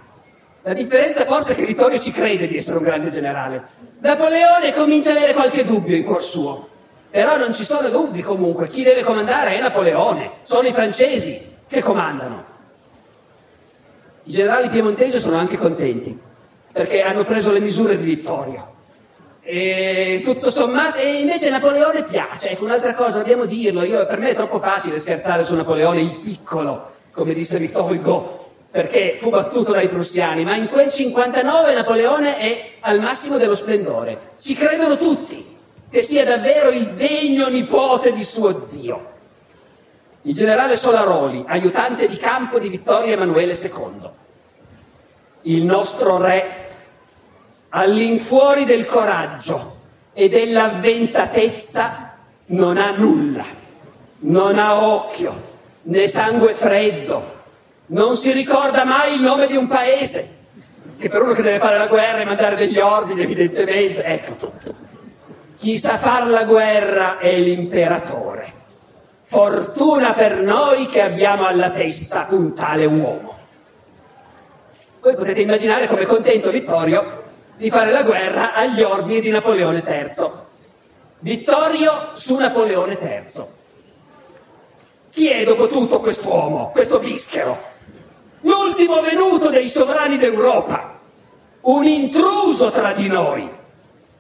La 0.61 0.73
differenza 0.73 1.25
forse 1.25 1.53
è 1.53 1.55
che 1.55 1.65
Vittorio 1.65 1.99
ci 1.99 2.11
crede 2.11 2.47
di 2.47 2.57
essere 2.57 2.77
un 2.77 2.83
grande 2.83 3.09
generale. 3.09 3.63
Napoleone 3.99 4.73
comincia 4.73 5.11
ad 5.11 5.17
avere 5.17 5.33
qualche 5.33 5.63
dubbio 5.63 5.95
in 5.95 6.03
cuor 6.03 6.21
suo. 6.21 6.69
Però 7.09 7.37
non 7.37 7.53
ci 7.53 7.63
sono 7.63 7.89
dubbi 7.89 8.21
comunque. 8.21 8.67
Chi 8.67 8.83
deve 8.83 9.03
comandare 9.03 9.55
è 9.55 9.61
Napoleone. 9.61 10.31
Sono 10.43 10.67
i 10.67 10.73
francesi 10.73 11.51
che 11.67 11.81
comandano. 11.81 12.51
I 14.23 14.31
generali 14.31 14.69
piemontesi 14.69 15.19
sono 15.19 15.37
anche 15.37 15.57
contenti 15.57 16.17
perché 16.71 17.01
hanno 17.01 17.23
preso 17.23 17.51
le 17.51 17.59
misure 17.59 17.97
di 17.97 18.03
Vittorio. 18.03 18.71
E 19.41 20.21
tutto 20.23 20.49
sommato, 20.49 20.97
e 20.97 21.19
invece 21.19 21.49
Napoleone 21.49 22.03
piace, 22.03 22.49
ecco 22.49 22.63
un'altra 22.63 22.93
cosa, 22.93 23.17
dobbiamo 23.17 23.45
dirlo, 23.45 23.83
io, 23.83 24.05
per 24.05 24.17
me 24.17 24.29
è 24.29 24.35
troppo 24.35 24.57
facile 24.57 24.99
scherzare 24.99 25.43
su 25.43 25.53
Napoleone 25.53 26.01
il 26.01 26.19
piccolo, 26.23 26.91
come 27.11 27.33
disse 27.33 27.57
Victor 27.57 27.91
Hugo, 27.91 28.51
perché 28.71 29.17
fu 29.19 29.29
battuto 29.29 29.73
dai 29.73 29.89
prussiani, 29.89 30.45
ma 30.45 30.55
in 30.55 30.67
quel 30.67 30.89
59 30.91 31.73
Napoleone 31.73 32.37
è 32.37 32.71
al 32.79 33.01
massimo 33.01 33.37
dello 33.37 33.55
splendore. 33.55 34.31
Ci 34.39 34.55
credono 34.55 34.97
tutti 34.97 35.45
che 35.89 36.01
sia 36.01 36.25
davvero 36.25 36.69
il 36.69 36.91
degno 36.93 37.49
nipote 37.49 38.13
di 38.13 38.23
suo 38.23 38.65
zio. 38.65 39.11
Il 40.25 40.35
generale 40.35 40.77
Solaroli, 40.77 41.43
aiutante 41.47 42.07
di 42.07 42.17
campo 42.17 42.57
di 42.57 42.69
Vittorio 42.69 43.13
Emanuele 43.13 43.53
II. 43.53 44.09
Il 45.43 45.65
nostro 45.65 46.17
re, 46.17 46.69
all'infuori 47.69 48.63
del 48.63 48.85
coraggio 48.85 49.75
e 50.13 50.29
dell'avventatezza, 50.29 52.13
non 52.45 52.77
ha 52.77 52.91
nulla, 52.91 53.43
non 54.19 54.57
ha 54.57 54.81
occhio, 54.81 55.51
né 55.83 56.07
sangue 56.07 56.53
freddo, 56.53 57.31
non 57.87 58.15
si 58.15 58.31
ricorda 58.31 58.85
mai 58.85 59.15
il 59.15 59.21
nome 59.21 59.47
di 59.47 59.57
un 59.57 59.67
paese, 59.67 60.41
che 60.97 61.09
per 61.09 61.21
uno 61.21 61.33
che 61.33 61.41
deve 61.41 61.59
fare 61.59 61.77
la 61.77 61.87
guerra 61.87 62.21
e 62.21 62.25
mandare 62.25 62.55
degli 62.55 62.79
ordini, 62.79 63.23
evidentemente, 63.23 64.03
ecco. 64.03 64.51
Chi 65.57 65.77
sa 65.77 65.97
fare 65.97 66.29
la 66.29 66.43
guerra 66.45 67.17
è 67.19 67.37
l'imperatore. 67.37 68.52
Fortuna 69.33 70.13
per 70.13 70.41
noi 70.41 70.85
che 70.85 71.01
abbiamo 71.01 71.47
alla 71.47 71.71
testa 71.71 72.27
un 72.29 72.53
tale 72.53 72.85
uomo. 72.85 73.35
Voi 75.01 75.15
potete 75.15 75.41
immaginare 75.41 75.87
come 75.87 76.05
contento 76.05 76.51
Vittorio 76.51 77.23
di 77.57 77.71
fare 77.71 77.89
la 77.89 78.03
guerra 78.03 78.53
agli 78.53 78.83
ordini 78.83 79.21
di 79.21 79.31
Napoleone 79.31 79.83
III. 79.83 80.25
Vittorio 81.17 82.09
su 82.13 82.35
Napoleone 82.37 82.95
III. 83.01 83.43
Chi 85.09 85.29
è 85.29 85.43
dopo 85.45 85.65
tutto 85.65 85.99
quest'uomo, 85.99 86.69
questo 86.69 86.99
bischero? 86.99 87.57
L'ultimo 88.41 89.01
venuto 89.01 89.49
dei 89.49 89.67
sovrani 89.67 90.19
d'Europa, 90.19 90.99
un 91.61 91.85
intruso 91.85 92.69
tra 92.69 92.93
di 92.93 93.07
noi. 93.07 93.49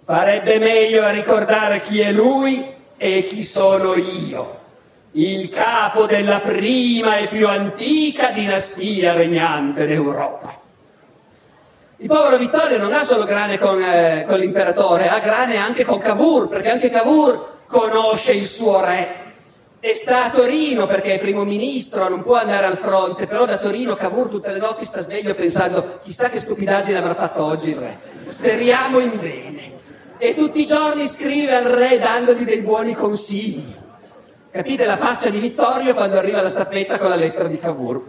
Farebbe 0.05 0.57
meglio 0.57 1.03
a 1.03 1.11
ricordare 1.11 1.81
chi 1.81 1.99
è 1.99 2.11
lui 2.11 2.65
e 2.97 3.21
chi 3.21 3.43
sono 3.43 3.93
io, 3.93 4.61
il 5.15 5.49
capo 5.49 6.05
della 6.05 6.39
prima 6.39 7.17
e 7.17 7.27
più 7.27 7.47
antica 7.47 8.29
dinastia 8.29 9.13
regnante 9.13 9.85
d'Europa. 9.85 10.61
Il 11.97 12.07
povero 12.07 12.37
Vittorio 12.37 12.79
non 12.79 12.93
ha 12.93 13.03
solo 13.03 13.23
grane 13.23 13.59
con, 13.59 13.81
eh, 13.81 14.25
con 14.27 14.39
l'imperatore, 14.39 15.09
ha 15.09 15.19
grane 15.19 15.57
anche 15.57 15.85
con 15.85 15.99
Cavour, 15.99 16.47
perché 16.47 16.71
anche 16.71 16.89
Cavour 16.89 17.61
conosce 17.67 18.33
il 18.33 18.45
suo 18.45 18.83
re. 18.83 19.21
E 19.79 19.93
sta 19.93 20.25
a 20.25 20.29
Torino 20.29 20.87
perché 20.87 21.15
è 21.15 21.19
primo 21.19 21.43
ministro, 21.43 22.09
non 22.09 22.23
può 22.23 22.35
andare 22.35 22.65
al 22.65 22.77
fronte, 22.77 23.27
però 23.27 23.45
da 23.45 23.57
Torino 23.57 23.95
Cavour 23.95 24.29
tutte 24.29 24.51
le 24.51 24.59
notti 24.59 24.85
sta 24.85 25.03
sveglio 25.03 25.35
pensando 25.35 25.99
chissà 26.03 26.29
che 26.29 26.39
stupidaggine 26.39 26.97
avrà 26.97 27.13
fatto 27.13 27.43
oggi 27.43 27.69
il 27.69 27.75
re. 27.75 27.99
Speriamo 28.25 28.99
in 28.99 29.19
bene. 29.19 29.71
E 30.17 30.33
tutti 30.33 30.61
i 30.61 30.65
giorni 30.65 31.07
scrive 31.07 31.55
al 31.55 31.65
re 31.65 31.99
dandogli 31.99 32.45
dei 32.45 32.61
buoni 32.61 32.93
consigli. 32.93 33.81
Capite 34.53 34.85
la 34.85 34.97
faccia 34.97 35.29
di 35.29 35.39
Vittorio 35.39 35.93
quando 35.93 36.17
arriva 36.17 36.41
la 36.41 36.49
staffetta 36.49 36.97
con 36.97 37.09
la 37.09 37.15
lettera 37.15 37.49
di 37.49 37.57
Cavour? 37.57 38.01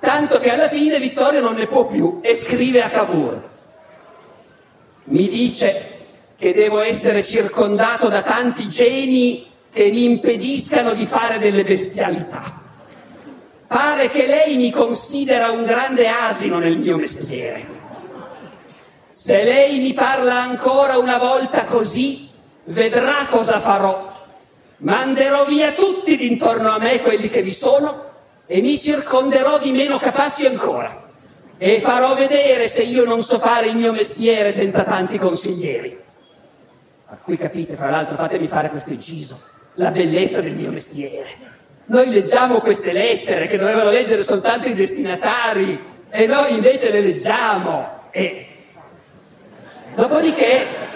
tanto 0.00 0.40
che 0.40 0.50
alla 0.50 0.68
fine 0.68 0.98
Vittorio 0.98 1.40
non 1.40 1.54
ne 1.54 1.66
può 1.66 1.86
più 1.86 2.20
e 2.22 2.34
scrive 2.34 2.82
a 2.82 2.88
Cavour. 2.88 3.48
Mi 5.04 5.28
dice 5.28 5.98
che 6.36 6.54
devo 6.54 6.80
essere 6.80 7.22
circondato 7.22 8.08
da 8.08 8.22
tanti 8.22 8.66
geni 8.66 9.46
che 9.70 9.90
mi 9.90 10.04
impediscano 10.04 10.94
di 10.94 11.04
fare 11.04 11.38
delle 11.38 11.64
bestialità. 11.64 12.58
Pare 13.66 14.08
che 14.08 14.26
lei 14.26 14.56
mi 14.56 14.70
considera 14.70 15.50
un 15.50 15.64
grande 15.64 16.08
asino 16.08 16.58
nel 16.58 16.78
mio 16.78 16.96
mestiere. 16.96 17.78
Se 19.12 19.44
lei 19.44 19.78
mi 19.80 19.92
parla 19.92 20.40
ancora 20.40 20.96
una 20.96 21.18
volta 21.18 21.64
così, 21.64 22.28
vedrà 22.64 23.26
cosa 23.28 23.60
farò. 23.60 24.09
Manderò 24.80 25.44
via 25.44 25.72
tutti 25.72 26.16
d'intorno 26.16 26.70
a 26.70 26.78
me 26.78 27.00
quelli 27.00 27.28
che 27.28 27.42
vi 27.42 27.50
sono 27.50 28.08
e 28.46 28.62
mi 28.62 28.80
circonderò 28.80 29.58
di 29.58 29.72
meno 29.72 29.98
capaci 29.98 30.46
ancora 30.46 31.08
e 31.58 31.80
farò 31.80 32.14
vedere 32.14 32.66
se 32.66 32.82
io 32.82 33.04
non 33.04 33.22
so 33.22 33.38
fare 33.38 33.66
il 33.66 33.76
mio 33.76 33.92
mestiere 33.92 34.50
senza 34.52 34.82
tanti 34.82 35.18
consiglieri. 35.18 35.98
A 37.06 37.18
cui 37.22 37.36
capite, 37.36 37.74
fra 37.74 37.90
l'altro, 37.90 38.16
fatemi 38.16 38.46
fare 38.46 38.70
questo 38.70 38.94
inciso, 38.94 39.38
la 39.74 39.90
bellezza 39.90 40.40
del 40.40 40.54
mio 40.54 40.70
mestiere. 40.70 41.28
Noi 41.86 42.08
leggiamo 42.08 42.60
queste 42.60 42.92
lettere 42.92 43.48
che 43.48 43.58
dovevano 43.58 43.90
leggere 43.90 44.22
soltanto 44.22 44.68
i 44.68 44.74
destinatari 44.74 45.78
e 46.08 46.26
noi 46.26 46.54
invece 46.54 46.90
le 46.90 47.00
leggiamo 47.02 48.08
e 48.10 48.46
dopodiché 49.94 50.88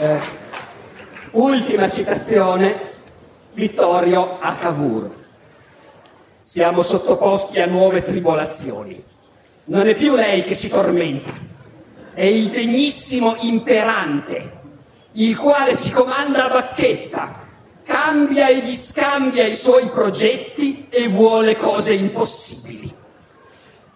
Eh, 0.00 0.20
ultima 1.38 1.88
citazione, 1.88 2.96
Vittorio 3.52 4.38
a 4.40 4.56
Cavour. 4.56 5.14
Siamo 6.40 6.82
sottoposti 6.82 7.60
a 7.60 7.66
nuove 7.66 8.02
tribolazioni. 8.02 9.02
Non 9.66 9.86
è 9.86 9.94
più 9.94 10.14
lei 10.14 10.42
che 10.42 10.56
ci 10.56 10.68
tormenta, 10.68 11.30
è 12.14 12.24
il 12.24 12.48
degnissimo 12.48 13.36
imperante, 13.40 14.60
il 15.12 15.36
quale 15.36 15.78
ci 15.78 15.90
comanda 15.90 16.46
a 16.46 16.48
bacchetta, 16.48 17.46
cambia 17.84 18.48
e 18.48 18.60
discambia 18.60 19.46
i 19.46 19.54
suoi 19.54 19.86
progetti 19.86 20.86
e 20.88 21.06
vuole 21.06 21.54
cose 21.54 21.92
impossibili. 21.92 22.92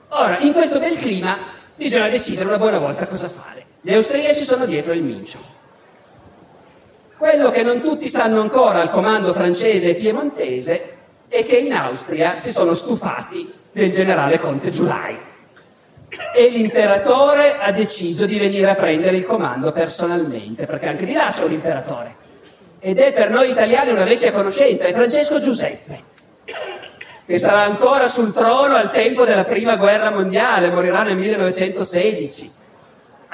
Ora, 0.08 0.38
in 0.40 0.52
questo 0.52 0.78
bel 0.78 0.98
clima 0.98 1.38
bisogna 1.74 2.08
decidere 2.08 2.48
una 2.48 2.58
buona 2.58 2.78
volta 2.78 3.06
cosa 3.06 3.28
fare. 3.28 3.64
Gli 3.80 3.94
austriaci 3.94 4.44
sono 4.44 4.66
dietro 4.66 4.92
il 4.92 5.02
mincio. 5.02 5.61
Quello 7.22 7.52
che 7.52 7.62
non 7.62 7.80
tutti 7.80 8.08
sanno 8.08 8.40
ancora 8.40 8.80
al 8.80 8.90
comando 8.90 9.32
francese 9.32 9.90
e 9.90 9.94
piemontese 9.94 10.96
è 11.28 11.46
che 11.46 11.54
in 11.58 11.72
Austria 11.72 12.34
si 12.34 12.50
sono 12.50 12.74
stufati 12.74 13.48
del 13.70 13.92
generale 13.92 14.40
Conte 14.40 14.70
Giulai 14.70 15.16
e 16.34 16.48
l'imperatore 16.48 17.58
ha 17.60 17.70
deciso 17.70 18.26
di 18.26 18.40
venire 18.40 18.70
a 18.70 18.74
prendere 18.74 19.18
il 19.18 19.24
comando 19.24 19.70
personalmente, 19.70 20.66
perché 20.66 20.88
anche 20.88 21.04
di 21.04 21.12
là 21.12 21.30
c'è 21.32 21.44
un 21.44 21.52
imperatore. 21.52 22.14
Ed 22.80 22.98
è 22.98 23.12
per 23.12 23.30
noi 23.30 23.50
italiani 23.50 23.92
una 23.92 24.02
vecchia 24.02 24.32
conoscenza, 24.32 24.88
è 24.88 24.92
Francesco 24.92 25.38
Giuseppe, 25.38 26.02
che 27.24 27.38
sarà 27.38 27.60
ancora 27.60 28.08
sul 28.08 28.32
trono 28.32 28.74
al 28.74 28.90
tempo 28.90 29.24
della 29.24 29.44
prima 29.44 29.76
guerra 29.76 30.10
mondiale, 30.10 30.70
morirà 30.70 31.04
nel 31.04 31.16
1916 31.16 32.61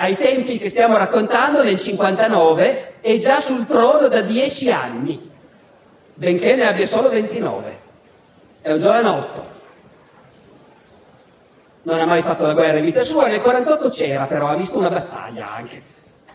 ai 0.00 0.16
tempi 0.16 0.58
che 0.58 0.70
stiamo 0.70 0.96
raccontando, 0.96 1.64
nel 1.64 1.78
59, 1.78 2.94
è 3.00 3.16
già 3.16 3.40
sul 3.40 3.66
trono 3.66 4.06
da 4.06 4.20
dieci 4.20 4.70
anni, 4.70 5.28
benché 6.14 6.54
ne 6.54 6.68
abbia 6.68 6.86
solo 6.86 7.08
29. 7.08 7.78
È 8.62 8.70
un 8.70 8.78
giovanotto. 8.78 9.56
Non 11.82 11.98
ha 11.98 12.06
mai 12.06 12.22
fatto 12.22 12.46
la 12.46 12.52
guerra 12.52 12.78
in 12.78 12.84
vita 12.84 13.02
sua, 13.02 13.26
nel 13.26 13.40
48 13.40 13.88
c'era 13.88 14.24
però, 14.26 14.46
ha 14.46 14.54
visto 14.54 14.78
una 14.78 14.88
battaglia 14.88 15.52
anche. 15.52 15.82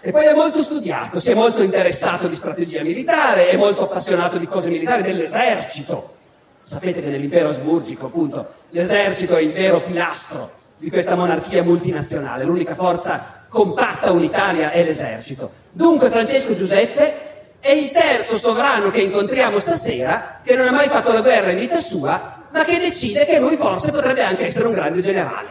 E 0.02 0.12
poi 0.12 0.26
è 0.26 0.34
molto 0.34 0.62
studiato, 0.62 1.22
si 1.22 1.32
è 1.32 1.34
molto 1.34 1.64
interessato 1.64 2.28
di 2.28 2.36
strategia 2.36 2.84
militare, 2.84 3.48
è 3.48 3.56
molto 3.56 3.84
appassionato 3.84 4.38
di 4.38 4.46
cose 4.46 4.68
militari, 4.68 5.04
dell'esercito. 5.04 6.16
Sapete 6.64 7.02
che 7.02 7.08
nell'impero 7.08 7.50
asburgico, 7.50 8.08
appunto, 8.08 8.46
l'esercito 8.72 9.38
è 9.38 9.42
il 9.42 9.54
vero 9.54 9.82
pilastro 9.82 10.52
di 10.76 10.90
questa 10.90 11.16
monarchia 11.16 11.64
multinazionale, 11.64 12.44
l'unica 12.44 12.76
forza 12.76 13.43
compatta 13.54 14.12
unitaria 14.12 14.72
è 14.72 14.84
l'esercito. 14.84 15.52
Dunque 15.72 16.10
Francesco 16.10 16.58
Giuseppe 16.58 17.32
è 17.60 17.70
il 17.70 17.92
terzo 17.92 18.36
sovrano 18.38 18.90
che 18.90 19.02
incontriamo 19.02 19.60
stasera 19.60 20.42
che 20.44 20.56
non 20.56 20.68
ha 20.68 20.72
mai 20.72 20.90
fatto 20.90 21.14
la 21.14 21.22
guerra 21.22 21.52
in 21.52 21.60
vita 21.60 21.80
sua, 21.80 22.42
ma 22.50 22.66
che 22.66 22.80
decide 22.80 23.26
che 23.26 23.40
lui 23.40 23.56
forse 23.56 23.92
potrebbe 23.92 24.24
anche 24.24 24.46
essere 24.46 24.68
un 24.68 24.74
grande 24.74 25.04
generale. 25.04 25.50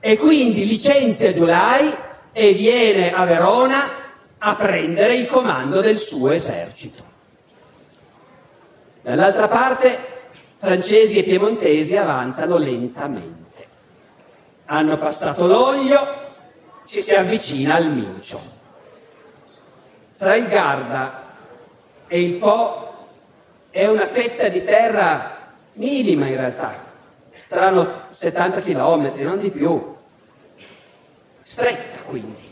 E 0.00 0.16
quindi 0.16 0.66
licenzia 0.66 1.34
Giulai 1.34 1.94
e 2.32 2.52
viene 2.54 3.12
a 3.12 3.24
Verona 3.26 3.90
a 4.38 4.54
prendere 4.54 5.14
il 5.14 5.26
comando 5.26 5.82
del 5.82 5.98
suo 5.98 6.30
esercito. 6.30 7.02
Dall'altra 9.02 9.48
parte 9.48 9.98
francesi 10.56 11.18
e 11.18 11.24
piemontesi 11.24 11.94
avanzano 11.94 12.56
lentamente. 12.56 13.66
Hanno 14.64 14.96
passato 14.96 15.46
l'Oglio, 15.46 16.27
ci 16.88 17.02
si 17.02 17.14
avvicina 17.14 17.74
al 17.74 17.92
Mincio. 17.92 18.40
Tra 20.16 20.34
il 20.34 20.48
Garda 20.48 21.26
e 22.06 22.20
il 22.22 22.34
Po 22.34 22.94
è 23.70 23.86
una 23.86 24.06
fetta 24.06 24.48
di 24.48 24.64
terra 24.64 25.36
minima 25.74 26.26
in 26.26 26.36
realtà, 26.36 26.82
saranno 27.46 28.06
70 28.10 28.62
km, 28.62 29.12
non 29.18 29.38
di 29.38 29.50
più, 29.50 29.94
stretta 31.42 32.00
quindi. 32.06 32.46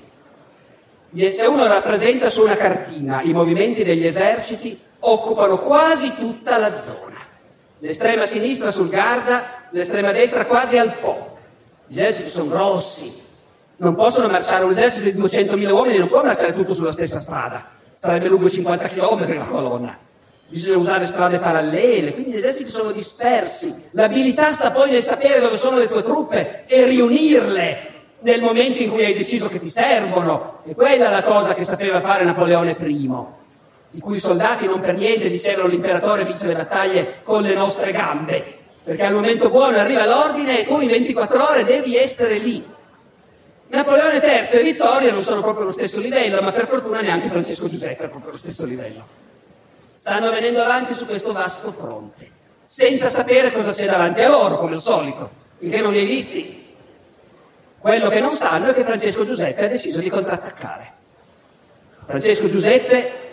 Se 1.32 1.46
uno 1.46 1.66
rappresenta 1.66 2.28
su 2.28 2.42
una 2.42 2.56
cartina 2.56 3.22
i 3.22 3.32
movimenti 3.32 3.84
degli 3.84 4.04
eserciti, 4.04 4.78
occupano 5.00 5.58
quasi 5.58 6.14
tutta 6.14 6.58
la 6.58 6.78
zona. 6.78 7.16
L'estrema 7.78 8.26
sinistra 8.26 8.70
sul 8.70 8.90
Garda, 8.90 9.68
l'estrema 9.70 10.12
destra 10.12 10.46
quasi 10.46 10.76
al 10.78 10.92
Po 10.92 11.38
Gli 11.86 12.00
eserciti 12.00 12.28
sono 12.28 12.48
grossi, 12.50 13.24
non 13.78 13.94
possono 13.94 14.28
marciare 14.28 14.64
un 14.64 14.70
esercito 14.70 15.10
di 15.10 15.18
200.000 15.18 15.70
uomini, 15.70 15.98
non 15.98 16.08
può 16.08 16.22
marciare 16.22 16.54
tutto 16.54 16.74
sulla 16.74 16.92
stessa 16.92 17.18
strada, 17.20 17.64
sarebbe 17.94 18.28
lungo 18.28 18.48
50 18.48 18.88
km 18.88 19.34
la 19.34 19.44
colonna. 19.44 19.98
Bisogna 20.48 20.76
usare 20.76 21.06
strade 21.06 21.38
parallele, 21.38 22.14
quindi 22.14 22.30
gli 22.30 22.36
eserciti 22.36 22.70
sono 22.70 22.92
dispersi. 22.92 23.88
L'abilità 23.92 24.52
sta 24.52 24.70
poi 24.70 24.90
nel 24.90 25.02
sapere 25.02 25.40
dove 25.40 25.56
sono 25.56 25.76
le 25.76 25.88
tue 25.88 26.04
truppe 26.04 26.64
e 26.66 26.84
riunirle 26.84 27.94
nel 28.20 28.40
momento 28.40 28.80
in 28.80 28.90
cui 28.90 29.04
hai 29.04 29.14
deciso 29.14 29.48
che 29.48 29.58
ti 29.58 29.68
servono. 29.68 30.60
E 30.64 30.76
quella 30.76 31.08
è 31.08 31.10
la 31.10 31.24
cosa 31.24 31.52
che 31.52 31.64
sapeva 31.64 32.00
fare 32.00 32.24
Napoleone 32.24 32.76
I, 32.78 33.10
i 33.90 34.00
cui 34.00 34.20
soldati 34.20 34.66
non 34.66 34.80
per 34.80 34.94
niente 34.94 35.28
dicevano 35.28 35.66
l'imperatore 35.66 36.24
vince 36.24 36.46
le 36.46 36.54
battaglie 36.54 37.14
con 37.24 37.42
le 37.42 37.54
nostre 37.54 37.90
gambe, 37.90 38.58
perché 38.84 39.04
al 39.04 39.14
momento 39.14 39.50
buono 39.50 39.78
arriva 39.78 40.06
l'ordine 40.06 40.60
e 40.60 40.66
tu 40.66 40.80
in 40.80 40.88
24 40.88 41.50
ore 41.50 41.64
devi 41.64 41.96
essere 41.96 42.38
lì. 42.38 42.74
Napoleone 43.68 44.18
III 44.18 44.58
e 44.58 44.62
Vittorio 44.62 45.10
non 45.10 45.22
sono 45.22 45.40
proprio 45.40 45.64
allo 45.64 45.72
stesso 45.72 45.98
livello, 45.98 46.40
ma 46.40 46.52
per 46.52 46.68
fortuna 46.68 47.00
neanche 47.00 47.28
Francesco 47.28 47.68
Giuseppe 47.68 48.04
è 48.04 48.08
proprio 48.08 48.30
allo 48.30 48.38
stesso 48.38 48.64
livello. 48.64 49.04
Stanno 49.94 50.30
venendo 50.30 50.62
avanti 50.62 50.94
su 50.94 51.04
questo 51.04 51.32
vasto 51.32 51.72
fronte, 51.72 52.30
senza 52.64 53.10
sapere 53.10 53.50
cosa 53.50 53.72
c'è 53.72 53.86
davanti 53.86 54.22
a 54.22 54.28
loro, 54.28 54.56
come 54.56 54.74
al 54.74 54.80
solito, 54.80 55.30
finché 55.58 55.80
non 55.80 55.92
li 55.92 55.98
hai 55.98 56.06
visti. 56.06 56.64
Quello 57.78 58.08
che 58.08 58.20
non 58.20 58.32
sanno 58.32 58.68
è 58.68 58.74
che 58.74 58.84
Francesco 58.84 59.26
Giuseppe 59.26 59.64
ha 59.64 59.68
deciso 59.68 59.98
di 59.98 60.08
contrattaccare. 60.08 60.92
Francesco 62.06 62.48
Giuseppe 62.48 63.24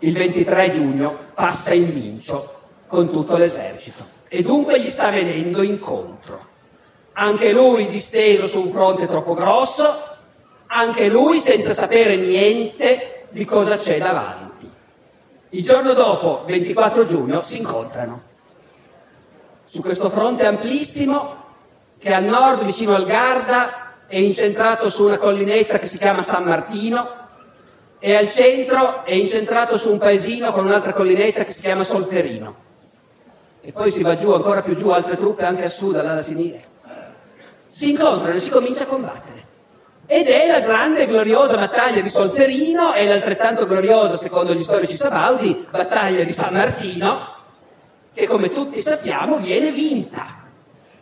il 0.00 0.14
23 0.14 0.72
giugno 0.72 1.18
passa 1.32 1.74
in 1.74 1.92
Mincio 1.92 2.62
con 2.88 3.10
tutto 3.10 3.36
l'esercito 3.36 4.04
e 4.28 4.42
dunque 4.42 4.80
gli 4.80 4.90
sta 4.90 5.10
venendo 5.10 5.62
incontro 5.62 6.52
anche 7.14 7.52
lui 7.52 7.88
disteso 7.88 8.46
su 8.46 8.60
un 8.60 8.70
fronte 8.70 9.06
troppo 9.06 9.34
grosso, 9.34 10.12
anche 10.66 11.08
lui 11.08 11.38
senza 11.38 11.72
sapere 11.72 12.16
niente 12.16 13.26
di 13.30 13.44
cosa 13.44 13.76
c'è 13.76 13.98
davanti. 13.98 14.70
Il 15.50 15.62
giorno 15.62 15.92
dopo, 15.92 16.42
24 16.46 17.04
giugno, 17.04 17.42
si 17.42 17.58
incontrano 17.58 18.32
su 19.66 19.80
questo 19.80 20.10
fronte 20.10 20.44
amplissimo 20.44 21.42
che 21.98 22.12
al 22.12 22.24
nord, 22.24 22.64
vicino 22.64 22.94
al 22.94 23.04
Garda, 23.04 23.92
è 24.06 24.16
incentrato 24.16 24.90
su 24.90 25.04
una 25.04 25.16
collinetta 25.16 25.78
che 25.78 25.86
si 25.86 25.98
chiama 25.98 26.22
San 26.22 26.44
Martino 26.44 27.22
e 27.98 28.14
al 28.14 28.28
centro 28.28 29.04
è 29.04 29.14
incentrato 29.14 29.78
su 29.78 29.90
un 29.90 29.98
paesino 29.98 30.52
con 30.52 30.66
un'altra 30.66 30.92
collinetta 30.92 31.44
che 31.44 31.52
si 31.52 31.62
chiama 31.62 31.84
Solferino. 31.84 32.62
E 33.60 33.72
poi 33.72 33.90
si 33.90 34.02
va 34.02 34.16
giù, 34.18 34.32
ancora 34.32 34.62
più 34.62 34.74
giù, 34.76 34.90
altre 34.90 35.16
truppe 35.16 35.44
anche 35.44 35.64
a 35.64 35.70
sud, 35.70 35.96
alla 35.96 36.22
sinistra 36.22 36.72
si 37.74 37.90
incontrano 37.90 38.36
e 38.36 38.40
si 38.40 38.50
comincia 38.50 38.84
a 38.84 38.86
combattere. 38.86 39.42
Ed 40.06 40.28
è 40.28 40.46
la 40.48 40.60
grande 40.60 41.02
e 41.02 41.06
gloriosa 41.06 41.56
battaglia 41.56 42.00
di 42.00 42.08
Solferino 42.08 42.94
e 42.94 43.06
l'altrettanto 43.06 43.66
gloriosa, 43.66 44.16
secondo 44.16 44.54
gli 44.54 44.62
storici 44.62 44.96
sabaudi, 44.96 45.66
battaglia 45.70 46.22
di 46.22 46.32
San 46.32 46.54
Martino, 46.54 47.32
che 48.14 48.26
come 48.26 48.50
tutti 48.50 48.80
sappiamo 48.80 49.38
viene 49.38 49.72
vinta. 49.72 50.42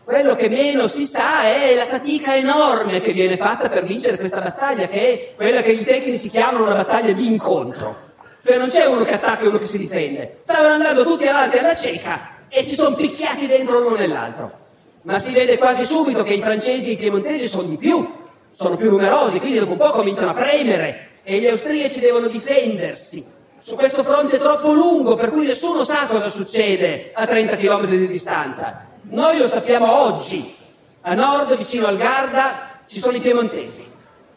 Quello 0.03 0.35
che 0.35 0.49
meno 0.49 0.87
si 0.87 1.05
sa 1.05 1.43
è 1.43 1.75
la 1.77 1.87
fatica 1.87 2.37
enorme 2.37 3.01
che 3.01 3.12
viene 3.12 3.37
fatta 3.37 3.68
per 3.68 3.85
vincere 3.85 4.16
questa 4.16 4.41
battaglia, 4.41 4.89
che 4.89 5.01
è 5.01 5.35
quella 5.35 5.61
che 5.61 5.73
i 5.73 5.85
tecnici 5.85 6.31
chiamano 6.31 6.64
una 6.64 6.75
battaglia 6.75 7.12
di 7.12 7.27
incontro. 7.27 8.11
Cioè 8.43 8.57
non 8.57 8.68
c'è 8.68 8.87
uno 8.87 9.05
che 9.05 9.14
attacca 9.14 9.45
e 9.45 9.49
uno 9.49 9.59
che 9.59 9.66
si 9.66 9.79
difende. 9.79 10.39
Stavano 10.43 10.75
andando 10.75 11.05
tutti 11.05 11.27
avanti 11.27 11.59
alla 11.59 11.75
cieca 11.75 12.47
e 12.49 12.62
si 12.62 12.75
sono 12.75 12.95
picchiati 12.95 13.47
dentro 13.47 13.79
l'uno 13.79 13.97
nell'altro 13.97 14.61
ma 15.03 15.18
si 15.18 15.32
vede 15.32 15.59
quasi 15.59 15.84
subito 15.84 16.22
che 16.22 16.34
i 16.34 16.40
francesi 16.40 16.90
e 16.90 16.92
i 16.92 16.96
piemontesi 16.96 17.48
sono 17.48 17.64
di 17.64 17.76
più, 17.76 18.20
sono 18.53 18.76
più 18.76 18.90
numerosi, 18.90 19.38
quindi 19.38 19.59
dopo 19.59 19.72
un 19.72 19.78
po' 19.78 19.90
cominciano 19.90 20.30
a 20.30 20.34
premere 20.34 21.09
e 21.22 21.38
gli 21.38 21.46
austriaci 21.46 22.00
devono 22.00 22.28
difendersi. 22.28 23.24
Su 23.59 23.76
questo 23.76 24.03
fronte 24.03 24.38
troppo 24.38 24.72
lungo 24.72 25.14
per 25.14 25.30
cui 25.30 25.46
nessuno 25.46 25.84
sa 25.84 26.07
cosa 26.07 26.28
succede 26.28 27.11
a 27.14 27.26
30 27.26 27.57
km 27.57 27.86
di 27.86 28.07
distanza. 28.07 28.86
Noi 29.03 29.38
lo 29.38 29.48
sappiamo 29.48 29.90
oggi, 30.05 30.55
a 31.03 31.14
nord 31.14 31.57
vicino 31.57 31.86
al 31.86 31.96
Garda 31.96 32.80
ci 32.86 32.98
sono 32.98 33.16
i 33.16 33.20
piemontesi. 33.20 33.90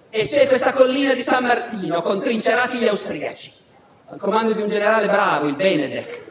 E 0.10 0.28
c'è 0.28 0.48
questa 0.48 0.74
collina 0.74 1.14
di 1.14 1.22
San 1.22 1.44
Martino 1.44 2.02
con 2.02 2.22
trincerati 2.22 2.78
gli 2.78 2.88
austriaci, 2.88 3.52
al 4.10 4.20
comando 4.20 4.54
di 4.54 4.62
un 4.62 4.70
generale 4.70 5.08
bravo, 5.08 5.48
il 5.48 5.56
Benedek, 5.56 6.25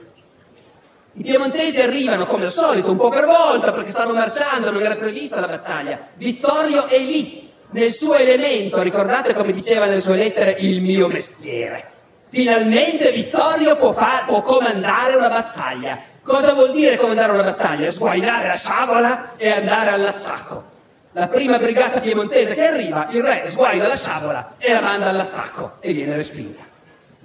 i 1.17 1.23
piemontesi 1.23 1.81
arrivano 1.81 2.27
come 2.27 2.47
al 2.47 2.53
solito, 2.53 2.91
un 2.91 2.97
po' 2.97 3.09
per 3.09 3.25
volta, 3.27 3.73
perché 3.73 3.93
stanno 3.93 4.13
marciando, 4.13 4.73
non 4.73 4.83
era 4.83 4.97
prevista 4.97 5.39
la 5.39 5.47
battaglia. 5.47 5.99
Vittorio 6.15 6.87
è 6.87 6.99
lì, 6.99 7.49
nel 7.71 7.93
suo 7.93 8.15
elemento, 8.15 8.83
ricordate 8.83 9.33
come 9.33 9.53
diceva 9.53 9.87
nelle 9.87 10.01
sue 10.01 10.17
lettere, 10.17 10.57
il 10.59 10.83
mio 10.83 11.07
mestiere. 11.07 11.91
Finalmente 12.31 13.13
Vittorio 13.13 13.77
può, 13.77 13.93
far, 13.93 14.25
può 14.25 14.43
comandare 14.43 15.15
una 15.15 15.29
battaglia. 15.29 16.01
Cosa 16.21 16.53
vuol 16.53 16.73
dire 16.73 16.97
comandare 16.97 17.31
una 17.31 17.45
battaglia? 17.45 17.91
Sguainare 17.93 18.49
la 18.49 18.57
sciabola 18.57 19.35
e 19.37 19.51
andare 19.51 19.91
all'attacco. 19.91 20.73
La 21.13 21.29
prima 21.29 21.59
brigata 21.59 22.01
piemontese 22.01 22.55
che 22.55 22.67
arriva, 22.67 23.07
il 23.11 23.23
re 23.23 23.45
sguaina 23.47 23.87
la 23.87 23.97
sciabola 23.97 24.55
e 24.59 24.73
la 24.73 24.81
manda 24.81 25.11
all'attacco 25.11 25.77
e 25.79 25.93
viene 25.93 26.17
respinta. 26.17 26.74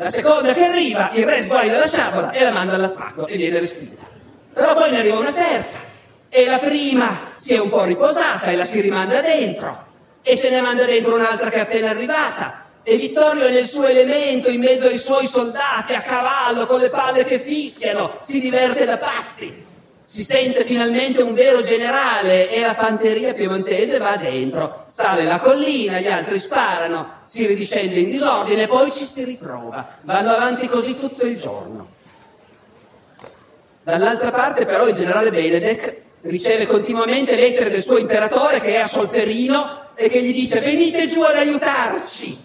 La 0.02 0.12
seconda 0.12 0.54
che 0.54 0.64
arriva, 0.64 1.12
il 1.14 1.26
re 1.26 1.43
sguaida 1.43 1.78
la 1.78 1.86
sciabola 1.86 2.32
e 2.32 2.41
la 2.41 2.52
manda 2.52 2.76
all'attacco 2.76 3.28
e 3.28 3.36
viene 3.36 3.60
respinta. 3.60 4.08
Però 4.54 4.74
poi 4.74 4.91
ne 4.91 5.00
arriva 5.00 5.20
una 5.20 5.34
terza 5.34 5.78
e 6.30 6.45
la 6.45 6.58
prima 6.60 7.34
si 7.36 7.54
è 7.54 7.60
un 7.60 7.68
po' 7.68 7.84
riposata 7.84 8.45
e 8.45 8.56
la 8.56 8.64
si 8.64 8.80
rimanda 8.80 9.20
dentro 9.20 9.88
e 10.22 10.38
se 10.38 10.50
ne 10.50 10.62
manda 10.62 10.86
dentro 10.86 11.16
un'altra 11.16 11.50
che 11.50 11.58
è 11.58 11.60
appena 11.60 11.89
arrivata 11.89 12.64
e 12.82 12.95
Vittorio 12.95 13.43
è 13.43 13.52
nel 13.52 13.66
suo 13.66 13.88
elemento 13.88 14.50
in 14.50 14.62
mezzo 14.62 14.88
ai 14.88 14.97
suoi 14.97 15.28
soldati 15.28 15.93
a 15.93 16.02
cavallo 16.02 16.66
con 16.66 16.80
le 16.80 16.89
palle 16.89 17.26
che 17.26 17.39
fischiano, 17.39 18.20
si 18.22 18.39
diverte 18.39 18.86
da 18.86 18.97
pazzi 18.97 19.66
si 20.12 20.24
sente 20.24 20.66
finalmente 20.66 21.22
un 21.22 21.36
vero 21.36 21.62
generale 21.62 22.49
e 22.49 22.62
la 22.62 22.74
fanteria 22.74 23.36
piemontese 23.36 23.99
va 23.99 24.18
dentro, 24.18 24.88
sale 24.88 25.24
la 25.24 25.38
collina, 25.38 25.99
gli 25.99 26.07
altri 26.07 26.39
sparano, 26.39 27.22
si 27.26 27.45
ridiscende 27.45 27.99
in 27.99 28.10
disordine, 28.10 28.66
poi 28.66 28.91
ci 28.91 29.05
si 29.05 29.24
riprova, 29.24 29.88
vanno 30.01 30.32
avanti 30.32 30.68
così 30.68 30.99
tutto 30.99 31.28
il 31.28 31.38
giorno. 31.39 31.89
Dall'altra 33.84 34.32
parte 34.32 34.66
però 34.66 34.88
il 34.88 34.95
generale 34.95 35.30
Benedek 35.30 36.01
riceve 36.22 36.66
continuamente 36.66 37.36
lettere 37.36 37.70
del 37.70 37.84
suo 37.84 37.99
imperatore 37.99 38.62
che 38.62 38.74
è 38.74 38.78
a 38.78 38.88
Solferino 38.88 39.89
e 39.93 40.10
che 40.10 40.24
gli 40.24 40.34
dice 40.34 40.60
venite 40.60 41.05
giù 41.05 41.22
ad 41.22 41.36
aiutarci. 41.36 42.36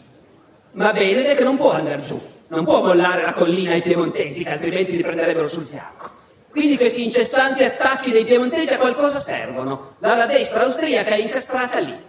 Ma 0.72 0.92
Benedek 0.92 1.40
non 1.40 1.56
può 1.56 1.72
andare 1.72 2.02
giù, 2.02 2.20
non 2.48 2.62
può 2.62 2.82
mollare 2.82 3.22
la 3.22 3.32
collina 3.32 3.72
ai 3.72 3.80
piemontesi 3.80 4.44
che 4.44 4.50
altrimenti 4.50 4.96
li 4.96 5.02
prenderebbero 5.02 5.48
sul 5.48 5.64
fianco. 5.64 6.23
Quindi 6.54 6.76
questi 6.76 7.02
incessanti 7.02 7.64
attacchi 7.64 8.12
dei 8.12 8.24
piemontesi 8.24 8.72
a 8.72 8.78
qualcosa 8.78 9.18
servono. 9.18 9.96
L'ala 9.98 10.24
destra 10.24 10.62
austriaca 10.62 11.10
è 11.10 11.20
incastrata 11.20 11.80
lì. 11.80 12.00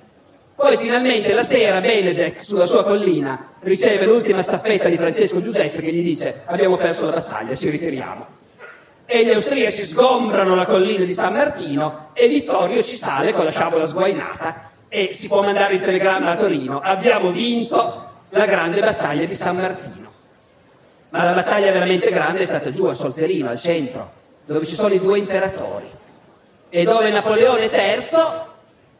Poi 0.53 0.77
finalmente 0.77 1.33
la 1.33 1.43
sera 1.43 1.81
Benedek 1.81 2.45
sulla 2.45 2.67
sua 2.67 2.83
collina 2.83 3.53
riceve 3.61 4.05
l'ultima 4.05 4.43
staffetta 4.43 4.87
di 4.87 4.97
Francesco 4.97 5.41
Giuseppe 5.41 5.81
che 5.81 5.91
gli 5.91 6.03
dice 6.03 6.43
abbiamo 6.45 6.77
perso 6.77 7.05
la 7.05 7.13
battaglia, 7.13 7.55
ci 7.55 7.71
ritiriamo. 7.71 8.27
E 9.07 9.25
gli 9.25 9.31
austriaci 9.31 9.83
sgombrano 9.83 10.53
la 10.53 10.67
collina 10.67 11.05
di 11.05 11.13
San 11.13 11.33
Martino 11.33 12.09
e 12.13 12.27
Vittorio 12.27 12.83
ci 12.83 12.97
sale 12.97 13.33
con 13.33 13.45
la 13.45 13.51
sciabola 13.51 13.87
sguainata 13.87 14.69
e 14.87 15.11
si 15.11 15.25
può 15.25 15.41
mandare 15.41 15.73
il 15.73 15.81
telegramma 15.81 16.33
a 16.33 16.37
Torino. 16.37 16.81
Abbiamo 16.81 17.31
vinto 17.31 18.11
la 18.29 18.45
grande 18.45 18.79
battaglia 18.79 19.25
di 19.25 19.33
San 19.33 19.55
Martino. 19.55 20.11
Ma 21.09 21.23
la 21.23 21.33
battaglia 21.33 21.71
veramente 21.71 22.11
grande 22.11 22.41
è 22.41 22.45
stata 22.45 22.69
giù 22.69 22.85
a 22.85 22.93
Solferino, 22.93 23.49
al 23.49 23.59
centro 23.59 24.23
dove 24.45 24.65
ci 24.65 24.75
sono 24.75 24.93
i 24.93 24.99
due 24.99 25.17
imperatori 25.17 25.89
e 26.69 26.83
dove 26.83 27.09
Napoleone 27.09 27.65
III 27.65 28.07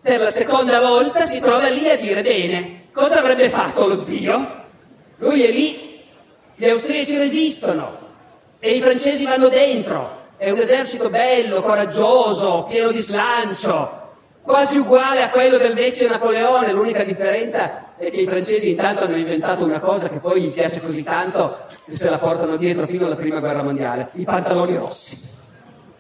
per 0.02 0.22
la 0.22 0.32
seconda 0.32 0.80
volta 0.80 1.26
si 1.26 1.40
trova 1.40 1.68
lì 1.68 1.90
a 1.90 1.98
dire 1.98 2.22
bene, 2.22 2.84
cosa 2.92 3.20
avrebbe 3.20 3.50
fatto 3.50 3.88
lo 3.88 4.02
zio? 4.04 4.64
Lui 5.18 5.44
è 5.44 5.52
lì, 5.52 6.00
gli 6.56 6.70
austriaci 6.70 7.18
resistono 7.18 7.98
e 8.60 8.76
i 8.76 8.82
francesi 8.82 9.26
vanno 9.26 9.50
dentro, 9.50 10.24
è 10.38 10.50
un 10.52 10.60
esercito 10.60 11.10
bello, 11.10 11.62
coraggioso, 11.62 12.66
pieno 12.70 12.92
di 12.92 13.02
slancio, 13.02 14.04
quasi 14.42 14.78
uguale 14.78 15.24
a 15.24 15.30
quello 15.30 15.58
del 15.58 15.74
vecchio 15.74 16.08
Napoleone, 16.08 16.72
l'unica 16.72 17.04
differenza 17.04 17.96
è 17.98 18.12
che 18.12 18.22
i 18.22 18.28
francesi 18.28 18.70
intanto 18.70 19.06
hanno 19.06 19.18
inventato 19.18 19.66
una 19.66 19.80
cosa 19.80 20.08
che 20.08 20.20
poi 20.20 20.42
gli 20.42 20.52
piace 20.52 20.82
così 20.82 21.04
tanto 21.04 21.66
che 21.84 21.94
se 21.94 22.10
la 22.10 22.20
portano 22.20 22.58
dietro 22.58 22.86
fino 22.86 23.06
alla 23.06 23.16
prima 23.16 23.40
guerra 23.40 23.64
mondiale, 23.64 24.10
i 24.14 24.24
pantaloni 24.24 24.76
rossi. 24.76 25.35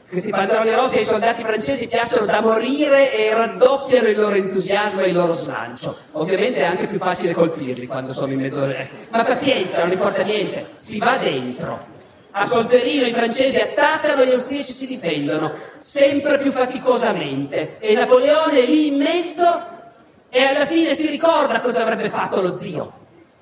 Questi 0.07 0.29
pantaloni 0.29 0.71
rossi 0.75 0.99
ai 0.99 1.05
soldati 1.05 1.41
francesi 1.43 1.87
piacciono 1.87 2.27
da 2.27 2.39
morire 2.39 3.11
e 3.11 3.33
raddoppiano 3.33 4.07
il 4.07 4.17
loro 4.17 4.35
entusiasmo 4.35 5.01
e 5.01 5.07
il 5.07 5.15
loro 5.15 5.33
slancio. 5.33 5.97
Ovviamente 6.11 6.59
è 6.59 6.63
anche 6.63 6.85
più 6.85 6.99
facile 6.99 7.33
colpirli 7.33 7.87
quando 7.87 8.13
sono 8.13 8.31
in 8.31 8.39
mezzo 8.39 8.61
alle... 8.61 8.77
Ecco. 8.77 8.95
Ma 9.09 9.23
pazienza, 9.23 9.81
non 9.81 9.93
importa 9.93 10.21
niente, 10.21 10.67
si 10.75 10.99
va 10.99 11.17
dentro. 11.17 11.93
A 12.31 12.45
Solferino 12.45 13.07
i 13.07 13.13
francesi 13.13 13.59
attaccano 13.59 14.21
e 14.21 14.27
gli 14.27 14.33
austriaci 14.33 14.73
si 14.73 14.85
difendono, 14.85 15.53
sempre 15.79 16.37
più 16.37 16.51
faticosamente. 16.51 17.77
E 17.79 17.95
Napoleone 17.95 18.61
lì 18.61 18.87
in 18.87 18.97
mezzo 18.97 19.59
e 20.29 20.43
alla 20.43 20.67
fine 20.67 20.93
si 20.93 21.07
ricorda 21.07 21.61
cosa 21.61 21.81
avrebbe 21.81 22.09
fatto 22.11 22.41
lo 22.41 22.55
zio. 22.55 22.91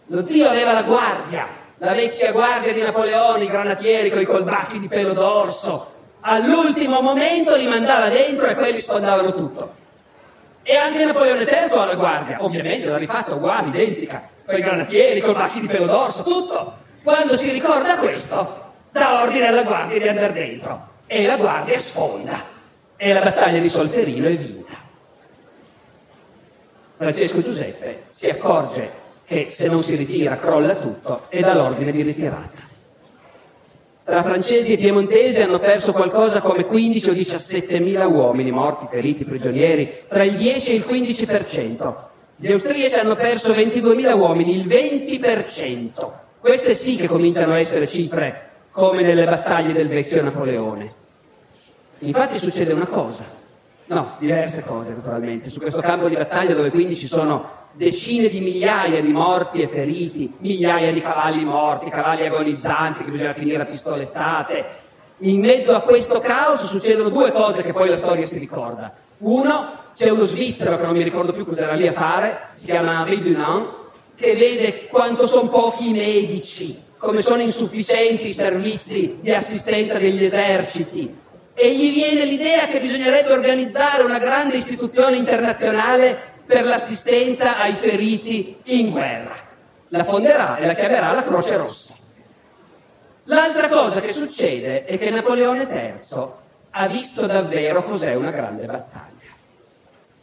Lo 0.07 0.25
zio 0.25 0.47
aveva 0.47 0.71
la 0.71 0.83
guardia, 0.83 1.45
la 1.79 1.93
vecchia 1.93 2.31
guardia 2.31 2.71
di 2.71 2.81
Napoleone, 2.81 3.43
i 3.43 3.47
granatieri 3.47 4.09
con 4.09 4.21
i 4.21 4.25
colbacchi 4.25 4.79
di 4.79 4.87
pelo 4.87 5.11
d'orso. 5.11 5.91
All'ultimo 6.25 7.01
momento 7.01 7.53
li 7.55 7.67
mandava 7.67 8.07
dentro 8.07 8.45
e 8.45 8.55
quelli 8.55 8.77
sfondavano 8.77 9.33
tutto. 9.33 9.81
E 10.63 10.75
anche 10.77 11.03
Napoleone 11.03 11.43
III 11.43 11.77
ha 11.77 11.85
la 11.85 11.95
guardia, 11.95 12.43
ovviamente 12.43 12.87
l'ha 12.87 12.97
rifatta 12.97 13.35
uguale, 13.35 13.67
identica, 13.67 14.29
con 14.45 14.57
i 14.57 14.61
granatieri, 14.61 15.19
col 15.19 15.35
bacchi 15.35 15.59
di 15.59 15.67
pelo 15.67 15.85
d'orso, 15.85 16.23
tutto. 16.23 16.77
Quando 17.03 17.35
si 17.35 17.51
ricorda 17.51 17.97
questo, 17.97 18.71
dà 18.89 19.21
ordine 19.21 19.47
alla 19.47 19.63
guardia 19.63 19.99
di 19.99 20.07
andare 20.07 20.31
dentro 20.31 20.87
e 21.07 21.25
la 21.25 21.35
guardia 21.35 21.77
sfonda 21.77 22.41
e 22.95 23.11
la 23.11 23.21
battaglia 23.21 23.59
di 23.59 23.67
Solferino 23.67 24.27
è 24.27 24.37
vinta. 24.37 24.73
Francesco 26.95 27.41
Giuseppe 27.41 28.03
si 28.11 28.29
accorge 28.29 28.89
che 29.25 29.49
se 29.51 29.67
non 29.67 29.83
si 29.83 29.95
ritira 29.95 30.37
crolla 30.37 30.75
tutto 30.75 31.25
e 31.27 31.41
dà 31.41 31.53
l'ordine 31.53 31.91
di 31.91 32.01
ritirata. 32.01 32.71
Tra 34.05 34.21
francesi 34.21 34.73
e 34.73 34.77
piemontesi 34.77 35.41
hanno 35.41 35.59
perso 35.59 35.93
qualcosa 35.93 36.41
come 36.41 36.65
15 36.65 37.09
o 37.09 37.13
17 37.13 37.79
mila 37.79 38.05
uomini, 38.05 38.51
morti, 38.51 38.85
feriti, 38.89 39.23
prigionieri, 39.23 40.03
tra 40.09 40.23
il 40.23 40.35
10 40.35 40.71
e 40.71 40.75
il 40.75 40.85
15%. 40.85 41.93
Gli 42.35 42.51
austriaci 42.51 42.99
hanno 42.99 43.15
perso 43.15 43.53
22 43.53 43.95
mila 43.95 44.13
uomini, 44.15 44.55
il 44.55 44.67
20%. 44.67 46.11
Queste 46.41 46.75
sì 46.75 46.97
che 46.97 47.07
cominciano 47.07 47.53
a 47.53 47.59
essere 47.59 47.87
cifre 47.87 48.49
come 48.71 49.03
nelle 49.03 49.23
battaglie 49.23 49.71
del 49.71 49.87
vecchio 49.87 50.21
Napoleone. 50.21 50.93
Infatti 51.99 52.37
succede 52.37 52.73
una 52.73 52.87
cosa, 52.87 53.23
no, 53.85 54.15
diverse 54.19 54.63
cose 54.65 54.93
naturalmente, 54.93 55.49
su 55.49 55.61
questo 55.61 55.79
campo 55.79 56.09
di 56.09 56.15
battaglia 56.15 56.53
dove 56.53 56.71
quindi 56.71 56.97
ci 56.97 57.07
sono 57.07 57.62
decine 57.73 58.29
di 58.29 58.39
migliaia 58.39 59.01
di 59.01 59.11
morti 59.11 59.61
e 59.61 59.67
feriti, 59.67 60.33
migliaia 60.39 60.91
di 60.91 61.01
cavalli 61.01 61.43
morti, 61.43 61.89
cavalli 61.89 62.25
agonizzanti 62.25 63.03
che 63.03 63.11
bisogna 63.11 63.33
finire 63.33 63.63
a 63.63 63.65
pistolettate. 63.65 64.65
In 65.19 65.39
mezzo 65.39 65.75
a 65.75 65.81
questo 65.81 66.19
caos 66.19 66.65
succedono 66.65 67.09
due 67.09 67.31
cose 67.31 67.63
che 67.63 67.73
poi 67.73 67.89
la 67.89 67.97
storia 67.97 68.25
si 68.25 68.39
ricorda. 68.39 68.93
Uno, 69.19 69.81
c'è 69.95 70.09
uno 70.09 70.25
svizzero 70.25 70.77
che 70.77 70.85
non 70.85 70.95
mi 70.95 71.03
ricordo 71.03 71.33
più 71.33 71.45
cos'era 71.45 71.73
lì 71.73 71.87
a 71.87 71.93
fare, 71.93 72.47
si 72.53 72.65
chiama 72.65 72.99
Henri 72.99 73.21
Dunant, 73.21 73.67
che 74.15 74.35
vede 74.35 74.87
quanto 74.87 75.27
sono 75.27 75.49
pochi 75.49 75.89
i 75.89 75.93
medici 75.93 76.91
come 77.03 77.21
sono 77.21 77.41
insufficienti 77.41 78.27
i 78.27 78.33
servizi 78.33 79.17
di 79.19 79.31
assistenza 79.31 79.97
degli 79.97 80.23
eserciti 80.23 81.13
e 81.53 81.75
gli 81.75 81.91
viene 81.91 82.23
l'idea 82.23 82.67
che 82.67 82.79
bisognerebbe 82.79 83.33
organizzare 83.33 84.03
una 84.03 84.19
grande 84.19 84.55
istituzione 84.55 85.17
internazionale 85.17 86.32
per 86.45 86.65
l'assistenza 86.65 87.59
ai 87.59 87.73
feriti 87.73 88.57
in 88.63 88.91
guerra. 88.91 89.35
La 89.89 90.03
fonderà 90.03 90.57
e 90.57 90.65
la 90.65 90.73
chiamerà 90.73 91.11
la 91.13 91.23
Croce 91.23 91.57
Rossa. 91.57 91.93
L'altra 93.25 93.69
cosa 93.69 94.01
che 94.01 94.11
succede 94.11 94.85
è 94.85 94.97
che 94.97 95.09
Napoleone 95.09 95.63
III 95.63 96.27
ha 96.71 96.87
visto 96.87 97.25
davvero 97.25 97.83
cos'è 97.83 98.15
una 98.15 98.31
grande 98.31 98.65
battaglia. 98.65 99.11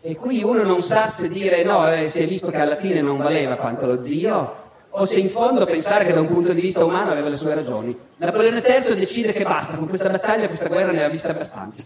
E 0.03 0.16
qui 0.16 0.43
uno 0.43 0.62
non 0.62 0.81
sa 0.83 1.09
se 1.09 1.29
dire 1.29 1.62
no, 1.62 1.91
eh, 1.91 2.11
si 2.11 2.23
è 2.23 2.27
visto 2.27 2.51
che 2.51 2.59
alla 2.59 2.77
fine 2.77 3.01
non 3.01 3.18
valeva 3.18 3.57
quanto 3.57 3.87
lo 3.87 4.01
zio, 4.01 4.55
o 4.91 5.05
se 5.07 5.18
in 5.18 5.31
fondo 5.31 5.64
pensare 5.64 6.05
che 6.05 6.12
da 6.12 6.21
un 6.21 6.29
punto 6.29 6.53
di 6.53 6.61
vista 6.61 6.85
umano 6.85 7.12
aveva 7.12 7.29
le 7.29 7.37
sue 7.37 7.55
ragioni. 7.55 7.97
Napoleone 8.16 8.61
III 8.61 8.95
decide 8.97 9.33
che 9.33 9.45
basta, 9.45 9.75
con 9.75 9.89
questa 9.89 10.09
battaglia, 10.09 10.49
questa 10.49 10.68
guerra 10.68 10.91
ne 10.91 11.05
ha 11.05 11.09
viste 11.09 11.29
abbastanza. 11.29 11.83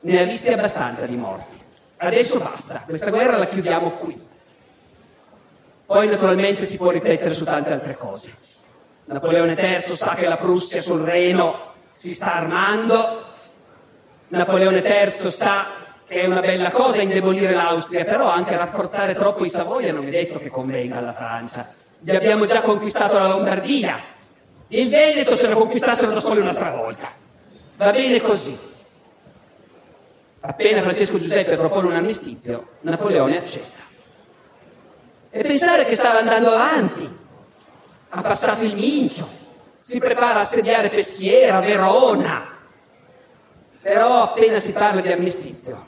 Ne 0.00 0.20
ha 0.20 0.24
viste 0.24 0.52
abbastanza 0.52 1.04
di 1.06 1.16
morti. 1.16 1.57
Adesso 1.98 2.38
basta, 2.38 2.82
questa 2.86 3.10
guerra 3.10 3.38
la 3.38 3.46
chiudiamo 3.46 3.90
qui. 3.92 4.26
Poi 5.86 6.08
naturalmente 6.08 6.66
si 6.66 6.76
può 6.76 6.90
riflettere 6.90 7.34
su 7.34 7.44
tante 7.44 7.72
altre 7.72 7.96
cose. 7.96 8.32
Napoleone 9.04 9.54
III 9.54 9.96
sa 9.96 10.14
che 10.14 10.26
la 10.26 10.36
Prussia 10.36 10.82
sul 10.82 11.00
Reno 11.00 11.74
si 11.92 12.14
sta 12.14 12.34
armando, 12.34 13.24
Napoleone 14.28 14.80
III 14.80 15.30
sa 15.30 15.66
che 16.06 16.22
è 16.22 16.26
una 16.26 16.40
bella 16.40 16.70
cosa 16.70 17.02
indebolire 17.02 17.54
l'Austria, 17.54 18.04
però 18.04 18.28
anche 18.28 18.56
rafforzare 18.56 19.14
troppo 19.14 19.44
i 19.44 19.50
Savoia 19.50 19.92
non 19.92 20.06
è 20.06 20.10
detto 20.10 20.38
che 20.38 20.48
convenga 20.48 20.98
alla 20.98 21.12
Francia 21.12 21.86
gli 22.00 22.14
abbiamo 22.14 22.44
già 22.46 22.60
conquistato 22.60 23.18
la 23.18 23.26
Lombardia, 23.26 24.00
il 24.68 24.88
Veneto 24.88 25.36
se 25.36 25.48
lo 25.48 25.56
conquistassero 25.56 26.12
da 26.12 26.20
soli 26.20 26.40
un'altra 26.40 26.70
volta. 26.70 27.10
Va 27.76 27.90
bene 27.90 28.20
così. 28.20 28.56
Appena 30.40 30.82
Francesco 30.82 31.18
Giuseppe 31.18 31.56
propone 31.56 31.88
un 31.88 31.94
armistizio, 31.94 32.68
Napoleone 32.82 33.38
accetta. 33.38 33.82
E 35.30 35.42
pensare 35.42 35.84
che 35.84 35.96
stava 35.96 36.20
andando 36.20 36.50
avanti, 36.50 37.08
ha 38.10 38.22
passato 38.22 38.64
il 38.64 38.74
Mincio, 38.74 39.28
si 39.80 39.98
prepara 39.98 40.38
a 40.38 40.42
assediare 40.42 40.90
Peschiera, 40.90 41.60
Verona. 41.60 42.56
Però 43.82 44.22
appena 44.22 44.60
si 44.60 44.72
parla 44.72 45.00
di 45.00 45.10
armistizio, 45.10 45.86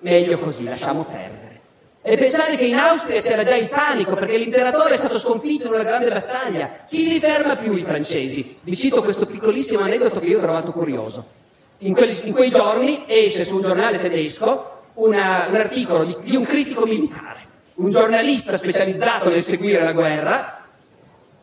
meglio 0.00 0.38
così, 0.38 0.64
lasciamo 0.64 1.04
perdere. 1.04 1.60
E 2.02 2.16
pensare 2.16 2.56
che 2.56 2.64
in 2.64 2.74
Austria 2.74 3.20
c'era 3.20 3.44
già 3.44 3.54
il 3.54 3.68
panico 3.68 4.16
perché 4.16 4.36
l'imperatore 4.36 4.94
è 4.94 4.96
stato 4.96 5.20
sconfitto 5.20 5.68
in 5.68 5.74
una 5.74 5.84
grande 5.84 6.10
battaglia. 6.10 6.84
Chi 6.88 7.06
li 7.06 7.20
ferma 7.20 7.54
più 7.54 7.74
i 7.74 7.84
francesi? 7.84 8.58
Vi 8.60 8.76
cito 8.76 9.04
questo 9.04 9.26
piccolissimo 9.26 9.82
aneddoto 9.82 10.18
che 10.18 10.26
io 10.26 10.38
ho 10.38 10.42
trovato 10.42 10.72
curioso. 10.72 11.40
In, 11.84 11.94
quelli, 11.94 12.18
in 12.24 12.32
quei 12.32 12.50
giorni 12.50 13.04
esce 13.06 13.44
su 13.44 13.56
un 13.56 13.62
giornale 13.62 14.00
tedesco 14.00 14.84
una, 14.94 15.46
un 15.48 15.56
articolo 15.56 16.04
di, 16.04 16.16
di 16.20 16.36
un 16.36 16.44
critico 16.44 16.84
militare, 16.84 17.40
un 17.74 17.88
giornalista 17.88 18.56
specializzato 18.56 19.30
nel 19.30 19.42
seguire 19.42 19.82
la 19.82 19.92
guerra, 19.92 20.64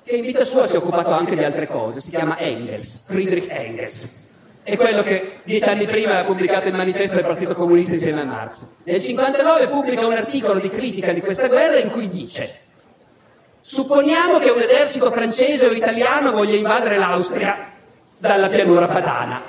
che 0.04 0.16
in 0.16 0.22
vita 0.22 0.46
sua 0.46 0.68
si 0.68 0.76
è 0.76 0.78
occupato 0.78 1.12
anche 1.12 1.36
di 1.36 1.44
altre 1.44 1.68
cose. 1.68 2.02
Si 2.02 2.10
chiama 2.10 2.38
Engels, 2.38 3.04
Friedrich 3.06 3.50
Engels 3.50 4.28
è 4.70 4.78
quello 4.78 5.02
che 5.02 5.40
dieci 5.44 5.68
anni 5.68 5.88
prima 5.88 6.20
ha 6.20 6.24
pubblicato 6.24 6.68
il 6.68 6.76
manifesto 6.76 7.16
del 7.16 7.26
Partito 7.26 7.56
Comunista 7.56 7.94
insieme 7.94 8.22
a 8.22 8.26
Marx. 8.26 8.62
Nel 8.84 9.02
1959 9.02 9.68
pubblica 9.68 10.06
un 10.06 10.14
articolo 10.14 10.60
di 10.60 10.70
critica 10.70 11.12
di 11.12 11.22
questa 11.22 11.48
guerra 11.48 11.80
in 11.80 11.90
cui 11.90 12.08
dice 12.08 12.68
supponiamo 13.62 14.40
che 14.40 14.52
un 14.52 14.60
esercito 14.60 15.12
francese 15.12 15.66
o 15.68 15.72
italiano 15.72 16.32
voglia 16.32 16.56
invadere 16.56 16.98
l'Austria 16.98 17.72
dalla 18.18 18.48
pianura 18.48 18.88
padana, 18.88 19.42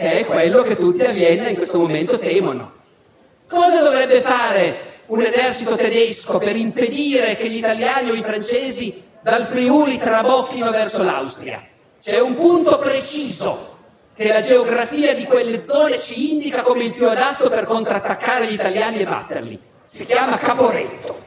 che 0.00 0.20
è 0.20 0.24
quello 0.24 0.62
che 0.62 0.76
tutti 0.76 1.04
a 1.04 1.10
Vienna 1.10 1.50
in 1.50 1.56
questo 1.56 1.78
momento 1.78 2.18
temono. 2.18 2.72
Cosa 3.46 3.82
dovrebbe 3.82 4.22
fare 4.22 5.02
un 5.08 5.20
esercito 5.20 5.76
tedesco 5.76 6.38
per 6.38 6.56
impedire 6.56 7.36
che 7.36 7.50
gli 7.50 7.58
italiani 7.58 8.08
o 8.08 8.14
i 8.14 8.22
francesi 8.22 9.02
dal 9.20 9.44
Friuli 9.44 9.98
trabocchino 9.98 10.70
verso 10.70 11.02
l'Austria? 11.02 11.62
C'è 12.00 12.18
un 12.18 12.34
punto 12.34 12.78
preciso 12.78 13.76
che 14.14 14.28
la 14.28 14.40
geografia 14.40 15.12
di 15.12 15.24
quelle 15.24 15.62
zone 15.62 15.98
ci 15.98 16.32
indica 16.32 16.62
come 16.62 16.84
il 16.84 16.94
più 16.94 17.06
adatto 17.06 17.50
per 17.50 17.64
contrattaccare 17.64 18.46
gli 18.46 18.54
italiani 18.54 19.00
e 19.00 19.04
batterli. 19.04 19.60
Si 19.84 20.06
chiama 20.06 20.38
Caporetto. 20.38 21.18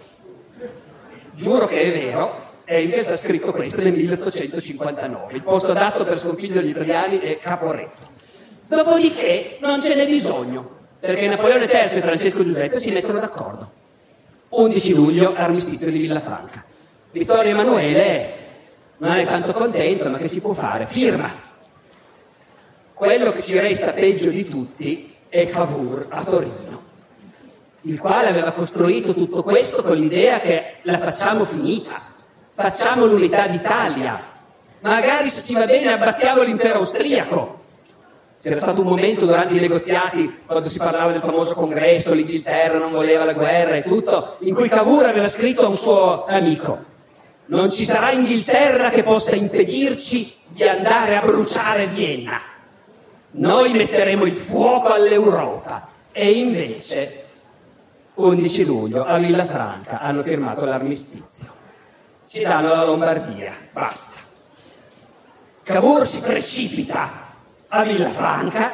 Giuro 1.35 1.67
che 1.67 1.79
è 1.79 1.91
vero, 1.91 2.53
Engels 2.65 3.11
ha 3.11 3.17
scritto 3.17 3.51
questo 3.51 3.81
nel 3.81 3.93
1859. 3.93 5.33
Il 5.33 5.43
posto 5.43 5.69
adatto 5.69 6.05
per 6.05 6.17
sconfiggere 6.17 6.65
gli 6.65 6.69
italiani 6.69 7.19
è 7.19 7.37
Caporetto. 7.37 8.12
Dopodiché 8.75 9.57
non 9.59 9.81
ce 9.81 9.95
n'è 9.95 10.07
bisogno, 10.07 10.69
perché 10.99 11.27
Napoleone 11.27 11.65
III 11.65 11.97
e 11.97 12.01
Francesco 12.01 12.43
Giuseppe 12.43 12.79
si 12.79 12.91
mettono 12.91 13.19
d'accordo. 13.19 13.71
11 14.49 14.93
luglio, 14.93 15.33
armistizio 15.35 15.91
di 15.91 15.99
Villafranca. 15.99 16.63
Vittorio 17.11 17.51
Emanuele 17.51 18.33
non 18.97 19.13
è 19.13 19.25
tanto 19.25 19.53
contento, 19.53 20.09
ma 20.09 20.17
che 20.17 20.29
ci 20.29 20.39
può 20.39 20.53
fare? 20.53 20.85
Firma 20.85 21.51
quello 22.93 23.33
che 23.33 23.41
ci 23.41 23.59
resta 23.59 23.91
peggio 23.91 24.29
di 24.29 24.45
tutti 24.45 25.13
è 25.27 25.49
Cavour 25.49 26.05
a 26.09 26.23
Torino, 26.23 26.81
il 27.81 27.99
quale 27.99 28.29
aveva 28.29 28.51
costruito 28.51 29.13
tutto 29.13 29.43
questo 29.43 29.83
con 29.83 29.97
l'idea 29.97 30.39
che 30.39 30.75
la 30.83 30.99
facciamo 30.99 31.43
finita, 31.43 31.99
facciamo 32.53 33.05
l'unità 33.05 33.47
d'Italia, 33.47 34.21
magari 34.79 35.27
se 35.27 35.41
ci 35.41 35.53
va 35.53 35.65
bene 35.65 35.91
abbattiamo 35.91 36.43
l'impero 36.43 36.79
austriaco. 36.79 37.62
C'era 38.43 38.59
stato 38.59 38.81
un 38.81 38.87
momento 38.87 39.25
durante 39.25 39.55
i 39.55 39.59
negoziati, 39.59 40.41
quando 40.45 40.67
si 40.67 40.77
parlava 40.77 41.13
del 41.13 41.21
famoso 41.21 41.53
congresso, 41.53 42.13
l'Inghilterra 42.13 42.77
non 42.77 42.91
voleva 42.91 43.23
la 43.23 43.33
guerra 43.33 43.75
e 43.77 43.83
tutto, 43.83 44.35
in 44.39 44.53
cui 44.53 44.67
Cavour 44.67 45.05
aveva 45.05 45.29
scritto 45.29 45.63
a 45.63 45.69
un 45.69 45.77
suo 45.77 46.25
amico, 46.25 46.83
non 47.45 47.71
ci 47.71 47.85
sarà 47.85 48.11
Inghilterra 48.11 48.89
che 48.89 49.03
possa 49.03 49.35
impedirci 49.35 50.33
di 50.47 50.63
andare 50.63 51.15
a 51.15 51.21
bruciare 51.21 51.87
Vienna 51.87 52.51
noi 53.33 53.71
metteremo 53.73 54.25
il 54.25 54.35
fuoco 54.35 54.89
all'Europa. 54.89 55.87
E 56.11 56.31
invece, 56.31 57.25
11 58.15 58.65
luglio, 58.65 59.05
a 59.05 59.17
Villafranca 59.17 59.99
hanno 59.99 60.21
firmato 60.21 60.65
l'armistizio. 60.65 61.47
Ci 62.27 62.43
danno 62.43 62.73
la 62.73 62.83
Lombardia, 62.83 63.53
basta. 63.71 64.11
Cavour 65.63 66.05
si 66.05 66.19
precipita 66.19 67.22
a 67.75 67.83
Villafranca 67.83 68.71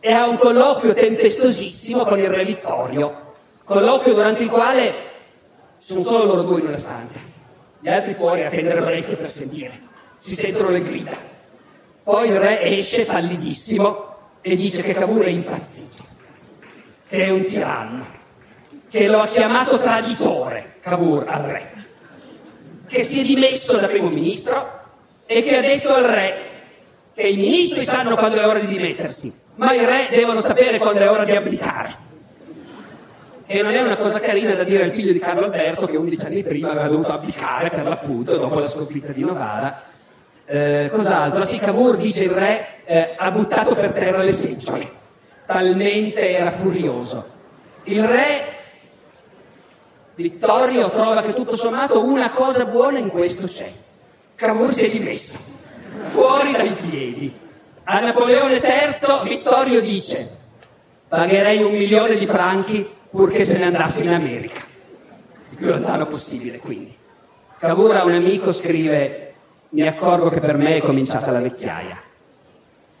e 0.00 0.12
ha 0.12 0.26
un 0.26 0.36
colloquio 0.36 0.92
tempestosissimo 0.92 2.04
con 2.04 2.18
il 2.18 2.28
re 2.28 2.44
Vittorio, 2.44 3.34
colloquio 3.62 4.14
durante 4.14 4.42
il 4.42 4.48
quale 4.48 4.94
sono 5.78 6.02
solo 6.02 6.24
loro 6.24 6.42
due 6.42 6.60
in 6.60 6.66
una 6.66 6.78
stanza, 6.78 7.20
gli 7.78 7.88
altri 7.88 8.14
fuori 8.14 8.44
a 8.44 8.48
prendere 8.48 8.80
l'orecchio 8.80 9.16
per 9.16 9.28
sentire, 9.28 9.80
si 10.16 10.34
sentono 10.34 10.70
le 10.70 10.82
grida. 10.82 11.12
Poi 12.02 12.28
il 12.28 12.40
re 12.40 12.62
esce 12.62 13.04
pallidissimo 13.04 14.16
e 14.40 14.56
dice 14.56 14.82
che 14.82 14.94
Cavour 14.94 15.26
è 15.26 15.30
impazzito, 15.30 16.04
che 17.08 17.24
è 17.24 17.30
un 17.30 17.44
tiranno, 17.44 18.06
che 18.88 19.06
lo 19.06 19.20
ha 19.20 19.28
chiamato 19.28 19.78
traditore, 19.78 20.74
Cavour, 20.80 21.24
al 21.28 21.42
re, 21.42 21.72
che 22.88 23.04
si 23.04 23.20
è 23.20 23.22
dimesso 23.22 23.76
da 23.76 23.86
primo 23.86 24.08
ministro 24.08 24.80
e 25.24 25.44
che 25.44 25.56
ha 25.56 25.60
detto 25.60 25.94
al 25.94 26.04
re 26.04 26.49
che 27.14 27.26
i 27.26 27.36
ministri 27.36 27.84
sanno 27.84 28.16
quando 28.16 28.40
è 28.40 28.46
ora 28.46 28.58
di 28.58 28.66
dimettersi, 28.66 29.32
ma 29.56 29.72
i 29.72 29.84
re 29.84 30.08
devono 30.10 30.40
sapere 30.40 30.78
quando 30.78 31.00
è 31.00 31.10
ora 31.10 31.24
di 31.24 31.34
abdicare. 31.36 32.08
E 33.46 33.62
non 33.62 33.74
è 33.74 33.82
una 33.82 33.96
cosa 33.96 34.20
carina 34.20 34.54
da 34.54 34.62
dire 34.62 34.84
al 34.84 34.92
figlio 34.92 35.12
di 35.12 35.18
Carlo 35.18 35.46
Alberto 35.46 35.86
che 35.86 35.96
11 35.96 36.24
anni 36.24 36.42
prima 36.42 36.70
aveva 36.70 36.88
dovuto 36.88 37.12
abdicare 37.12 37.70
per 37.70 37.86
l'appunto 37.86 38.36
dopo 38.36 38.60
la 38.60 38.68
sconfitta 38.68 39.12
di 39.12 39.24
Novara 39.24 39.88
eh, 40.52 40.90
cos'altro? 40.92 41.44
Sì, 41.44 41.58
Cavour 41.58 41.96
dice 41.96 42.24
il 42.24 42.30
re 42.30 42.66
eh, 42.84 43.14
ha 43.16 43.30
buttato 43.30 43.76
per 43.76 43.92
terra 43.92 44.20
le 44.24 44.32
seggiole, 44.32 44.90
talmente 45.46 46.28
era 46.28 46.50
furioso. 46.50 47.24
Il 47.84 48.04
re 48.04 48.58
Vittorio 50.16 50.90
trova 50.90 51.22
che 51.22 51.34
tutto 51.34 51.56
sommato 51.56 52.02
una 52.04 52.30
cosa 52.30 52.64
buona 52.64 52.98
in 52.98 53.10
questo 53.10 53.46
c'è. 53.46 53.70
Cavour 54.34 54.72
si 54.72 54.86
è 54.86 54.90
dimesso, 54.90 55.38
fuori 56.10 56.52
dai 56.52 56.72
piedi. 56.72 57.32
A 57.84 58.00
Napoleone 58.00 58.56
III 58.56 59.28
Vittorio 59.28 59.80
dice 59.80 60.38
pagherei 61.08 61.62
un 61.62 61.72
milione 61.72 62.16
di 62.16 62.26
franchi 62.26 62.88
purché 63.10 63.44
se 63.44 63.58
ne 63.58 63.64
andassi 63.64 64.04
in 64.04 64.12
America. 64.12 64.60
Il 65.50 65.56
più 65.56 65.66
lontano 65.66 66.06
possibile, 66.06 66.58
quindi. 66.58 66.96
Cavour 67.58 68.02
un 68.04 68.12
amico 68.12 68.52
scrive 68.52 69.34
mi 69.70 69.86
accorgo 69.86 70.30
che 70.30 70.40
per 70.40 70.56
me 70.56 70.76
è 70.76 70.80
cominciata 70.80 71.30
la 71.30 71.40
vecchiaia. 71.40 72.00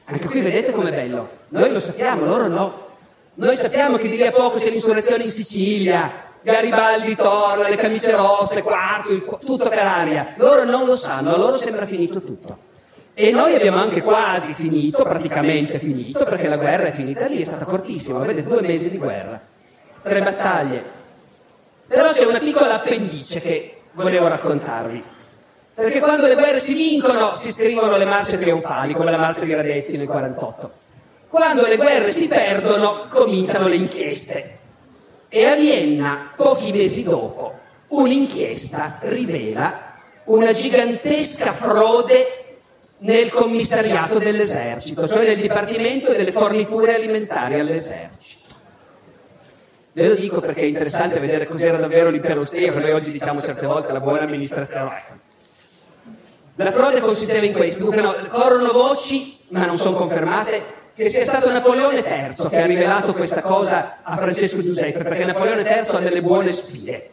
Anche 0.06 0.26
qui 0.26 0.40
vedete 0.40 0.72
com'è 0.72 0.90
bello. 0.90 1.28
Noi 1.48 1.72
lo 1.72 1.80
sappiamo, 1.80 2.24
loro 2.24 2.48
no. 2.48 2.88
Noi 3.34 3.56
sappiamo 3.56 3.96
che 3.96 4.08
di 4.08 4.16
lì 4.16 4.26
a 4.26 4.32
poco 4.32 4.58
c'è 4.58 4.70
l'insurrezione 4.70 5.24
in 5.24 5.30
Sicilia, 5.30 6.28
Garibaldi 6.42 7.14
torna, 7.14 7.68
le 7.68 7.76
camicie 7.76 8.14
rosse, 8.16 8.62
quarto, 8.62 9.12
il, 9.12 9.24
tutto 9.24 9.68
per 9.68 9.78
aria. 9.78 10.34
Loro 10.36 10.64
non 10.64 10.84
lo 10.84 10.96
sanno, 10.96 11.32
a 11.32 11.38
loro 11.38 11.56
sembra 11.56 11.86
finito 11.86 12.22
tutto. 12.22 12.68
E 13.14 13.30
noi 13.32 13.54
abbiamo 13.54 13.78
anche 13.78 14.02
quasi 14.02 14.54
finito, 14.54 15.02
praticamente 15.02 15.78
finito, 15.78 16.24
perché 16.24 16.48
la 16.48 16.56
guerra 16.56 16.86
è 16.86 16.92
finita 16.92 17.26
lì, 17.26 17.42
è 17.42 17.44
stata 17.44 17.64
cortissima, 17.64 18.18
vedete, 18.20 18.48
due 18.48 18.62
mesi 18.62 18.88
di 18.88 18.96
guerra, 18.96 19.40
tre 20.02 20.20
battaglie. 20.20 20.98
Però 21.86 22.12
c'è 22.12 22.24
una 22.24 22.38
piccola 22.38 22.74
appendice 22.74 23.40
che 23.40 23.76
volevo 23.92 24.28
raccontarvi. 24.28 25.02
Perché 25.74 26.00
quando 26.00 26.26
le 26.26 26.34
guerre 26.34 26.60
si 26.60 26.74
vincono 26.74 27.32
si 27.32 27.52
scrivono 27.52 27.96
le 27.96 28.04
marce 28.04 28.38
trionfali, 28.38 28.94
come 28.94 29.10
la 29.10 29.18
marcia 29.18 29.44
di 29.44 29.54
Radetzky 29.54 29.96
nel 29.96 30.06
48. 30.06 30.72
Quando 31.28 31.66
le 31.66 31.76
guerre 31.76 32.12
si 32.12 32.28
perdono 32.28 33.06
cominciano 33.08 33.66
le 33.66 33.76
inchieste. 33.76 34.58
E 35.28 35.44
a 35.46 35.54
Vienna, 35.54 36.32
pochi 36.36 36.72
mesi 36.72 37.02
dopo, 37.02 37.58
un'inchiesta 37.88 38.98
rivela 39.02 39.94
una 40.24 40.52
gigantesca 40.52 41.52
frode 41.52 42.39
nel 43.00 43.30
commissariato 43.30 44.18
dell'esercito, 44.18 45.06
cioè 45.08 45.26
nel 45.26 45.40
Dipartimento 45.40 46.12
delle 46.12 46.32
forniture 46.32 46.94
alimentari 46.94 47.58
all'esercito. 47.58 48.38
Ve 49.92 50.08
lo 50.08 50.14
dico 50.14 50.40
perché 50.40 50.60
è 50.60 50.66
interessante 50.66 51.18
vedere 51.18 51.46
cos'era 51.46 51.78
davvero 51.78 52.10
l'impero 52.10 52.40
austriaco, 52.40 52.78
noi 52.78 52.92
oggi 52.92 53.10
diciamo 53.10 53.42
certe 53.42 53.66
volte 53.66 53.92
la 53.92 54.00
buona 54.00 54.22
amministrazione. 54.22 55.02
La 56.56 56.72
frode 56.72 57.00
consisteva 57.00 57.44
in 57.44 57.54
questo, 57.54 57.84
dunque 57.84 58.02
no, 58.02 58.14
corrono 58.28 58.72
voci, 58.72 59.38
ma 59.48 59.64
non 59.64 59.76
sono 59.76 59.96
confermate, 59.96 60.78
che 60.94 61.08
sia 61.08 61.24
stato 61.24 61.50
Napoleone 61.50 62.00
III 62.00 62.48
che 62.48 62.60
ha 62.60 62.66
rivelato 62.66 63.14
questa 63.14 63.40
cosa 63.40 64.00
a 64.02 64.16
Francesco 64.16 64.62
Giuseppe, 64.62 65.02
perché 65.02 65.24
Napoleone 65.24 65.62
III 65.62 65.96
ha 65.96 65.98
delle 66.00 66.20
buone 66.20 66.52
spie. 66.52 67.10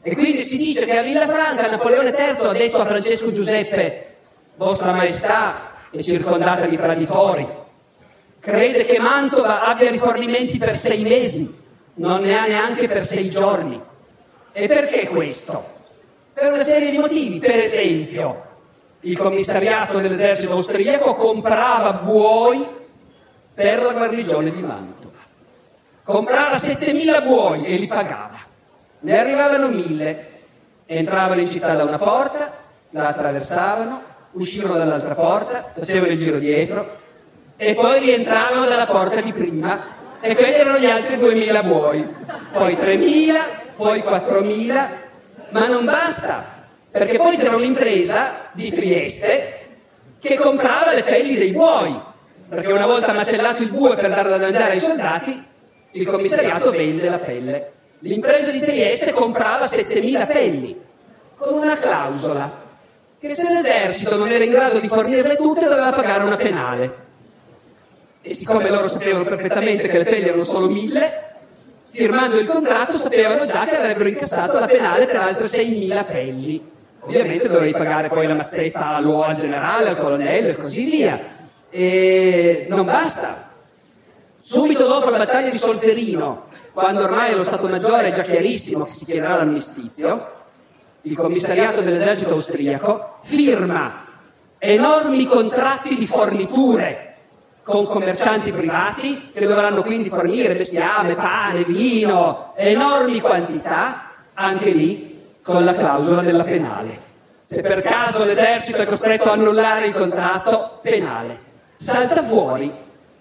E 0.00 0.14
quindi 0.14 0.44
si 0.44 0.56
dice 0.56 0.86
che 0.86 0.96
a 0.96 1.02
Villafranca 1.02 1.68
Napoleone 1.68 2.10
III 2.10 2.46
ha 2.46 2.52
detto 2.52 2.78
a 2.78 2.86
Francesco 2.86 3.32
Giuseppe, 3.32 4.15
Vostra 4.56 4.92
Maestà 4.92 5.70
è 5.90 6.00
circondata 6.02 6.64
di 6.64 6.78
traditori, 6.78 7.46
crede 8.40 8.86
che 8.86 8.98
Mantova 8.98 9.66
abbia 9.66 9.90
rifornimenti 9.90 10.56
per 10.56 10.74
sei 10.74 11.02
mesi, 11.02 11.54
non 11.96 12.22
ne 12.22 12.38
ha 12.38 12.46
neanche 12.46 12.88
per 12.88 13.02
sei 13.02 13.28
giorni. 13.28 13.78
E 14.52 14.66
perché 14.66 15.08
questo? 15.08 15.74
Per 16.32 16.50
una 16.50 16.64
serie 16.64 16.90
di 16.90 16.96
motivi. 16.96 17.38
Per 17.38 17.58
esempio, 17.58 18.44
il 19.00 19.18
commissariato 19.18 19.98
dell'esercito 19.98 20.52
austriaco 20.52 21.12
comprava 21.12 21.92
buoi 21.92 22.66
per 23.52 23.82
la 23.82 23.92
guarnigione 23.92 24.50
di 24.52 24.62
Mantova. 24.62 25.18
Comprava 26.02 26.56
7.000 26.56 27.26
buoi 27.26 27.64
e 27.66 27.76
li 27.76 27.86
pagava. 27.86 28.38
Ne 29.00 29.18
arrivavano 29.18 29.68
1.000, 29.68 30.16
entravano 30.86 31.42
in 31.42 31.50
città 31.50 31.74
da 31.74 31.84
una 31.84 31.98
porta, 31.98 32.52
la 32.90 33.08
attraversavano, 33.08 34.14
uscivano 34.32 34.76
dall'altra 34.76 35.14
porta, 35.14 35.72
facevano 35.76 36.12
il 36.12 36.18
giro 36.18 36.38
dietro 36.38 36.96
e 37.56 37.74
poi 37.74 38.00
rientravano 38.00 38.66
dalla 38.66 38.86
porta 38.86 39.20
di 39.20 39.32
prima 39.32 39.94
e 40.20 40.34
quelli 40.34 40.54
erano 40.54 40.78
gli 40.78 40.86
altri 40.86 41.16
2.000 41.16 41.66
buoi. 41.66 42.14
Poi 42.52 42.74
3.000, 42.74 43.34
poi 43.76 44.00
4.000, 44.00 44.88
ma 45.50 45.66
non 45.66 45.84
basta 45.84 46.54
perché 46.90 47.18
poi 47.18 47.36
c'era 47.36 47.56
un'impresa 47.56 48.48
di 48.52 48.72
Trieste 48.72 49.60
che 50.18 50.36
comprava 50.36 50.94
le 50.94 51.02
pelli 51.02 51.36
dei 51.36 51.52
buoi, 51.52 51.98
perché 52.48 52.72
una 52.72 52.86
volta 52.86 53.12
macellato 53.12 53.62
il 53.62 53.70
bue 53.70 53.96
per 53.96 54.08
darlo 54.08 54.30
da 54.30 54.38
mangiare 54.38 54.72
ai 54.72 54.80
soldati, 54.80 55.44
il 55.92 56.06
commissariato 56.06 56.70
vende 56.70 57.08
la 57.08 57.18
pelle. 57.18 57.72
L'impresa 58.00 58.50
di 58.50 58.60
Trieste 58.60 59.12
comprava 59.12 59.66
7.000 59.66 60.26
pelli, 60.26 60.80
con 61.36 61.54
una 61.54 61.76
clausola, 61.76 62.64
che 63.18 63.34
se 63.34 63.48
l'esercito 63.48 64.16
non 64.16 64.30
era 64.30 64.44
in 64.44 64.50
grado 64.50 64.78
di 64.78 64.88
fornirle 64.88 65.36
tutte 65.36 65.64
doveva 65.64 65.92
pagare 65.92 66.24
una 66.24 66.36
penale. 66.36 67.04
E 68.22 68.34
siccome 68.34 68.68
loro 68.68 68.88
sapevano 68.88 69.24
perfettamente 69.24 69.88
che 69.88 69.98
le 69.98 70.04
pelli 70.04 70.28
erano 70.28 70.44
solo 70.44 70.68
1.000, 70.68 71.12
firmando 71.90 72.38
il 72.38 72.46
contratto 72.46 72.98
sapevano 72.98 73.46
già 73.46 73.64
che 73.64 73.76
avrebbero 73.76 74.08
incassato 74.08 74.58
la 74.58 74.66
penale 74.66 75.06
per 75.06 75.16
altre 75.16 75.46
6.000 75.46 76.06
pelli. 76.06 76.72
Ovviamente 77.00 77.48
dovevi 77.48 77.72
pagare 77.72 78.08
poi 78.08 78.26
la 78.26 78.34
mazzetta 78.34 78.96
al 78.96 79.36
generale, 79.38 79.90
al 79.90 79.96
colonnello 79.96 80.48
e 80.48 80.56
così 80.56 80.84
via. 80.84 81.20
E 81.70 82.66
non 82.68 82.84
basta. 82.84 83.50
Subito 84.40 84.86
dopo 84.86 85.08
la 85.10 85.18
battaglia 85.18 85.50
di 85.50 85.58
Solferino, 85.58 86.46
quando 86.72 87.04
ormai 87.04 87.34
lo 87.34 87.44
Stato 87.44 87.68
Maggiore 87.68 88.08
è 88.08 88.12
già 88.12 88.22
chiarissimo 88.22 88.84
che 88.84 88.92
si 88.92 89.04
chiederà 89.04 89.36
l'armistizio, 89.36 90.34
il 91.06 91.16
commissariato 91.16 91.82
dell'esercito 91.82 92.32
austriaco 92.32 93.18
firma 93.22 94.04
enormi 94.58 95.26
contratti 95.26 95.94
di 95.94 96.06
forniture 96.06 97.14
con 97.62 97.84
commercianti 97.84 98.52
privati 98.52 99.30
che 99.32 99.46
dovranno 99.46 99.82
quindi 99.82 100.08
fornire 100.08 100.54
bestiame, 100.54 101.14
pane, 101.14 101.64
vino, 101.64 102.52
enormi 102.56 103.20
quantità, 103.20 104.12
anche 104.34 104.70
lì 104.70 105.20
con 105.42 105.64
la 105.64 105.74
clausola 105.74 106.22
della 106.22 106.44
penale. 106.44 107.04
Se 107.42 107.62
per 107.62 107.82
caso 107.82 108.24
l'esercito 108.24 108.82
è 108.82 108.86
costretto 108.86 109.30
a 109.30 109.32
annullare 109.32 109.86
il 109.86 109.94
contratto, 109.94 110.78
penale. 110.82 111.38
Salta 111.76 112.22
fuori 112.22 112.72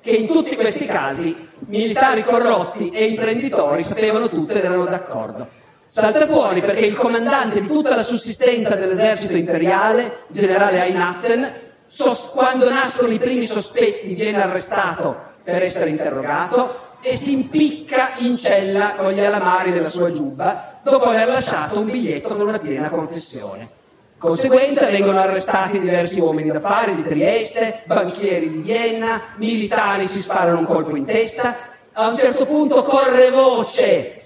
che 0.02 0.12
in 0.12 0.28
tutti 0.28 0.56
questi 0.56 0.86
casi 0.86 1.36
militari 1.68 2.24
corrotti 2.24 2.90
e 2.90 3.06
imprenditori 3.06 3.84
sapevano 3.84 4.28
tutto 4.28 4.54
ed 4.54 4.64
erano 4.64 4.86
d'accordo. 4.86 5.65
Salta 5.98 6.28
fuori 6.28 6.60
perché 6.60 6.86
il 6.86 6.98
comandante 6.98 7.62
di 7.62 7.68
tutta 7.68 7.96
la 7.96 8.04
sussistenza 8.04 8.76
dell'esercito 8.76 9.38
imperiale, 9.38 10.24
generale 10.28 10.84
Einatten, 10.84 11.50
sos- 11.88 12.32
quando 12.32 12.70
nascono 12.70 13.14
i 13.14 13.18
primi 13.18 13.46
sospetti 13.46 14.14
viene 14.14 14.44
arrestato 14.44 15.16
per 15.42 15.62
essere 15.62 15.92
interrogato 15.92 16.98
e 17.00 17.16
si 17.16 17.32
impicca 17.32 18.16
in 18.18 18.36
cella 18.36 18.96
con 18.98 19.14
gli 19.14 19.22
alamari 19.22 19.72
della 19.72 19.90
sua 19.90 20.12
giubba 20.12 20.80
dopo 20.84 21.06
aver 21.06 21.30
lasciato 21.30 21.80
un 21.80 21.86
biglietto 21.86 22.36
con 22.36 22.50
una 22.50 22.60
piena 22.60 22.90
confessione. 22.90 23.70
Conseguenza 24.18 24.88
vengono 24.88 25.22
arrestati 25.22 25.80
diversi 25.80 26.20
uomini 26.20 26.52
d'affari 26.52 26.96
di 26.96 27.04
Trieste, 27.04 27.84
banchieri 27.86 28.52
di 28.52 28.60
Vienna, 28.60 29.22
militari 29.38 30.08
si 30.08 30.22
sparano 30.22 30.60
un 30.60 30.66
colpo 30.66 30.98
in 30.98 31.06
testa, 31.06 31.56
a 31.94 32.10
un 32.10 32.18
certo 32.18 32.46
punto 32.46 32.84
corre 32.84 33.32
voce 33.32 34.24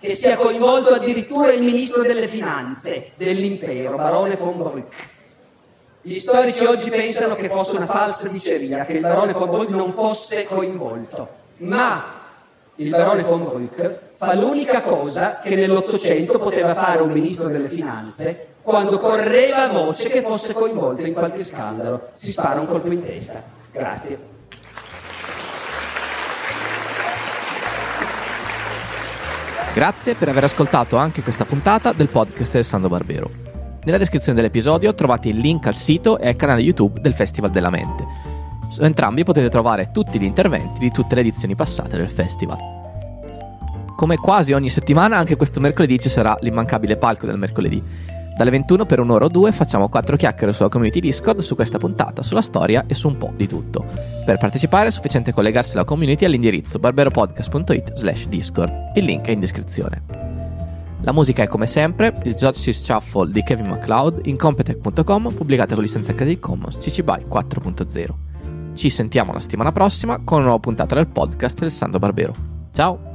che 0.00 0.14
sia 0.14 0.36
coinvolto 0.36 0.94
addirittura 0.94 1.52
il 1.52 1.62
ministro 1.62 2.00
delle 2.00 2.26
finanze 2.26 3.10
dell'impero, 3.16 3.96
barone 3.96 4.34
von 4.34 4.56
Brück. 4.56 4.94
Gli 6.00 6.18
storici 6.18 6.64
oggi 6.64 6.88
pensano 6.88 7.34
che 7.34 7.50
fosse 7.50 7.76
una 7.76 7.86
falsa 7.86 8.28
diceria, 8.28 8.86
che 8.86 8.94
il 8.94 9.00
barone 9.00 9.32
von 9.32 9.50
Broek 9.50 9.68
non 9.68 9.92
fosse 9.92 10.44
coinvolto, 10.44 11.28
ma 11.58 12.14
il 12.76 12.88
barone 12.88 13.22
von 13.22 13.44
Broek 13.44 13.98
fa 14.16 14.34
l'unica 14.34 14.80
cosa 14.80 15.40
che 15.40 15.54
nell'Ottocento 15.54 16.38
poteva 16.38 16.74
fare 16.74 17.02
un 17.02 17.10
ministro 17.10 17.48
delle 17.48 17.68
finanze 17.68 18.46
quando 18.62 18.98
correva 18.98 19.68
voce 19.68 20.08
che 20.08 20.22
fosse 20.22 20.54
coinvolto 20.54 21.04
in 21.06 21.12
qualche 21.12 21.44
scandalo. 21.44 22.08
Si 22.14 22.32
spara 22.32 22.58
un 22.58 22.66
colpo 22.66 22.90
in 22.90 23.04
testa. 23.04 23.42
Grazie. 23.70 24.39
Grazie 29.72 30.16
per 30.16 30.28
aver 30.28 30.42
ascoltato 30.44 30.96
anche 30.96 31.22
questa 31.22 31.44
puntata 31.44 31.92
del 31.92 32.08
podcast 32.08 32.54
del 32.54 32.64
Sando 32.64 32.88
Barbero. 32.88 33.30
Nella 33.84 33.98
descrizione 33.98 34.34
dell'episodio 34.36 34.92
trovate 34.94 35.28
il 35.28 35.38
link 35.38 35.64
al 35.68 35.76
sito 35.76 36.18
e 36.18 36.26
al 36.26 36.34
canale 36.34 36.60
YouTube 36.60 37.00
del 37.00 37.14
Festival 37.14 37.52
della 37.52 37.70
Mente. 37.70 38.04
Su 38.68 38.82
entrambi 38.82 39.22
potete 39.22 39.48
trovare 39.48 39.90
tutti 39.92 40.18
gli 40.18 40.24
interventi 40.24 40.80
di 40.80 40.90
tutte 40.90 41.14
le 41.14 41.20
edizioni 41.20 41.54
passate 41.54 41.96
del 41.96 42.08
festival. 42.08 42.58
Come 43.94 44.16
quasi 44.16 44.52
ogni 44.52 44.70
settimana, 44.70 45.16
anche 45.16 45.36
questo 45.36 45.60
mercoledì 45.60 46.00
ci 46.00 46.08
sarà 46.08 46.36
l'immancabile 46.40 46.96
palco 46.96 47.26
del 47.26 47.38
mercoledì, 47.38 47.80
dalle 48.40 48.52
21 48.52 48.86
per 48.86 49.00
un'ora 49.00 49.26
o 49.26 49.28
due 49.28 49.52
facciamo 49.52 49.90
quattro 49.90 50.16
chiacchiere 50.16 50.54
sulla 50.54 50.70
community 50.70 50.98
Discord 50.98 51.40
su 51.40 51.54
questa 51.54 51.76
puntata, 51.76 52.22
sulla 52.22 52.40
storia 52.40 52.84
e 52.86 52.94
su 52.94 53.06
un 53.06 53.18
po' 53.18 53.34
di 53.36 53.46
tutto. 53.46 53.84
Per 54.24 54.38
partecipare 54.38 54.88
è 54.88 54.90
sufficiente 54.90 55.30
collegarsi 55.30 55.74
alla 55.74 55.84
community 55.84 56.24
all'indirizzo 56.24 56.78
barberopodcast.it 56.78 57.96
slash 57.96 58.28
discord. 58.28 58.92
Il 58.94 59.04
link 59.04 59.26
è 59.26 59.32
in 59.32 59.40
descrizione. 59.40 60.02
La 61.02 61.12
musica 61.12 61.42
è 61.42 61.48
come 61.48 61.66
sempre 61.66 62.14
il 62.22 62.34
Judge's 62.34 62.82
Shuffle 62.82 63.30
di 63.30 63.42
Kevin 63.42 63.66
MacLeod 63.66 64.20
in 64.24 64.38
Competech.com 64.38 65.34
pubblicata 65.34 65.74
con 65.74 65.82
licenza 65.82 66.14
Creative 66.14 66.40
Commons 66.40 66.78
CC 66.78 67.02
BY 67.02 67.26
4.0. 67.28 68.08
Ci 68.72 68.88
sentiamo 68.88 69.34
la 69.34 69.40
settimana 69.40 69.70
prossima 69.70 70.18
con 70.24 70.38
una 70.38 70.46
nuova 70.46 70.60
puntata 70.60 70.94
del 70.94 71.08
podcast 71.08 71.58
del 71.60 71.70
Sando 71.70 71.98
Barbero. 71.98 72.34
Ciao! 72.72 73.09